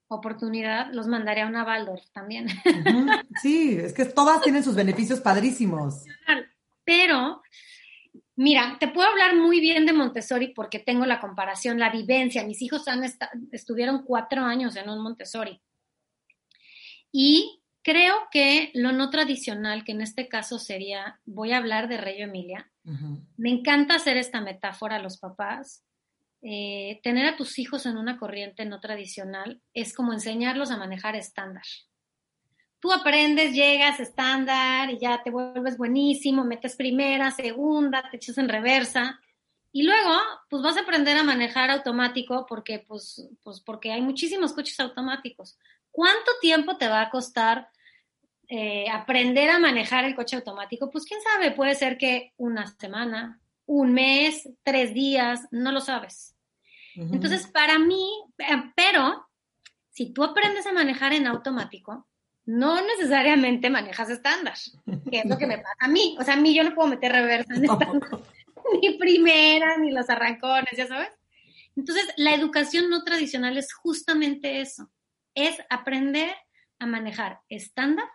oportunidad, 0.08 0.92
los 0.94 1.08
mandaría 1.08 1.46
a 1.46 1.50
una 1.50 1.64
Waldorf 1.64 2.10
también. 2.12 2.48
Sí, 3.42 3.78
es 3.78 3.94
que 3.94 4.06
todas 4.06 4.42
tienen 4.42 4.64
sus 4.64 4.76
beneficios 4.76 5.20
padrísimos. 5.20 6.06
Pero 6.86 7.42
Mira, 8.40 8.78
te 8.80 8.88
puedo 8.88 9.06
hablar 9.06 9.36
muy 9.36 9.60
bien 9.60 9.86
de 9.86 9.92
Montessori 9.92 10.54
porque 10.54 10.80
tengo 10.80 11.06
la 11.06 11.20
comparación, 11.20 11.78
la 11.78 11.90
vivencia. 11.90 12.46
Mis 12.46 12.62
hijos 12.62 12.88
han 12.88 13.04
estuvieron 13.52 14.04
cuatro 14.06 14.44
años 14.44 14.78
en 14.78 14.90
un 14.90 15.04
Montessori. 15.04 15.62
Y 17.12 17.62
creo 17.82 18.16
que 18.32 18.72
lo 18.76 18.94
no 18.94 19.10
tradicional, 19.10 19.84
que 19.84 19.92
en 19.92 20.00
este 20.00 20.30
caso 20.30 20.58
sería, 20.58 21.20
voy 21.26 21.52
a 21.52 21.58
hablar 21.58 21.90
de 21.90 21.98
Reyo 21.98 22.28
Emilia, 22.28 22.72
me 23.36 23.50
encanta 23.50 23.96
hacer 23.96 24.16
esta 24.16 24.40
metáfora 24.40 24.96
a 24.96 25.04
los 25.04 25.18
papás. 25.18 25.84
Eh, 26.42 27.02
tener 27.04 27.26
a 27.26 27.36
tus 27.36 27.60
hijos 27.60 27.86
en 27.86 27.98
una 27.98 28.18
corriente 28.18 28.64
no 28.64 28.80
tradicional 28.80 29.62
es 29.74 29.94
como 29.94 30.14
enseñarlos 30.14 30.72
a 30.72 30.78
manejar 30.78 31.18
estándar 31.18 31.66
tú 32.80 32.92
aprendes, 32.92 33.54
llegas 33.54 34.00
estándar 34.00 34.90
y 34.90 34.98
ya 35.00 35.22
te 35.24 35.32
vuelves 35.32 35.78
buenísimo, 35.78 36.44
metes 36.44 36.76
primera, 36.76 37.32
segunda, 37.32 38.10
te 38.10 38.18
echas 38.18 38.38
en 38.38 38.50
reversa. 38.50 39.20
Y 39.72 39.84
luego, 39.84 40.12
pues 40.50 40.64
vas 40.64 40.78
a 40.78 40.82
aprender 40.82 41.18
a 41.18 41.24
manejar 41.24 41.70
automático 41.70 42.46
porque, 42.48 42.80
pues, 42.80 43.30
pues 43.44 43.62
porque 43.62 43.92
hay 43.92 44.02
muchísimos 44.02 44.54
coches 44.54 44.80
automáticos. 44.80 45.58
¿Cuánto 45.92 46.32
tiempo 46.42 46.78
te 46.78 46.88
va 46.88 47.02
a 47.02 47.10
costar 47.10 47.70
eh, 48.48 48.90
aprender 48.92 49.50
a 49.52 49.60
manejar 49.60 50.06
el 50.06 50.16
coche 50.16 50.38
automático? 50.38 50.90
Pues 50.90 51.06
quién 51.06 51.22
sabe, 51.22 51.52
puede 51.52 51.76
ser 51.76 51.98
que 51.98 52.34
una 52.38 52.66
semana, 52.66 53.40
un 53.66 53.94
mes, 53.94 54.50
tres 54.64 54.94
días, 54.94 55.48
no 55.52 55.72
lo 55.72 55.82
sabes. 55.82 56.36
Entonces, 56.96 57.48
para 57.48 57.80
mí, 57.80 58.10
eh, 58.40 58.74
pero 58.76 59.26
si 59.92 60.12
tú 60.12 60.24
aprendes 60.24 60.66
a 60.66 60.74
manejar 60.74 61.14
en 61.14 61.28
automático, 61.28 62.09
no 62.50 62.82
necesariamente 62.82 63.70
manejas 63.70 64.10
estándar, 64.10 64.56
que 65.12 65.20
es 65.20 65.26
lo 65.26 65.38
que 65.38 65.45
me 65.45 65.60
pasa 65.60 65.76
a 65.82 65.88
mí. 65.88 66.18
O 66.20 66.24
sea, 66.24 66.34
a 66.34 66.38
mí 66.38 66.56
yo 66.56 66.64
no 66.64 66.74
puedo 66.74 66.89
meter 66.89 67.12
reversa 67.12 67.54
en 67.54 67.66
estándar, 67.66 68.10
ni 68.82 68.97
primera, 68.97 69.78
ni 69.78 69.91
los 69.91 70.10
arrancones, 70.10 70.76
ya 70.76 70.88
sabes. 70.88 71.12
Entonces, 71.76 72.08
la 72.18 72.34
educación 72.34 72.89
no 72.89 73.04
tradicional 73.04 73.56
es 73.56 73.72
justamente 73.72 74.62
eso, 74.62 74.89
es 75.36 75.58
aprender 75.70 76.32
a 76.80 76.88
manejar 76.88 77.39
estándar, 77.50 78.08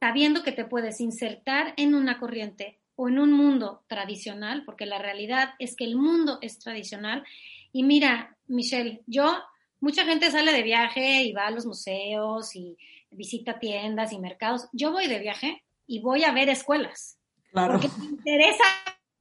sabiendo 0.00 0.42
que 0.42 0.52
te 0.52 0.66
puedes 0.66 1.00
insertar 1.00 1.72
en 1.78 1.94
una 1.94 2.18
corriente 2.18 2.78
o 2.94 3.08
en 3.08 3.18
un 3.18 3.32
mundo 3.32 3.84
tradicional, 3.86 4.64
porque 4.66 4.84
la 4.84 4.98
realidad 4.98 5.54
es 5.58 5.76
que 5.76 5.84
el 5.84 5.96
mundo 5.96 6.40
es 6.42 6.58
tradicional. 6.58 7.24
Y 7.72 7.84
mira, 7.84 8.36
Michelle, 8.48 9.02
yo, 9.06 9.34
mucha 9.80 10.04
gente 10.04 10.30
sale 10.30 10.52
de 10.52 10.62
viaje 10.62 11.22
y 11.22 11.32
va 11.32 11.46
a 11.46 11.50
los 11.50 11.64
museos 11.64 12.54
y 12.54 12.76
visita 13.10 13.58
tiendas 13.58 14.12
y 14.12 14.18
mercados. 14.18 14.68
Yo 14.72 14.92
voy 14.92 15.06
de 15.06 15.18
viaje 15.18 15.64
y 15.86 16.00
voy 16.00 16.24
a 16.24 16.32
ver 16.32 16.48
escuelas. 16.48 17.18
Porque 17.52 17.88
me 17.98 18.06
interesa 18.06 18.64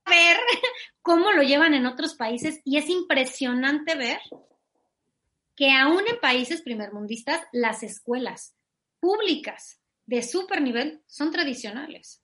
ver 0.05 0.37
cómo 1.01 1.31
lo 1.31 1.43
llevan 1.43 1.73
en 1.73 1.85
otros 1.85 2.15
países 2.15 2.59
y 2.63 2.77
es 2.77 2.89
impresionante 2.89 3.95
ver 3.95 4.19
que 5.55 5.71
aún 5.71 6.03
en 6.07 6.19
países 6.19 6.61
primermundistas 6.61 7.41
las 7.53 7.81
escuelas 7.83 8.55
públicas 8.99 9.79
de 10.05 10.21
super 10.21 10.61
nivel 10.61 11.01
son 11.07 11.31
tradicionales. 11.31 12.21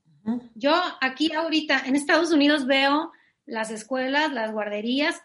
Yo 0.53 0.79
aquí 0.99 1.33
ahorita 1.33 1.83
en 1.85 1.95
Estados 1.95 2.31
Unidos 2.31 2.67
veo 2.67 3.11
las 3.45 3.71
escuelas, 3.71 4.31
las 4.31 4.51
guarderías 4.51 5.19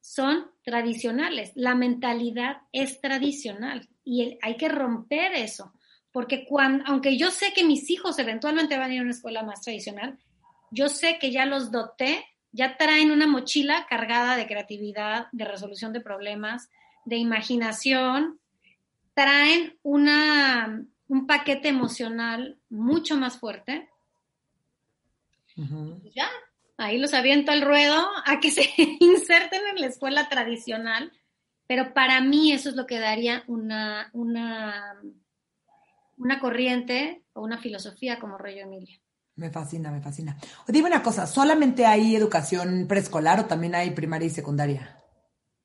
son 0.00 0.50
tradicionales. 0.64 1.52
La 1.54 1.74
mentalidad 1.74 2.62
es 2.72 3.00
tradicional 3.00 3.88
y 4.04 4.38
hay 4.42 4.56
que 4.56 4.68
romper 4.68 5.34
eso 5.34 5.72
porque 6.12 6.44
cuando, 6.44 6.84
aunque 6.86 7.16
yo 7.16 7.30
sé 7.30 7.52
que 7.52 7.64
mis 7.64 7.88
hijos 7.90 8.18
eventualmente 8.18 8.76
van 8.76 8.90
a 8.90 8.94
ir 8.94 9.00
a 9.00 9.04
una 9.04 9.12
escuela 9.12 9.42
más 9.42 9.60
tradicional, 9.60 10.18
yo 10.70 10.88
sé 10.88 11.18
que 11.20 11.30
ya 11.30 11.46
los 11.46 11.70
doté, 11.70 12.24
ya 12.52 12.76
traen 12.76 13.10
una 13.10 13.26
mochila 13.26 13.86
cargada 13.88 14.36
de 14.36 14.46
creatividad, 14.46 15.28
de 15.32 15.44
resolución 15.44 15.92
de 15.92 16.00
problemas, 16.00 16.68
de 17.04 17.16
imaginación, 17.16 18.40
traen 19.14 19.78
una, 19.82 20.84
un 21.08 21.26
paquete 21.26 21.68
emocional 21.68 22.58
mucho 22.68 23.16
más 23.16 23.38
fuerte. 23.38 23.88
Ya, 26.14 26.28
ahí 26.78 26.98
los 26.98 27.12
aviento 27.12 27.52
al 27.52 27.62
ruedo 27.62 28.08
a 28.24 28.40
que 28.40 28.50
se 28.50 28.68
inserten 28.98 29.60
en 29.68 29.80
la 29.80 29.86
escuela 29.86 30.28
tradicional, 30.28 31.12
pero 31.66 31.94
para 31.94 32.20
mí 32.20 32.52
eso 32.52 32.70
es 32.70 32.76
lo 32.76 32.86
que 32.86 32.98
daría 32.98 33.44
una, 33.46 34.10
una 34.12 35.00
una 36.20 36.38
corriente 36.38 37.24
o 37.32 37.42
una 37.42 37.58
filosofía 37.58 38.18
como 38.20 38.38
Rollo 38.38 38.62
Emilia. 38.62 39.00
Me 39.36 39.50
fascina, 39.50 39.90
me 39.90 40.02
fascina. 40.02 40.36
Dime 40.68 40.88
una 40.88 41.02
cosa, 41.02 41.26
¿solamente 41.26 41.86
hay 41.86 42.14
educación 42.14 42.86
preescolar 42.86 43.40
o 43.40 43.46
también 43.46 43.74
hay 43.74 43.90
primaria 43.90 44.26
y 44.26 44.30
secundaria? 44.30 45.02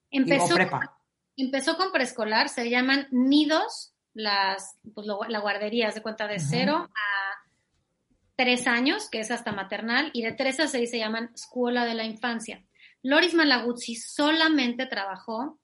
Empezó, 0.09 0.55
prepa. 0.55 0.97
empezó 1.35 1.75
con 1.75 1.91
preescolar, 1.91 2.47
se 2.47 2.69
llaman 2.69 3.07
nidos, 3.11 3.93
las, 4.13 4.77
pues 4.93 5.05
la 5.27 5.39
guardería, 5.39 5.91
de 5.91 6.01
cuenta 6.01 6.25
de 6.25 6.39
cero 6.39 6.89
a 6.89 7.49
tres 8.37 8.65
años, 8.65 9.09
que 9.09 9.19
es 9.19 9.29
hasta 9.29 9.51
maternal, 9.51 10.09
y 10.13 10.23
de 10.23 10.31
tres 10.31 10.61
a 10.61 10.67
seis 10.67 10.89
se 10.89 10.99
llaman 10.99 11.31
escuela 11.35 11.83
de 11.83 11.95
la 11.95 12.05
infancia. 12.05 12.63
Loris 13.03 13.33
Malaguzzi 13.33 13.95
solamente 13.95 14.85
trabajó 14.85 15.59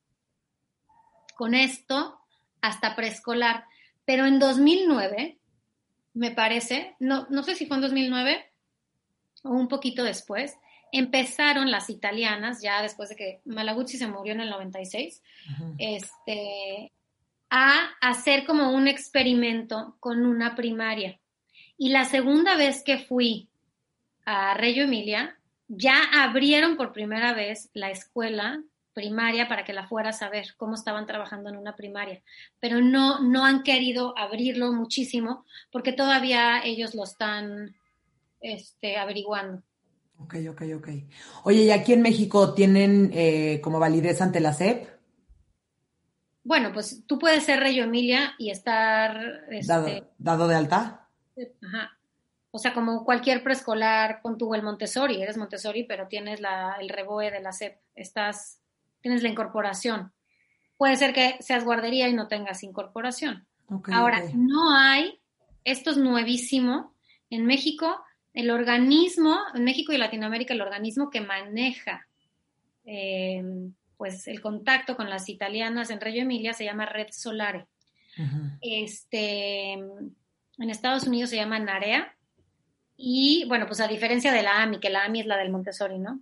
con 1.37 1.53
esto 1.53 2.19
hasta 2.61 2.95
preescolar. 2.95 3.65
Pero 4.05 4.25
en 4.25 4.39
2009, 4.39 5.37
me 6.13 6.31
parece, 6.31 6.95
no, 6.99 7.27
no 7.29 7.43
sé 7.43 7.55
si 7.55 7.65
fue 7.65 7.77
en 7.77 7.81
2009 7.81 8.51
o 9.43 9.51
un 9.51 9.67
poquito 9.67 10.03
después, 10.03 10.57
empezaron 10.91 11.71
las 11.71 11.89
italianas, 11.89 12.61
ya 12.61 12.81
después 12.81 13.09
de 13.09 13.15
que 13.15 13.41
Malaguzzi 13.45 13.97
se 13.97 14.07
murió 14.07 14.33
en 14.33 14.41
el 14.41 14.49
96, 14.49 15.21
este, 15.77 16.91
a 17.49 17.91
hacer 18.01 18.45
como 18.45 18.71
un 18.71 18.87
experimento 18.87 19.95
con 19.99 20.25
una 20.25 20.55
primaria. 20.55 21.19
Y 21.77 21.89
la 21.89 22.05
segunda 22.05 22.57
vez 22.57 22.83
que 22.83 22.99
fui 22.99 23.47
a 24.25 24.53
Reggio 24.53 24.83
Emilia, 24.83 25.37
ya 25.67 25.95
abrieron 26.13 26.75
por 26.75 26.91
primera 26.91 27.33
vez 27.33 27.69
la 27.73 27.89
escuela 27.89 28.61
primaria 28.93 29.47
para 29.47 29.63
que 29.63 29.73
la 29.73 29.87
fuera 29.87 30.09
a 30.09 30.13
saber 30.13 30.47
cómo 30.57 30.75
estaban 30.75 31.05
trabajando 31.05 31.49
en 31.49 31.57
una 31.57 31.75
primaria, 31.75 32.21
pero 32.59 32.81
no, 32.81 33.19
no 33.19 33.45
han 33.45 33.63
querido 33.63 34.17
abrirlo 34.17 34.73
muchísimo 34.73 35.45
porque 35.71 35.93
todavía 35.93 36.61
ellos 36.63 36.95
lo 36.95 37.03
están 37.03 37.75
este, 38.41 38.97
averiguando. 38.97 39.63
Ok, 40.17 40.35
ok, 40.49 40.61
ok. 40.77 40.87
Oye, 41.43 41.63
¿y 41.63 41.71
aquí 41.71 41.93
en 41.93 42.01
México 42.01 42.53
tienen 42.53 43.11
eh, 43.13 43.59
como 43.63 43.79
validez 43.79 44.21
ante 44.21 44.39
la 44.39 44.53
SEP? 44.53 44.87
Bueno, 46.43 46.71
pues 46.73 47.03
tú 47.07 47.17
puedes 47.19 47.43
ser 47.43 47.59
Reyo 47.59 47.83
Emilia 47.83 48.33
y 48.37 48.49
estar... 48.51 49.45
Este, 49.49 50.03
¿Dado, 50.17 50.47
de 50.47 50.55
alta? 50.55 51.07
Ajá. 51.63 51.97
O 52.51 52.59
sea, 52.59 52.73
como 52.73 53.05
cualquier 53.05 53.43
preescolar, 53.43 54.21
con 54.21 54.37
tu 54.37 54.53
el 54.53 54.63
Montessori, 54.63 55.21
eres 55.21 55.37
Montessori, 55.37 55.85
pero 55.85 56.07
tienes 56.07 56.41
la, 56.41 56.75
el 56.79 56.89
reboe 56.89 57.31
de 57.31 57.41
la 57.41 57.51
SEP. 57.51 57.79
Estás 57.95 58.60
tienes 59.01 59.23
la 59.23 59.29
incorporación. 59.29 60.11
Puede 60.77 60.95
ser 60.95 61.13
que 61.13 61.37
seas 61.41 61.63
guardería 61.63 62.07
y 62.09 62.13
no 62.13 62.27
tengas 62.27 62.63
incorporación. 62.63 63.45
Ahora, 63.91 64.21
no 64.33 64.75
hay, 64.75 65.21
esto 65.63 65.91
es 65.91 65.97
nuevísimo, 65.97 66.93
en 67.29 67.45
México, 67.45 68.03
el 68.33 68.49
organismo, 68.49 69.37
en 69.53 69.63
México 69.63 69.93
y 69.93 69.97
Latinoamérica, 69.97 70.53
el 70.53 70.61
organismo 70.61 71.09
que 71.09 71.21
maneja 71.21 72.07
em, 72.83 73.73
pues 73.97 74.27
el 74.27 74.41
contacto 74.41 74.97
con 74.97 75.09
las 75.09 75.29
italianas 75.29 75.91
en 75.91 76.01
Reggio 76.01 76.23
Emilia 76.23 76.53
se 76.53 76.65
llama 76.65 76.87
Red 76.87 77.09
Solare. 77.11 77.67
Este, 78.61 79.73
en 79.73 80.69
Estados 80.69 81.03
Unidos 81.05 81.29
se 81.29 81.35
llama 81.35 81.59
NAREA. 81.59 82.15
Y 82.97 83.45
bueno, 83.47 83.67
pues 83.67 83.79
a 83.79 83.87
diferencia 83.87 84.31
de 84.33 84.43
la 84.43 84.61
AMI, 84.63 84.79
que 84.79 84.89
la 84.89 85.05
AMI 85.05 85.21
es 85.21 85.25
la 85.25 85.37
del 85.37 85.51
Montessori, 85.51 85.99
¿no? 85.99 86.19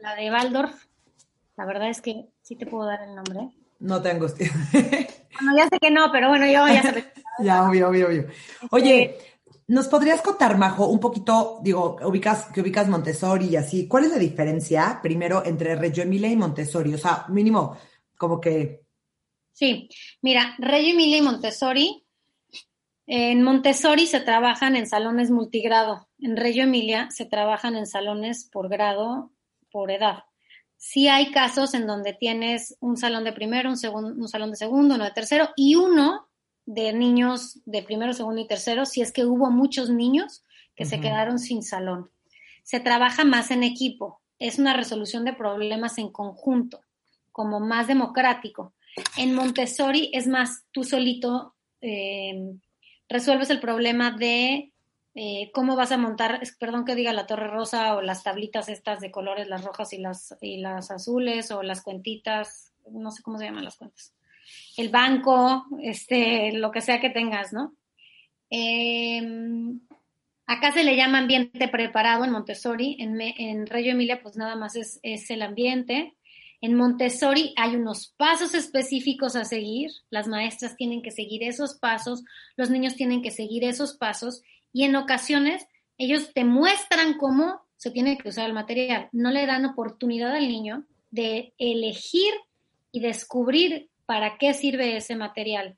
La 0.00 0.14
de 0.14 0.30
Waldorf 0.30 0.86
la 1.60 1.66
verdad 1.66 1.90
es 1.90 2.00
que 2.00 2.24
sí 2.40 2.56
te 2.56 2.64
puedo 2.64 2.86
dar 2.86 3.02
el 3.02 3.14
nombre. 3.14 3.50
No 3.80 4.00
tengo. 4.00 4.26
bueno, 4.72 5.58
ya 5.58 5.68
sé 5.68 5.78
que 5.78 5.90
no, 5.90 6.10
pero 6.10 6.30
bueno, 6.30 6.46
yo 6.46 6.66
ya 6.66 6.82
sé. 6.82 7.04
ya, 7.38 7.68
obvio, 7.68 7.90
obvio, 7.90 8.06
obvio. 8.08 8.28
Oye, 8.70 9.18
¿Nos 9.66 9.86
podrías 9.88 10.22
contar, 10.22 10.56
Majo, 10.56 10.88
un 10.88 10.98
poquito, 10.98 11.60
digo, 11.62 11.98
ubicas, 12.02 12.46
que 12.46 12.62
ubicas 12.62 12.88
Montessori 12.88 13.48
y 13.48 13.56
así, 13.56 13.86
¿cuál 13.86 14.04
es 14.04 14.10
la 14.10 14.16
diferencia 14.16 15.00
primero 15.02 15.44
entre 15.44 15.76
Reggio 15.76 16.02
Emilia 16.02 16.30
y 16.30 16.36
Montessori? 16.36 16.94
O 16.94 16.98
sea, 16.98 17.26
mínimo, 17.28 17.76
como 18.16 18.40
que... 18.40 18.80
Sí, 19.52 19.90
mira, 20.22 20.56
Reggio 20.58 20.94
Emilia 20.94 21.18
y 21.18 21.22
Montessori, 21.22 22.06
en 23.06 23.42
Montessori 23.42 24.06
se 24.06 24.20
trabajan 24.20 24.76
en 24.76 24.88
salones 24.88 25.30
multigrado, 25.30 26.08
en 26.18 26.38
Reggio 26.38 26.64
Emilia 26.64 27.08
se 27.10 27.26
trabajan 27.26 27.76
en 27.76 27.86
salones 27.86 28.48
por 28.50 28.70
grado, 28.70 29.30
por 29.70 29.90
edad. 29.90 30.24
Sí 30.82 31.08
hay 31.08 31.30
casos 31.30 31.74
en 31.74 31.86
donde 31.86 32.14
tienes 32.14 32.74
un 32.80 32.96
salón 32.96 33.24
de 33.24 33.34
primero, 33.34 33.68
un, 33.68 33.76
segundo, 33.76 34.14
un 34.14 34.28
salón 34.28 34.50
de 34.50 34.56
segundo, 34.56 34.94
uno 34.94 35.04
de 35.04 35.10
tercero 35.10 35.50
y 35.54 35.74
uno 35.74 36.26
de 36.64 36.94
niños 36.94 37.60
de 37.66 37.82
primero, 37.82 38.14
segundo 38.14 38.40
y 38.40 38.46
tercero, 38.46 38.86
si 38.86 39.02
es 39.02 39.12
que 39.12 39.26
hubo 39.26 39.50
muchos 39.50 39.90
niños 39.90 40.42
que 40.74 40.86
se 40.86 40.98
quedaron 40.98 41.38
sin 41.38 41.62
salón. 41.62 42.10
Se 42.62 42.80
trabaja 42.80 43.24
más 43.24 43.50
en 43.50 43.62
equipo, 43.62 44.22
es 44.38 44.58
una 44.58 44.72
resolución 44.72 45.26
de 45.26 45.34
problemas 45.34 45.98
en 45.98 46.10
conjunto, 46.10 46.80
como 47.30 47.60
más 47.60 47.86
democrático. 47.86 48.72
En 49.18 49.34
Montessori 49.34 50.10
es 50.14 50.26
más 50.26 50.64
tú 50.72 50.82
solito 50.82 51.56
eh, 51.82 52.54
resuelves 53.06 53.50
el 53.50 53.60
problema 53.60 54.12
de 54.12 54.69
eh, 55.14 55.50
cómo 55.52 55.74
vas 55.74 55.90
a 55.90 55.98
montar, 55.98 56.40
perdón 56.58 56.84
que 56.84 56.94
diga 56.94 57.12
la 57.12 57.26
torre 57.26 57.48
rosa 57.48 57.96
o 57.96 58.02
las 58.02 58.22
tablitas 58.22 58.68
estas 58.68 59.00
de 59.00 59.10
colores, 59.10 59.48
las 59.48 59.64
rojas 59.64 59.92
y 59.92 59.98
las, 59.98 60.36
y 60.40 60.58
las 60.58 60.90
azules 60.90 61.50
o 61.50 61.62
las 61.62 61.82
cuentitas, 61.82 62.72
no 62.90 63.10
sé 63.10 63.22
cómo 63.22 63.38
se 63.38 63.44
llaman 63.44 63.64
las 63.64 63.76
cuentas. 63.76 64.14
El 64.76 64.88
banco, 64.88 65.66
este, 65.82 66.52
lo 66.52 66.70
que 66.70 66.80
sea 66.80 67.00
que 67.00 67.10
tengas, 67.10 67.52
¿no? 67.52 67.74
Em, 68.50 69.80
acá 70.46 70.72
se 70.72 70.84
le 70.84 70.96
llama 70.96 71.18
ambiente 71.18 71.68
preparado 71.68 72.24
en 72.24 72.30
Montessori, 72.30 72.96
en, 73.00 73.20
en 73.20 73.66
Reggio 73.66 73.92
Emilia 73.92 74.22
pues 74.22 74.36
nada 74.36 74.54
más 74.54 74.76
es, 74.76 75.00
es 75.02 75.30
el 75.30 75.42
ambiente. 75.42 76.14
En 76.60 76.74
Montessori 76.74 77.54
hay 77.56 77.74
unos 77.74 78.14
pasos 78.16 78.54
específicos 78.54 79.34
a 79.34 79.44
seguir, 79.44 79.90
las 80.10 80.28
maestras 80.28 80.76
tienen 80.76 81.02
que 81.02 81.10
seguir 81.10 81.42
esos 81.42 81.74
pasos, 81.74 82.22
los 82.56 82.70
niños 82.70 82.96
tienen 82.96 83.22
que 83.22 83.30
seguir 83.30 83.64
esos 83.64 83.96
pasos 83.96 84.42
y 84.72 84.84
en 84.84 84.96
ocasiones 84.96 85.66
ellos 85.98 86.32
te 86.32 86.44
muestran 86.44 87.18
cómo 87.18 87.60
se 87.76 87.90
tiene 87.90 88.18
que 88.18 88.28
usar 88.28 88.46
el 88.46 88.52
material, 88.52 89.08
no 89.12 89.30
le 89.30 89.46
dan 89.46 89.64
oportunidad 89.64 90.34
al 90.34 90.48
niño 90.48 90.84
de 91.10 91.54
elegir 91.58 92.32
y 92.92 93.00
descubrir 93.00 93.88
para 94.06 94.38
qué 94.38 94.54
sirve 94.54 94.96
ese 94.96 95.16
material. 95.16 95.76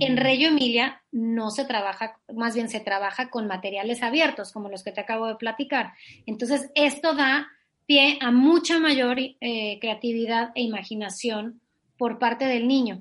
En 0.00 0.14
mm. 0.14 0.16
Reggio 0.16 0.48
Emilia 0.48 1.02
no 1.12 1.50
se 1.50 1.64
trabaja, 1.64 2.18
más 2.34 2.54
bien 2.54 2.68
se 2.68 2.80
trabaja 2.80 3.30
con 3.30 3.46
materiales 3.46 4.02
abiertos, 4.02 4.52
como 4.52 4.68
los 4.68 4.82
que 4.82 4.92
te 4.92 5.00
acabo 5.00 5.26
de 5.26 5.36
platicar. 5.36 5.92
Entonces, 6.26 6.70
esto 6.74 7.14
da 7.14 7.48
pie 7.86 8.18
a 8.20 8.32
mucha 8.32 8.78
mayor 8.80 9.18
eh, 9.18 9.78
creatividad 9.80 10.50
e 10.54 10.62
imaginación 10.62 11.60
por 11.96 12.18
parte 12.18 12.46
del 12.46 12.66
niño. 12.66 13.00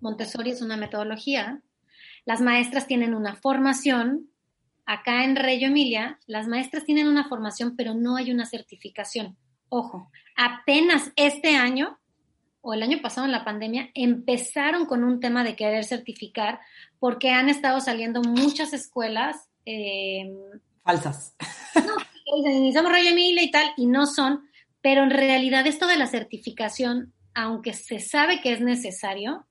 Montessori 0.00 0.50
es 0.50 0.62
una 0.62 0.76
metodología. 0.76 1.62
Las 2.24 2.40
maestras 2.40 2.86
tienen 2.86 3.14
una 3.14 3.34
formación. 3.34 4.30
Acá 4.90 5.22
en 5.22 5.36
Reggio 5.36 5.68
Emilia, 5.68 6.18
las 6.26 6.48
maestras 6.48 6.86
tienen 6.86 7.08
una 7.08 7.28
formación, 7.28 7.76
pero 7.76 7.92
no 7.92 8.16
hay 8.16 8.30
una 8.30 8.46
certificación. 8.46 9.36
Ojo, 9.68 10.10
apenas 10.34 11.12
este 11.14 11.56
año 11.56 11.98
o 12.62 12.72
el 12.72 12.82
año 12.82 12.98
pasado 13.02 13.26
en 13.26 13.32
la 13.32 13.44
pandemia, 13.44 13.90
empezaron 13.92 14.86
con 14.86 15.04
un 15.04 15.20
tema 15.20 15.44
de 15.44 15.56
querer 15.56 15.84
certificar 15.84 16.58
porque 16.98 17.32
han 17.32 17.50
estado 17.50 17.80
saliendo 17.80 18.22
muchas 18.22 18.72
escuelas. 18.72 19.50
Em, 19.66 20.34
Falsas. 20.82 21.36
No, 21.74 22.72
somos 22.72 22.92
Rey 22.92 23.08
Emilia 23.08 23.42
y 23.42 23.50
tal, 23.50 23.72
y 23.76 23.86
no 23.86 24.06
son, 24.06 24.48
pero 24.80 25.02
en 25.02 25.10
realidad 25.10 25.66
esto 25.66 25.86
de 25.86 25.98
la 25.98 26.06
certificación, 26.06 27.12
aunque 27.34 27.74
se 27.74 28.00
sabe 28.00 28.40
que 28.40 28.52
es 28.52 28.62
necesario, 28.62 29.46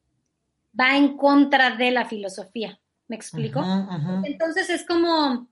va 0.79 0.97
en 0.97 1.15
contra 1.15 1.75
de 1.75 1.91
la 1.91 2.05
filosofía. 2.05 2.79
¿Me 3.07 3.15
explico? 3.15 3.63
Entonces 4.23 4.69
es 4.69 4.85
como, 4.85 5.47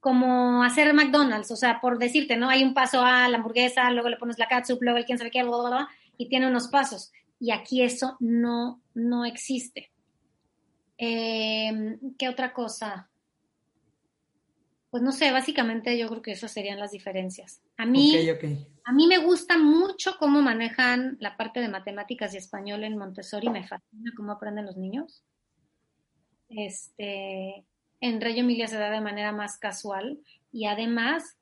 como 0.00 0.62
hacer 0.62 0.92
McDonald's, 0.92 1.50
o 1.50 1.56
sea, 1.56 1.80
por 1.80 1.98
decirte, 1.98 2.36
¿no? 2.36 2.48
Hay 2.48 2.62
un 2.62 2.74
paso 2.74 3.02
a 3.02 3.28
la 3.28 3.38
hamburguesa, 3.38 3.90
luego 3.90 4.08
le 4.08 4.16
pones 4.16 4.38
la 4.38 4.48
catsup, 4.48 4.82
luego 4.82 4.98
el 4.98 5.04
quién 5.04 5.18
sabe 5.18 5.30
qué, 5.30 5.42
bla, 5.42 5.56
bla, 5.56 5.68
bla, 5.68 5.88
y 6.16 6.28
tiene 6.28 6.48
unos 6.48 6.68
pasos. 6.68 7.12
Y 7.40 7.50
aquí 7.50 7.82
eso 7.82 8.16
no, 8.20 8.82
no 8.94 9.24
existe. 9.24 9.90
Em, 10.98 11.98
¿Qué 12.18 12.28
otra 12.28 12.52
cosa? 12.52 13.08
Pues 14.90 15.02
no 15.02 15.12
sé, 15.12 15.30
básicamente 15.32 15.96
yo 15.98 16.08
creo 16.08 16.22
que 16.22 16.32
esas 16.32 16.50
serían 16.50 16.78
las 16.78 16.90
diferencias. 16.90 17.62
A 17.76 17.86
mí, 17.86 18.16
a 18.84 18.92
mí 18.92 19.06
me 19.06 19.18
gusta 19.18 19.58
mucho 19.58 20.16
cómo 20.18 20.40
manejan 20.40 21.16
la 21.20 21.36
parte 21.36 21.60
de 21.60 21.68
matemáticas 21.68 22.34
y 22.34 22.38
español 22.38 22.84
en 22.84 22.96
Montessori, 22.96 23.48
me 23.50 23.66
fascina 23.66 24.12
cómo 24.16 24.32
aprenden 24.32 24.66
los 24.66 24.76
niños. 24.76 25.22
Este, 26.48 27.64
en 28.00 28.20
Reggio 28.20 28.42
Emilia 28.42 28.68
se 28.68 28.78
da 28.78 28.90
de 28.90 29.00
manera 29.00 29.32
más 29.32 29.58
casual 29.58 30.18
y 30.52 30.66
además 30.66 31.38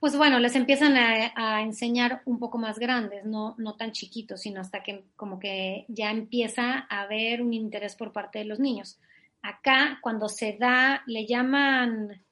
pues 0.00 0.16
bueno, 0.16 0.38
les 0.38 0.54
empiezan 0.54 0.96
a, 0.96 1.62
enseñar 1.62 2.22
un 2.26 2.38
poco 2.38 2.58
más 2.58 2.78
grandes, 2.78 3.24
no, 3.24 3.54
no 3.58 3.76
tan 3.76 3.92
chiquitos, 3.92 4.40
sino 4.42 4.60
hasta 4.60 4.82
que 4.82 5.04
como 5.16 5.38
que 5.38 5.84
ya 5.88 6.10
empieza 6.10 6.86
a 6.88 7.02
haber 7.02 7.42
un 7.42 7.54
interés 7.54 7.96
por 7.96 8.12
parte 8.12 8.38
de 8.38 8.44
los 8.44 8.60
niños. 8.60 8.98
Acá, 9.42 9.98
cuando 10.02 10.28
se 10.28 10.56
da, 10.58 11.02
le 11.06 11.26
llaman, 11.26 12.22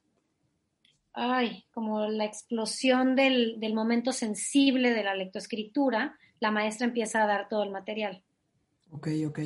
ay, 1.14 1.64
como 1.72 2.06
la 2.08 2.24
explosión 2.24 3.16
del, 3.16 3.58
del 3.60 3.74
momento 3.74 4.12
sensible 4.12 4.92
de 4.92 5.04
la 5.04 5.14
lectoescritura, 5.14 6.16
la 6.40 6.50
maestra 6.50 6.86
empieza 6.86 7.22
a 7.22 7.26
dar 7.26 7.48
todo 7.48 7.62
el 7.62 7.70
material. 7.70 8.22
Ok, 8.90 9.08
ok, 9.26 9.38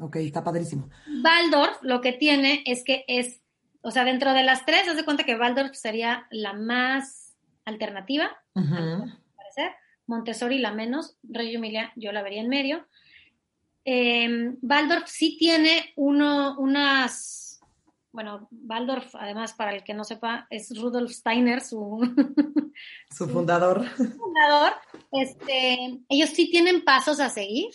ok, 0.00 0.16
está 0.16 0.42
padrísimo. 0.42 0.88
Waldorf 1.22 1.82
lo 1.82 2.00
que 2.00 2.12
tiene 2.12 2.62
es 2.66 2.82
que 2.84 3.04
es, 3.06 3.40
o 3.82 3.90
sea, 3.90 4.04
dentro 4.04 4.32
de 4.32 4.42
las 4.42 4.64
tres, 4.64 4.88
haz 4.88 4.96
de 4.96 5.04
cuenta 5.04 5.24
que 5.24 5.36
Waldorf 5.36 5.74
sería 5.74 6.26
la 6.30 6.52
más 6.52 7.36
alternativa, 7.64 8.30
parecer. 8.54 9.72
Montessori 10.06 10.58
la 10.58 10.72
menos, 10.72 11.16
Reggio 11.22 11.58
Emilia 11.58 11.92
yo 11.94 12.10
la 12.12 12.22
vería 12.22 12.40
en 12.40 12.48
medio. 12.48 12.86
Eh, 13.84 14.54
Waldorf 14.60 15.06
sí 15.08 15.36
tiene 15.38 15.92
uno, 15.96 16.58
unas, 16.58 17.60
bueno, 18.12 18.48
Waldorf, 18.50 19.14
además, 19.14 19.54
para 19.54 19.74
el 19.74 19.84
que 19.84 19.94
no 19.94 20.04
sepa, 20.04 20.46
es 20.50 20.76
Rudolf 20.78 21.12
Steiner, 21.12 21.60
su, 21.60 22.00
su 23.10 23.28
fundador. 23.28 23.86
fundador. 23.88 24.72
Este, 25.12 26.00
ellos 26.08 26.30
sí 26.30 26.50
tienen 26.50 26.84
pasos 26.84 27.20
a 27.20 27.30
seguir, 27.30 27.70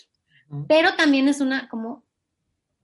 pero 0.67 0.95
también 0.95 1.27
es 1.27 1.41
una, 1.41 1.67
como, 1.69 2.04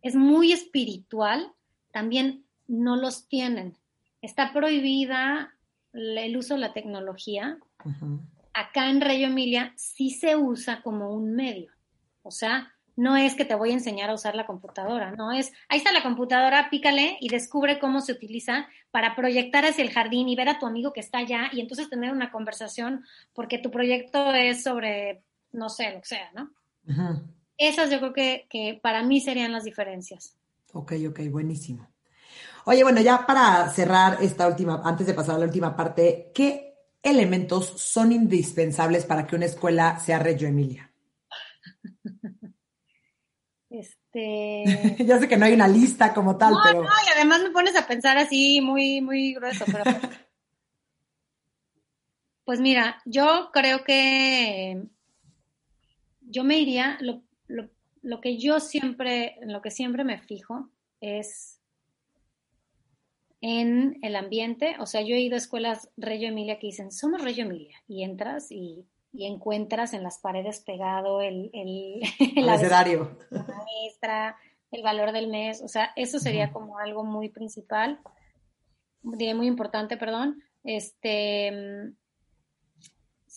es 0.02 0.16
muy 0.16 0.52
espiritual, 0.52 1.52
también 1.92 2.46
no 2.68 2.96
los 2.96 3.28
tienen. 3.28 3.78
Está 4.22 4.54
prohibida 4.54 5.54
el 5.94 6.38
uso 6.38 6.54
de 6.56 6.62
la 6.62 6.74
tecnología, 6.74 7.58
acá 8.54 8.90
en 8.90 9.02
Reyo 9.02 9.28
Emilia 9.28 9.74
sí 9.76 10.12
se 10.12 10.36
usa 10.36 10.82
como 10.82 11.14
un 11.14 11.36
medio. 11.36 11.72
O 12.24 12.32
sea, 12.32 12.74
no 12.96 13.18
es 13.18 13.36
que 13.36 13.46
te 13.46 13.56
voy 13.56 13.72
a 13.72 13.74
enseñar 13.74 14.10
a 14.10 14.14
usar 14.14 14.36
la 14.36 14.46
computadora, 14.46 15.12
no 15.12 15.32
es, 15.32 15.52
ahí 15.70 15.78
está 15.78 15.92
la 15.92 16.04
computadora, 16.04 16.70
pícale 16.70 17.18
y 17.20 17.30
descubre 17.30 17.80
cómo 17.80 18.02
se 18.02 18.12
utiliza 18.12 18.68
para 18.92 19.16
proyectar 19.16 19.66
hacia 19.66 19.84
el 19.84 19.92
jardín 19.92 20.30
y 20.30 20.36
ver 20.36 20.50
a 20.50 20.60
tu 20.60 20.66
amigo 20.66 20.94
que 20.94 21.00
está 21.00 21.20
allá 21.20 21.50
y 21.52 21.62
entonces 21.62 21.90
tener 21.90 22.12
una 22.12 22.32
conversación 22.32 23.06
porque 23.34 23.58
tu 23.58 23.72
proyecto 23.72 24.34
es 24.34 24.64
sobre, 24.64 25.24
no 25.52 25.70
sé, 25.70 25.92
lo 25.94 26.02
que 26.02 26.08
sea, 26.08 26.32
¿no? 26.34 26.52
Esas 27.62 27.92
yo 27.92 28.00
creo 28.00 28.12
que, 28.12 28.48
que 28.50 28.80
para 28.82 29.04
mí 29.04 29.22
serían 29.22 29.52
las 29.52 29.64
diferencias. 29.64 30.36
Ok, 30.74 30.94
ok, 31.10 31.20
buenísimo. 31.30 31.88
Oye, 32.66 32.82
bueno, 32.82 33.02
ya 33.02 33.28
para 33.28 33.70
cerrar 33.70 34.18
esta 34.20 34.48
última, 34.48 34.82
antes 34.84 35.06
de 35.06 35.14
pasar 35.14 35.36
a 35.36 35.38
la 35.38 35.46
última 35.46 35.76
parte, 35.76 36.32
¿qué 36.34 36.74
elementos 37.04 37.68
son 37.80 38.14
indispensables 38.14 39.06
para 39.06 39.28
que 39.28 39.36
una 39.36 39.46
escuela 39.46 40.00
sea 40.00 40.18
Reggio 40.18 40.48
Emilia? 40.48 40.92
Este. 43.70 44.98
ya 45.06 45.18
sé 45.18 45.30
que 45.30 45.38
no 45.38 45.46
hay 45.46 45.54
una 45.54 45.68
lista 45.68 46.14
como 46.14 46.36
tal, 46.36 46.56
pero. 46.62 46.84
No, 46.84 46.90
y 46.90 47.12
además 47.16 47.42
me 47.42 47.52
pones 47.52 47.74
a 47.78 47.88
pensar 47.88 48.18
así 48.18 48.60
muy, 48.60 49.00
muy 49.00 49.34
grueso, 49.34 49.64
pero. 49.66 49.86
pues 52.44 52.60
mira, 52.60 53.02
yo 53.06 53.50
creo 53.54 53.86
que 53.86 54.84
yo 56.20 56.44
me 56.44 56.60
iría, 56.60 56.98
lo, 57.00 57.24
lo, 57.52 57.70
lo 58.02 58.22
que 58.22 58.38
yo 58.38 58.60
siempre, 58.60 59.36
en 59.42 59.54
lo 59.54 59.62
que 59.62 59.72
siempre 59.72 60.04
me 60.04 60.20
fijo 60.20 60.70
es 61.00 61.60
en 63.42 63.98
el 64.02 64.16
ambiente. 64.16 64.76
O 64.80 64.86
sea, 64.86 65.02
yo 65.02 65.16
he 65.16 65.20
ido 65.20 65.36
a 65.36 65.40
escuelas 65.40 65.90
Reggio 65.98 66.30
Emilia 66.30 66.60
que 66.60 66.68
dicen, 66.68 66.92
somos 66.92 67.22
Reggio 67.22 67.46
Emilia, 67.46 67.78
y 67.88 68.04
entras 68.04 68.52
y, 68.52 68.88
encuentras 69.14 69.94
en 69.94 70.04
las 70.04 70.20
paredes 70.20 70.62
pegado 70.62 71.22
el, 71.22 71.50
el, 71.54 72.02
el 72.38 72.46
La 73.30 73.44
maestra, 73.44 74.38
el 74.72 74.84
valor 74.84 75.12
del 75.12 75.28
mes, 75.28 75.62
o 75.62 75.68
sea, 75.68 75.92
eso 75.98 76.18
sería 76.18 76.54
como 76.54 76.78
algo 76.78 77.04
muy 77.04 77.28
principal, 77.28 78.00
muy 79.02 79.48
importante, 79.48 79.98
perdón. 79.98 80.42
Este, 80.64 81.52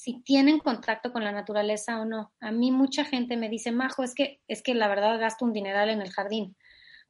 si 0.04 0.20
tienen 0.20 0.58
contacto 0.58 1.14
con 1.14 1.24
la 1.24 1.32
naturaleza 1.32 1.98
o 1.98 2.04
no. 2.04 2.30
A 2.38 2.52
mí 2.52 2.70
mucha 2.70 3.06
gente 3.06 3.38
me 3.38 3.48
dice, 3.48 3.72
Majo, 3.72 4.02
es 4.02 4.14
que, 4.14 4.42
es 4.48 4.62
que 4.62 4.74
la 4.74 4.86
verdad 4.86 5.18
gasto 5.18 5.46
un 5.46 5.54
dineral 5.54 5.88
en 5.88 6.02
el 6.02 6.10
jardín, 6.10 6.56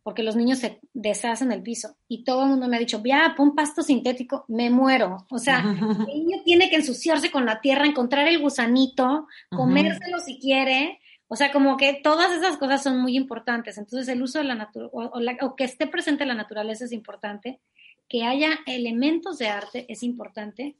porque 0.04 0.22
los 0.22 0.36
niños 0.36 0.60
se 0.60 0.78
deshacen 0.92 1.50
el 1.50 1.64
piso. 1.64 1.96
Y 2.06 2.22
todo 2.22 2.44
el 2.44 2.50
mundo 2.50 2.68
me 2.68 2.76
ha 2.76 2.78
dicho, 2.78 3.02
ya, 3.04 3.34
pon 3.36 3.56
pasto 3.56 3.82
sintético, 3.82 4.44
me 4.46 4.70
muero. 4.70 5.26
O 5.28 5.38
sea, 5.38 5.58
el 6.08 6.20
niño 6.20 6.42
tiene 6.44 6.70
que 6.70 6.76
ensuciarse 6.76 7.32
con 7.32 7.46
la 7.46 7.60
tierra, 7.60 7.84
encontrar 7.84 8.28
el 8.28 8.40
gusanito, 8.40 9.26
comérselo 9.50 10.20
si 10.20 10.38
quiere. 10.38 11.00
O 11.26 11.34
sea, 11.34 11.50
como 11.50 11.76
que 11.76 11.94
todas 11.94 12.30
esas 12.30 12.58
cosas 12.58 12.80
son 12.84 13.00
muy 13.00 13.16
importantes. 13.16 13.76
Entonces, 13.76 14.06
el 14.06 14.22
uso 14.22 14.38
de 14.38 14.44
la 14.44 14.54
naturaleza, 14.54 15.46
o 15.46 15.56
que 15.56 15.64
esté 15.64 15.88
presente 15.88 16.26
la 16.26 16.34
naturaleza 16.34 16.84
es 16.84 16.92
importante, 16.92 17.60
que 18.08 18.22
haya 18.22 18.60
elementos 18.66 19.38
de 19.38 19.48
arte 19.48 19.84
es 19.88 20.04
importante 20.04 20.76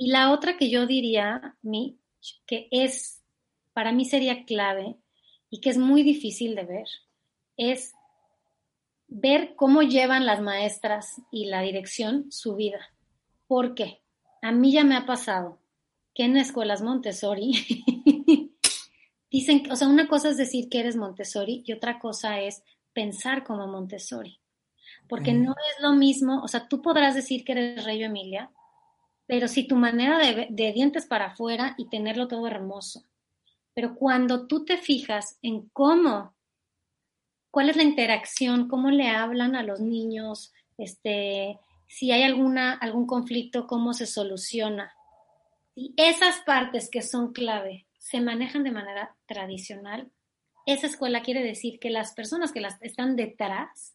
y 0.00 0.06
la 0.06 0.32
otra 0.32 0.56
que 0.56 0.70
yo 0.70 0.86
diría, 0.86 1.58
mi, 1.60 1.98
que 2.46 2.68
es, 2.70 3.22
para 3.74 3.92
mí 3.92 4.06
sería 4.06 4.46
clave 4.46 4.96
y 5.50 5.60
que 5.60 5.68
es 5.68 5.76
muy 5.76 6.02
difícil 6.02 6.54
de 6.54 6.64
ver, 6.64 6.86
es 7.58 7.92
ver 9.08 9.52
cómo 9.56 9.82
llevan 9.82 10.24
las 10.24 10.40
maestras 10.40 11.20
y 11.30 11.48
la 11.50 11.60
dirección 11.60 12.32
su 12.32 12.56
vida. 12.56 12.80
¿Por 13.46 13.74
qué? 13.74 14.00
A 14.40 14.52
mí 14.52 14.72
ya 14.72 14.84
me 14.84 14.96
ha 14.96 15.04
pasado 15.04 15.58
que 16.14 16.24
en 16.24 16.38
escuelas 16.38 16.80
Montessori 16.80 17.52
dicen, 19.30 19.70
o 19.70 19.76
sea, 19.76 19.86
una 19.86 20.08
cosa 20.08 20.30
es 20.30 20.38
decir 20.38 20.70
que 20.70 20.80
eres 20.80 20.96
Montessori 20.96 21.62
y 21.66 21.74
otra 21.74 21.98
cosa 21.98 22.40
es 22.40 22.62
pensar 22.94 23.44
como 23.44 23.66
Montessori. 23.66 24.40
Porque 25.10 25.34
no 25.34 25.52
es 25.52 25.82
lo 25.82 25.92
mismo, 25.92 26.42
o 26.42 26.48
sea, 26.48 26.68
tú 26.68 26.80
podrás 26.80 27.14
decir 27.14 27.44
que 27.44 27.52
eres 27.52 27.84
Rey 27.84 28.02
Emilia, 28.02 28.50
pero 29.30 29.46
si 29.46 29.64
tu 29.64 29.76
manera 29.76 30.18
de, 30.18 30.72
dientes 30.72 31.06
para 31.06 31.26
afuera 31.26 31.76
y 31.78 31.88
tenerlo 31.88 32.26
todo 32.26 32.48
hermoso. 32.48 33.04
Pero 33.74 33.94
cuando 33.94 34.48
tú 34.48 34.64
te 34.64 34.76
fijas 34.76 35.38
en 35.40 35.68
cómo, 35.68 36.34
cuál 37.52 37.70
es 37.70 37.76
la 37.76 37.84
interacción, 37.84 38.66
cómo 38.66 38.90
le 38.90 39.06
hablan 39.06 39.54
a 39.54 39.62
los 39.62 39.78
niños, 39.78 40.52
este, 40.78 41.60
si 41.86 42.10
hay 42.10 42.24
alguna, 42.24 42.72
algún 42.72 43.06
conflicto, 43.06 43.68
cómo 43.68 43.94
se 43.94 44.06
soluciona. 44.06 44.92
Y 45.76 45.94
esas 45.96 46.40
partes 46.40 46.90
que 46.90 47.00
son 47.00 47.32
clave 47.32 47.86
se 48.00 48.20
manejan 48.20 48.64
de 48.64 48.72
manera 48.72 49.14
tradicional, 49.26 50.10
esa 50.66 50.88
escuela 50.88 51.22
quiere 51.22 51.44
decir 51.44 51.78
que 51.78 51.90
las 51.90 52.14
personas 52.14 52.50
que 52.50 52.60
las 52.60 52.82
están 52.82 53.14
detrás 53.14 53.94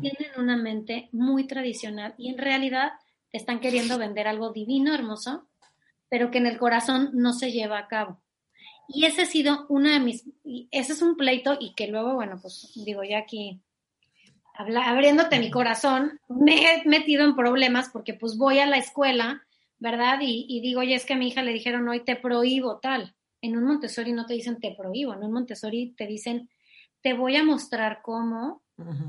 tienen 0.00 0.30
una 0.38 0.56
mente 0.56 1.10
muy 1.12 1.46
tradicional 1.46 2.14
y 2.16 2.30
en 2.30 2.38
realidad 2.38 2.92
están 3.32 3.60
queriendo 3.60 3.98
vender 3.98 4.28
algo 4.28 4.52
divino, 4.52 4.94
hermoso, 4.94 5.48
pero 6.08 6.30
que 6.30 6.38
en 6.38 6.46
el 6.46 6.58
corazón 6.58 7.10
no 7.14 7.32
se 7.32 7.52
lleva 7.52 7.78
a 7.78 7.88
cabo. 7.88 8.20
Y 8.88 9.06
ese 9.06 9.22
ha 9.22 9.26
sido 9.26 9.66
una 9.68 9.94
de 9.94 10.00
mis, 10.00 10.24
ese 10.70 10.92
es 10.92 11.02
un 11.02 11.16
pleito 11.16 11.56
y 11.58 11.74
que 11.74 11.88
luego, 11.88 12.14
bueno, 12.14 12.38
pues 12.40 12.72
digo, 12.74 13.02
ya 13.02 13.18
aquí 13.18 13.62
abriéndote 14.54 15.38
mi 15.38 15.50
corazón, 15.50 16.20
me 16.28 16.62
he 16.62 16.84
metido 16.86 17.24
en 17.24 17.34
problemas 17.34 17.88
porque 17.90 18.14
pues 18.14 18.36
voy 18.36 18.58
a 18.58 18.66
la 18.66 18.76
escuela, 18.76 19.42
¿verdad? 19.78 20.18
Y, 20.20 20.60
digo, 20.60 20.80
oye, 20.80 20.94
es 20.94 21.06
que 21.06 21.14
a 21.14 21.16
mi 21.16 21.28
hija 21.28 21.42
le 21.42 21.52
dijeron 21.52 21.88
hoy 21.88 22.04
te 22.04 22.16
prohíbo 22.16 22.78
tal. 22.78 23.14
En 23.40 23.56
un 23.56 23.64
Montessori 23.64 24.12
no 24.12 24.26
te 24.26 24.34
dicen 24.34 24.60
te 24.60 24.74
prohíbo, 24.74 25.14
en 25.14 25.24
un 25.24 25.32
Montessori 25.32 25.94
te 25.96 26.06
dicen 26.06 26.50
te 27.00 27.14
voy 27.14 27.36
a 27.36 27.44
mostrar 27.44 28.00
cómo 28.02 28.62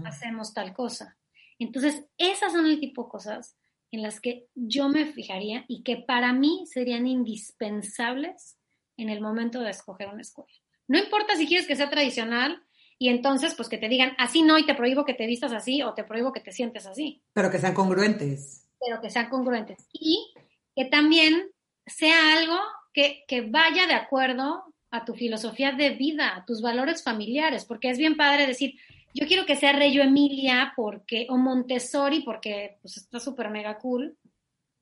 hacemos 0.06 0.54
tal 0.54 0.74
cosa. 0.74 1.18
Entonces, 1.60 2.06
esas 2.18 2.54
son 2.54 2.66
el 2.66 2.80
tipo 2.80 3.04
de 3.04 3.10
cosas 3.10 3.56
en 3.94 4.02
las 4.02 4.20
que 4.20 4.48
yo 4.56 4.90
me 4.90 5.06
fijaría 5.06 5.66
y 5.68 5.84
que 5.84 5.98
para 5.98 6.34
mí 6.34 6.66
serían 6.66 7.06
indispensables 7.06 8.58
en 8.98 9.10
el 9.10 9.22
momento 9.22 9.62
de 9.62 9.70
escoger 9.70 10.08
una 10.08 10.22
escuela. 10.22 10.52
No 10.88 10.98
importa 10.98 11.36
si 11.36 11.46
quieres 11.46 11.68
que 11.68 11.76
sea 11.76 11.92
tradicional 11.92 12.64
y 12.98 13.10
entonces 13.10 13.54
pues 13.54 13.70
que 13.70 13.78
te 13.78 13.88
digan 13.88 14.14
así 14.18 14.42
no 14.42 14.58
y 14.58 14.66
te 14.66 14.74
prohíbo 14.74 15.06
que 15.06 15.14
te 15.14 15.28
vistas 15.28 15.54
así 15.54 15.84
o 15.84 15.94
te 15.94 16.04
prohíbo 16.04 16.34
que 16.34 16.40
te 16.40 16.52
sientes 16.52 16.88
así. 16.88 17.22
Pero 17.34 17.52
que 17.52 17.60
sean 17.60 17.76
congruentes. 17.76 18.68
Pero 18.84 19.00
que 19.00 19.12
sean 19.12 19.30
congruentes. 19.30 19.88
Y 19.94 20.34
que 20.76 20.86
también 20.86 21.52
sea 21.86 22.34
algo 22.36 22.58
que, 22.94 23.24
que 23.28 23.42
vaya 23.42 23.86
de 23.86 23.94
acuerdo 23.94 24.74
a 24.90 25.06
tu 25.06 25.14
filosofía 25.14 25.72
de 25.72 25.92
vida, 25.92 26.36
a 26.36 26.46
tus 26.46 26.64
valores 26.64 27.04
familiares, 27.04 27.64
porque 27.66 27.92
es 27.92 28.00
bien 28.00 28.18
padre 28.18 28.48
decir, 28.48 28.74
yo 29.14 29.28
quiero 29.28 29.46
que 29.46 29.56
sea 29.56 29.74
Reyo 29.74 30.02
Emilia 30.02 30.74
porque, 30.76 31.28
o 31.30 31.38
Montessori 31.38 32.22
porque 32.22 32.78
pues, 32.82 32.98
está 32.98 33.20
súper 33.20 33.50
mega 33.50 33.78
cool, 33.78 34.18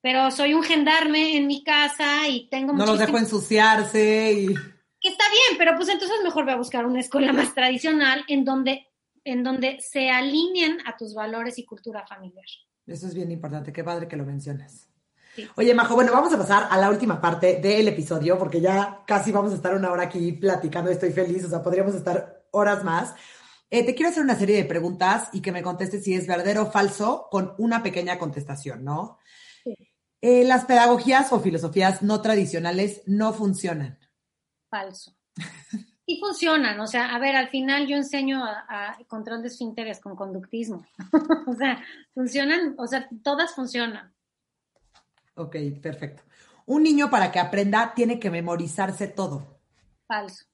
pero 0.02 0.32
soy 0.32 0.54
un 0.54 0.64
gendarme 0.64 1.38
en 1.38 1.48
mi 1.48 1.64
casa 1.64 2.28
y 2.28 2.48
tengo 2.50 2.74
No 2.74 2.86
los 2.86 3.00
dejo 3.00 3.18
ensuciarse 3.18 4.34
y... 4.34 4.48
Que 4.48 5.10
está 5.10 5.24
bien, 5.30 5.58
pero 5.58 5.76
pues 5.76 5.90
entonces 5.90 6.18
mejor 6.24 6.44
voy 6.44 6.54
a 6.54 6.58
buscar 6.58 6.86
una 6.86 7.00
escuela 7.00 7.34
más 7.34 7.54
tradicional 7.56 8.24
en 8.28 8.46
donde, 8.46 8.88
en 9.24 9.44
donde 9.44 9.80
se 9.82 10.10
alineen 10.10 10.78
a 10.86 10.96
tus 10.96 11.16
valores 11.16 11.58
y 11.58 11.66
cultura 11.66 12.06
familiar. 12.06 12.46
Eso 12.86 13.08
es 13.08 13.16
bien 13.16 13.32
importante, 13.32 13.74
qué 13.74 13.84
padre 13.84 14.08
que 14.08 14.16
lo 14.16 14.26
mencionas. 14.26 14.88
Oye, 15.56 15.74
Majo, 15.74 15.96
bueno, 15.96 16.12
vamos 16.12 16.34
a 16.34 16.38
pasar 16.38 16.68
a 16.70 16.78
la 16.78 16.90
última 16.90 17.22
parte 17.22 17.60
del 17.62 17.88
episodio, 17.88 18.38
porque 18.38 18.60
ya 18.60 19.04
casi 19.08 19.32
vamos 19.32 19.54
a 19.54 19.56
estar 19.56 19.74
una 19.74 19.92
hora 19.92 20.04
aquí 20.04 20.34
platicando, 20.34 20.92
estoy 20.92 21.12
feliz, 21.12 21.46
o 21.46 21.50
sea, 21.50 21.64
podríamos 21.64 21.96
estar 21.96 22.44
horas 22.52 22.84
más. 22.84 23.16
Eh, 23.74 23.86
te 23.86 23.96
quiero 23.96 24.10
hacer 24.10 24.22
una 24.22 24.36
serie 24.36 24.58
de 24.58 24.66
preguntas 24.66 25.30
y 25.32 25.42
que 25.42 25.54
me 25.54 25.64
contestes 25.64 26.04
si 26.04 26.14
es 26.14 26.28
verdadero 26.28 26.64
o 26.64 26.72
falso 26.72 27.30
con 27.32 27.56
una 27.58 27.82
pequeña 27.82 28.20
contestación, 28.20 28.84
¿no? 28.84 29.18
Eh, 30.20 30.44
las 30.44 30.66
pedagogías 30.66 31.32
o 31.32 31.40
filosofías 31.40 32.02
no 32.02 32.22
tradicionales 32.22 33.02
no 33.08 33.34
funcionan. 33.34 33.98
Falso. 34.70 35.16
Sí 36.04 36.20
funcionan, 36.20 36.80
o 36.80 36.88
sea, 36.88 37.16
a 37.16 37.20
ver, 37.20 37.36
al 37.36 37.50
final 37.50 37.86
yo 37.86 37.96
enseño 37.96 38.44
a, 38.44 38.98
control 39.08 39.44
de 39.44 39.50
esfínteres 39.50 40.00
con 40.00 40.16
conductismo. 40.16 40.84
o 41.48 41.54
sea, 41.54 41.82
funcionan, 42.16 42.74
o 42.80 42.88
sea, 42.88 43.08
todas 43.24 43.54
funcionan. 43.54 44.12
Ok, 45.36 45.56
perfecto. 45.80 46.24
Un 46.66 46.82
niño 46.84 47.12
para 47.12 47.32
que 47.32 47.40
aprenda 47.40 47.94
tiene 47.94 48.20
que 48.20 48.32
memorizarse 48.32 49.08
todo. 49.08 49.62
Falso. 50.08 50.51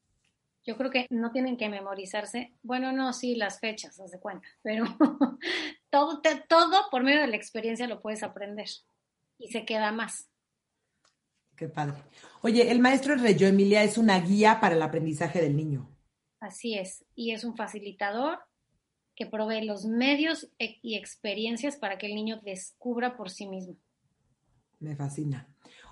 Yo 0.68 0.76
creo 0.76 0.91
que 0.91 1.07
no 1.09 1.32
tienen 1.32 1.55
que 1.55 1.70
memorizarse. 1.70 2.53
Bueno, 2.61 2.91
no, 2.91 3.13
sí, 3.13 3.36
las 3.36 3.61
fechas, 3.61 3.97
haz 4.01 4.11
de 4.11 4.20
cuenta, 4.20 4.45
pero 4.61 4.84
todo, 5.89 6.22
todo 6.49 6.82
por 6.91 7.03
medio 7.03 7.22
de 7.22 7.28
la 7.28 7.38
experiencia 7.38 7.88
lo 7.88 8.01
puedes 8.01 8.22
aprender 8.22 8.68
y 9.39 9.47
se 9.47 9.63
queda 9.63 9.93
más. 9.93 10.30
Qué 11.55 11.70
padre. 11.70 11.95
Oye, 12.41 12.70
el 12.70 12.80
maestro 12.82 13.15
Reyo 13.15 13.47
Emilia 13.47 13.82
es 13.84 13.97
una 13.97 14.20
guía 14.20 14.59
para 14.59 14.76
el 14.76 14.82
aprendizaje 14.82 15.41
del 15.41 15.55
niño. 15.55 15.89
Así 16.41 16.78
es, 16.78 17.05
y 17.15 17.32
es 17.32 17.45
un 17.45 17.55
facilitador 17.55 18.39
que 19.15 19.26
provee 19.26 19.65
los 19.65 19.86
medios 19.86 20.51
e, 20.59 20.80
y 20.82 20.95
experiencias 20.95 21.78
para 21.78 21.97
que 21.97 22.07
el 22.07 22.13
niño 22.13 22.41
descubra 22.43 23.15
por 23.15 23.30
sí 23.30 23.47
mismo. 23.47 23.78
Me 24.80 24.95
fascina. 24.97 25.47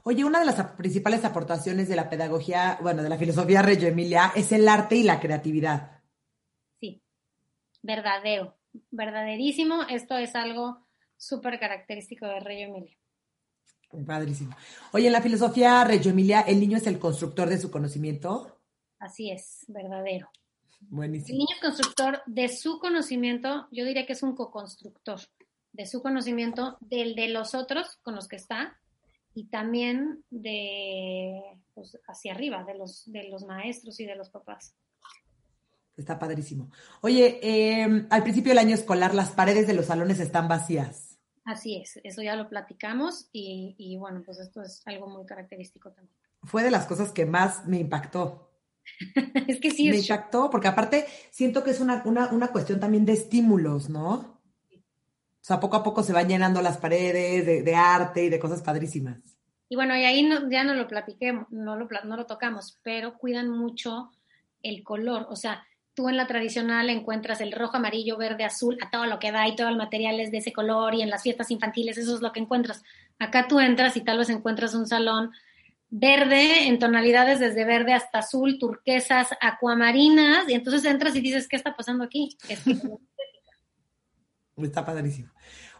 Oye, 0.07 0.23
una 0.23 0.37
de 0.37 0.45
las 0.45 0.63
principales 0.73 1.25
aportaciones 1.25 1.89
de 1.89 1.95
la 1.95 2.11
pedagogía, 2.11 2.77
bueno, 2.79 3.01
de 3.01 3.09
la 3.09 3.17
filosofía 3.17 3.63
Reggio 3.63 3.87
Emilia, 3.87 4.31
es 4.35 4.51
el 4.51 4.69
arte 4.69 4.97
y 4.97 5.01
la 5.01 5.19
creatividad. 5.19 6.03
Sí, 6.79 7.01
verdadero, 7.81 8.55
verdaderísimo. 8.91 9.81
Esto 9.89 10.15
es 10.19 10.35
algo 10.35 10.85
súper 11.17 11.59
característico 11.59 12.27
de 12.27 12.39
Reggio 12.39 12.67
Emilia. 12.67 12.95
Padrísimo. 14.05 14.55
Oye, 14.91 15.07
en 15.07 15.13
la 15.13 15.23
filosofía 15.23 15.83
Reggio 15.83 16.11
Emilia, 16.11 16.41
¿el 16.41 16.59
niño 16.59 16.77
es 16.77 16.85
el 16.85 16.99
constructor 16.99 17.49
de 17.49 17.57
su 17.57 17.71
conocimiento? 17.71 18.59
Así 18.99 19.31
es, 19.31 19.65
verdadero. 19.69 20.29
Buenísimo. 20.81 21.33
El 21.33 21.39
niño 21.39 21.55
es 21.55 21.61
constructor 21.61 22.21
de 22.27 22.49
su 22.49 22.77
conocimiento, 22.77 23.67
yo 23.71 23.83
diría 23.83 24.05
que 24.05 24.13
es 24.13 24.21
un 24.21 24.35
co-constructor 24.35 25.19
de 25.71 25.87
su 25.87 26.03
conocimiento, 26.03 26.77
del 26.79 27.15
de 27.15 27.29
los 27.29 27.55
otros 27.55 27.97
con 28.03 28.13
los 28.13 28.27
que 28.27 28.35
está 28.35 28.79
y 29.35 29.47
también 29.49 30.23
de 30.31 31.41
pues, 31.73 31.99
hacia 32.07 32.33
arriba, 32.33 32.63
de 32.63 32.75
los, 32.75 33.03
de 33.05 33.29
los 33.29 33.43
maestros 33.43 33.99
y 33.99 34.05
de 34.05 34.15
los 34.15 34.29
papás. 34.29 34.75
Está 35.95 36.17
padrísimo. 36.17 36.71
Oye, 37.01 37.39
em, 37.41 38.07
al 38.09 38.23
principio 38.23 38.51
del 38.51 38.59
año 38.59 38.73
escolar 38.73 39.13
las 39.13 39.31
paredes 39.31 39.67
de 39.67 39.73
los 39.73 39.85
salones 39.85 40.19
están 40.19 40.47
vacías. 40.47 41.19
Así 41.43 41.77
es, 41.77 41.99
eso 42.03 42.23
ya 42.23 42.35
lo 42.35 42.49
platicamos 42.49 43.29
y, 43.31 43.75
y 43.77 43.97
bueno, 43.97 44.23
pues 44.25 44.39
esto 44.39 44.63
es 44.63 44.81
algo 44.85 45.07
muy 45.07 45.25
característico 45.25 45.91
también. 45.91 46.15
Fue 46.43 46.63
de 46.63 46.71
las 46.71 46.85
cosas 46.85 47.11
que 47.11 47.25
más 47.25 47.67
me 47.67 47.77
impactó. 47.77 48.51
es 49.47 49.59
que 49.59 49.71
sí. 49.71 49.89
Me 49.89 49.97
impactó 49.97 50.49
porque 50.49 50.69
aparte 50.69 51.05
siento 51.29 51.63
que 51.63 51.71
es 51.71 51.81
una, 51.81 52.03
una, 52.05 52.29
una 52.29 52.47
cuestión 52.47 52.79
también 52.79 53.05
de 53.05 53.13
estímulos, 53.13 53.89
¿no? 53.89 54.34
O 55.45 55.47
sea, 55.47 55.59
poco 55.59 55.75
a 55.75 55.83
poco 55.83 56.01
se 56.01 56.11
van 56.11 56.27
llenando 56.27 56.59
las 56.59 56.79
paredes 56.79 57.63
de, 57.63 57.75
arte 57.75 58.23
y 58.23 58.29
de 58.29 58.39
cosas 58.39 58.63
padrísimas. 58.63 59.19
Y 59.69 59.75
bueno, 59.75 59.95
y 59.95 60.03
ahí 60.03 60.27
ya 60.49 60.63
no 60.63 60.73
lo 60.73 60.87
platiquemos, 60.87 61.45
no 61.51 61.75
lo, 61.75 61.87
no 62.03 62.17
lo 62.17 62.25
tocamos, 62.25 62.79
pero 62.81 63.15
cuidan 63.19 63.51
mucho 63.51 64.09
el 64.63 64.81
color. 64.81 65.27
O 65.29 65.35
sea, 65.35 65.63
tú 65.93 66.09
en 66.09 66.17
la 66.17 66.25
tradicional 66.25 66.89
encuentras 66.89 67.41
el 67.41 67.51
rojo, 67.51 67.77
amarillo, 67.77 68.17
verde, 68.17 68.43
azul, 68.43 68.79
a 68.81 68.89
todo 68.89 69.05
lo 69.05 69.19
que 69.19 69.31
da 69.31 69.47
y 69.47 69.55
todo 69.55 69.69
el 69.69 69.77
material 69.77 70.19
es 70.19 70.31
de 70.31 70.39
ese 70.39 70.51
color 70.51 70.95
y 70.95 71.03
en 71.03 71.11
las 71.11 71.21
fiestas 71.21 71.51
infantiles 71.51 71.99
eso 71.99 72.15
es 72.15 72.21
lo 72.23 72.31
que 72.31 72.39
encuentras. 72.39 72.81
Acá 73.19 73.47
tú 73.47 73.59
entras 73.59 73.95
y 73.97 74.01
tal 74.01 74.17
vez 74.17 74.31
encuentras 74.31 74.73
un 74.73 74.87
salón 74.87 75.29
verde 75.91 76.65
en 76.65 76.79
tonalidades 76.79 77.39
desde 77.39 77.65
verde 77.65 77.93
hasta 77.93 78.17
azul, 78.17 78.57
turquesas, 78.57 79.27
acuamarinas 79.39 80.49
y 80.49 80.55
entonces 80.55 80.85
entras 80.85 81.15
y 81.15 81.21
dices, 81.21 81.47
¿qué 81.47 81.55
está 81.55 81.75
pasando 81.75 82.03
aquí? 82.03 82.35
está 82.49 82.71
padrísimo. 84.55 85.31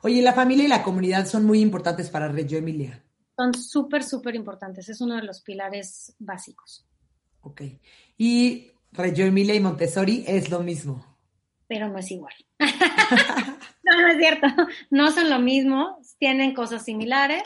Oye, 0.01 0.21
la 0.21 0.33
familia 0.33 0.65
y 0.65 0.67
la 0.67 0.83
comunidad 0.83 1.25
son 1.25 1.45
muy 1.45 1.61
importantes 1.61 2.09
para 2.09 2.27
Reggio 2.27 2.57
Emilia. 2.57 3.03
Son 3.35 3.53
súper, 3.53 4.03
súper 4.03 4.35
importantes. 4.35 4.87
Es 4.89 5.01
uno 5.01 5.15
de 5.15 5.23
los 5.23 5.41
pilares 5.41 6.15
básicos. 6.19 6.85
Ok. 7.41 7.61
Y 8.17 8.71
Reggio 8.91 9.25
Emilia 9.25 9.55
y 9.55 9.59
Montessori 9.59 10.23
es 10.27 10.49
lo 10.49 10.61
mismo. 10.61 11.05
Pero 11.67 11.89
no 11.89 11.97
es 11.97 12.11
igual. 12.11 12.33
no, 12.59 14.01
no 14.01 14.07
es 14.07 14.17
cierto. 14.17 14.47
No 14.89 15.11
son 15.11 15.29
lo 15.29 15.39
mismo. 15.39 15.99
Tienen 16.19 16.53
cosas 16.53 16.85
similares, 16.85 17.43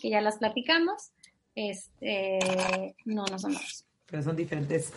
que 0.00 0.10
ya 0.10 0.20
las 0.20 0.38
platicamos. 0.38 1.10
Este, 1.54 2.94
no, 3.04 3.24
no 3.24 3.38
son 3.38 3.54
lo 3.54 3.58
mismo. 3.58 3.88
Pero 4.06 4.22
son 4.22 4.36
diferentes 4.36 4.92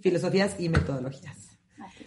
filosofías 0.00 0.60
y 0.60 0.68
metodologías. 0.68 1.49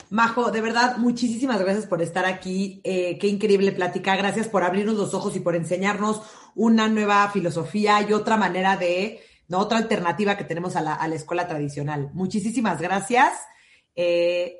Majo, 0.09 0.51
de 0.51 0.61
verdad, 0.61 0.97
muchísimas 0.97 1.59
gracias 1.59 1.85
por 1.85 2.01
estar 2.01 2.25
aquí. 2.25 2.81
Eh, 2.83 3.17
qué 3.19 3.27
increíble 3.27 3.71
plática. 3.71 4.15
Gracias 4.15 4.47
por 4.47 4.63
abrirnos 4.63 4.95
los 4.95 5.13
ojos 5.13 5.35
y 5.35 5.39
por 5.39 5.55
enseñarnos 5.55 6.21
una 6.55 6.87
nueva 6.87 7.29
filosofía 7.29 8.01
y 8.07 8.13
otra 8.13 8.37
manera 8.37 8.77
de 8.77 9.19
otra 9.51 9.77
alternativa 9.77 10.37
que 10.37 10.43
tenemos 10.43 10.75
a 10.75 10.81
la, 10.81 11.15
escuela 11.15 11.47
tradicional. 11.47 12.09
Muchísimas 12.13 12.81
gracias. 12.81 13.33
Eh, 13.95 14.57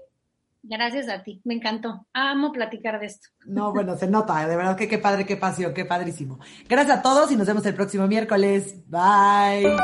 gracias 0.62 1.10
a 1.10 1.24
ti, 1.24 1.42
me 1.44 1.56
encantó. 1.56 2.08
Amo 2.14 2.52
platicar 2.52 3.00
de 3.00 3.08
esto. 3.08 3.30
No, 3.46 3.74
bueno, 3.74 3.98
se 3.98 4.08
nota, 4.08 4.48
de 4.48 4.56
verdad 4.56 4.78
que 4.78 4.88
qué 4.88 4.98
padre, 4.98 5.26
qué 5.26 5.38
pasión, 5.38 5.74
qué 5.74 5.86
padrísimo. 5.86 6.40
Gracias 6.68 7.00
a 7.00 7.02
todos 7.02 7.32
y 7.32 7.36
nos 7.36 7.48
vemos 7.48 7.66
el 7.66 7.76
próximo 7.76 8.08
miércoles. 8.08 8.76
Bye. 8.88 9.76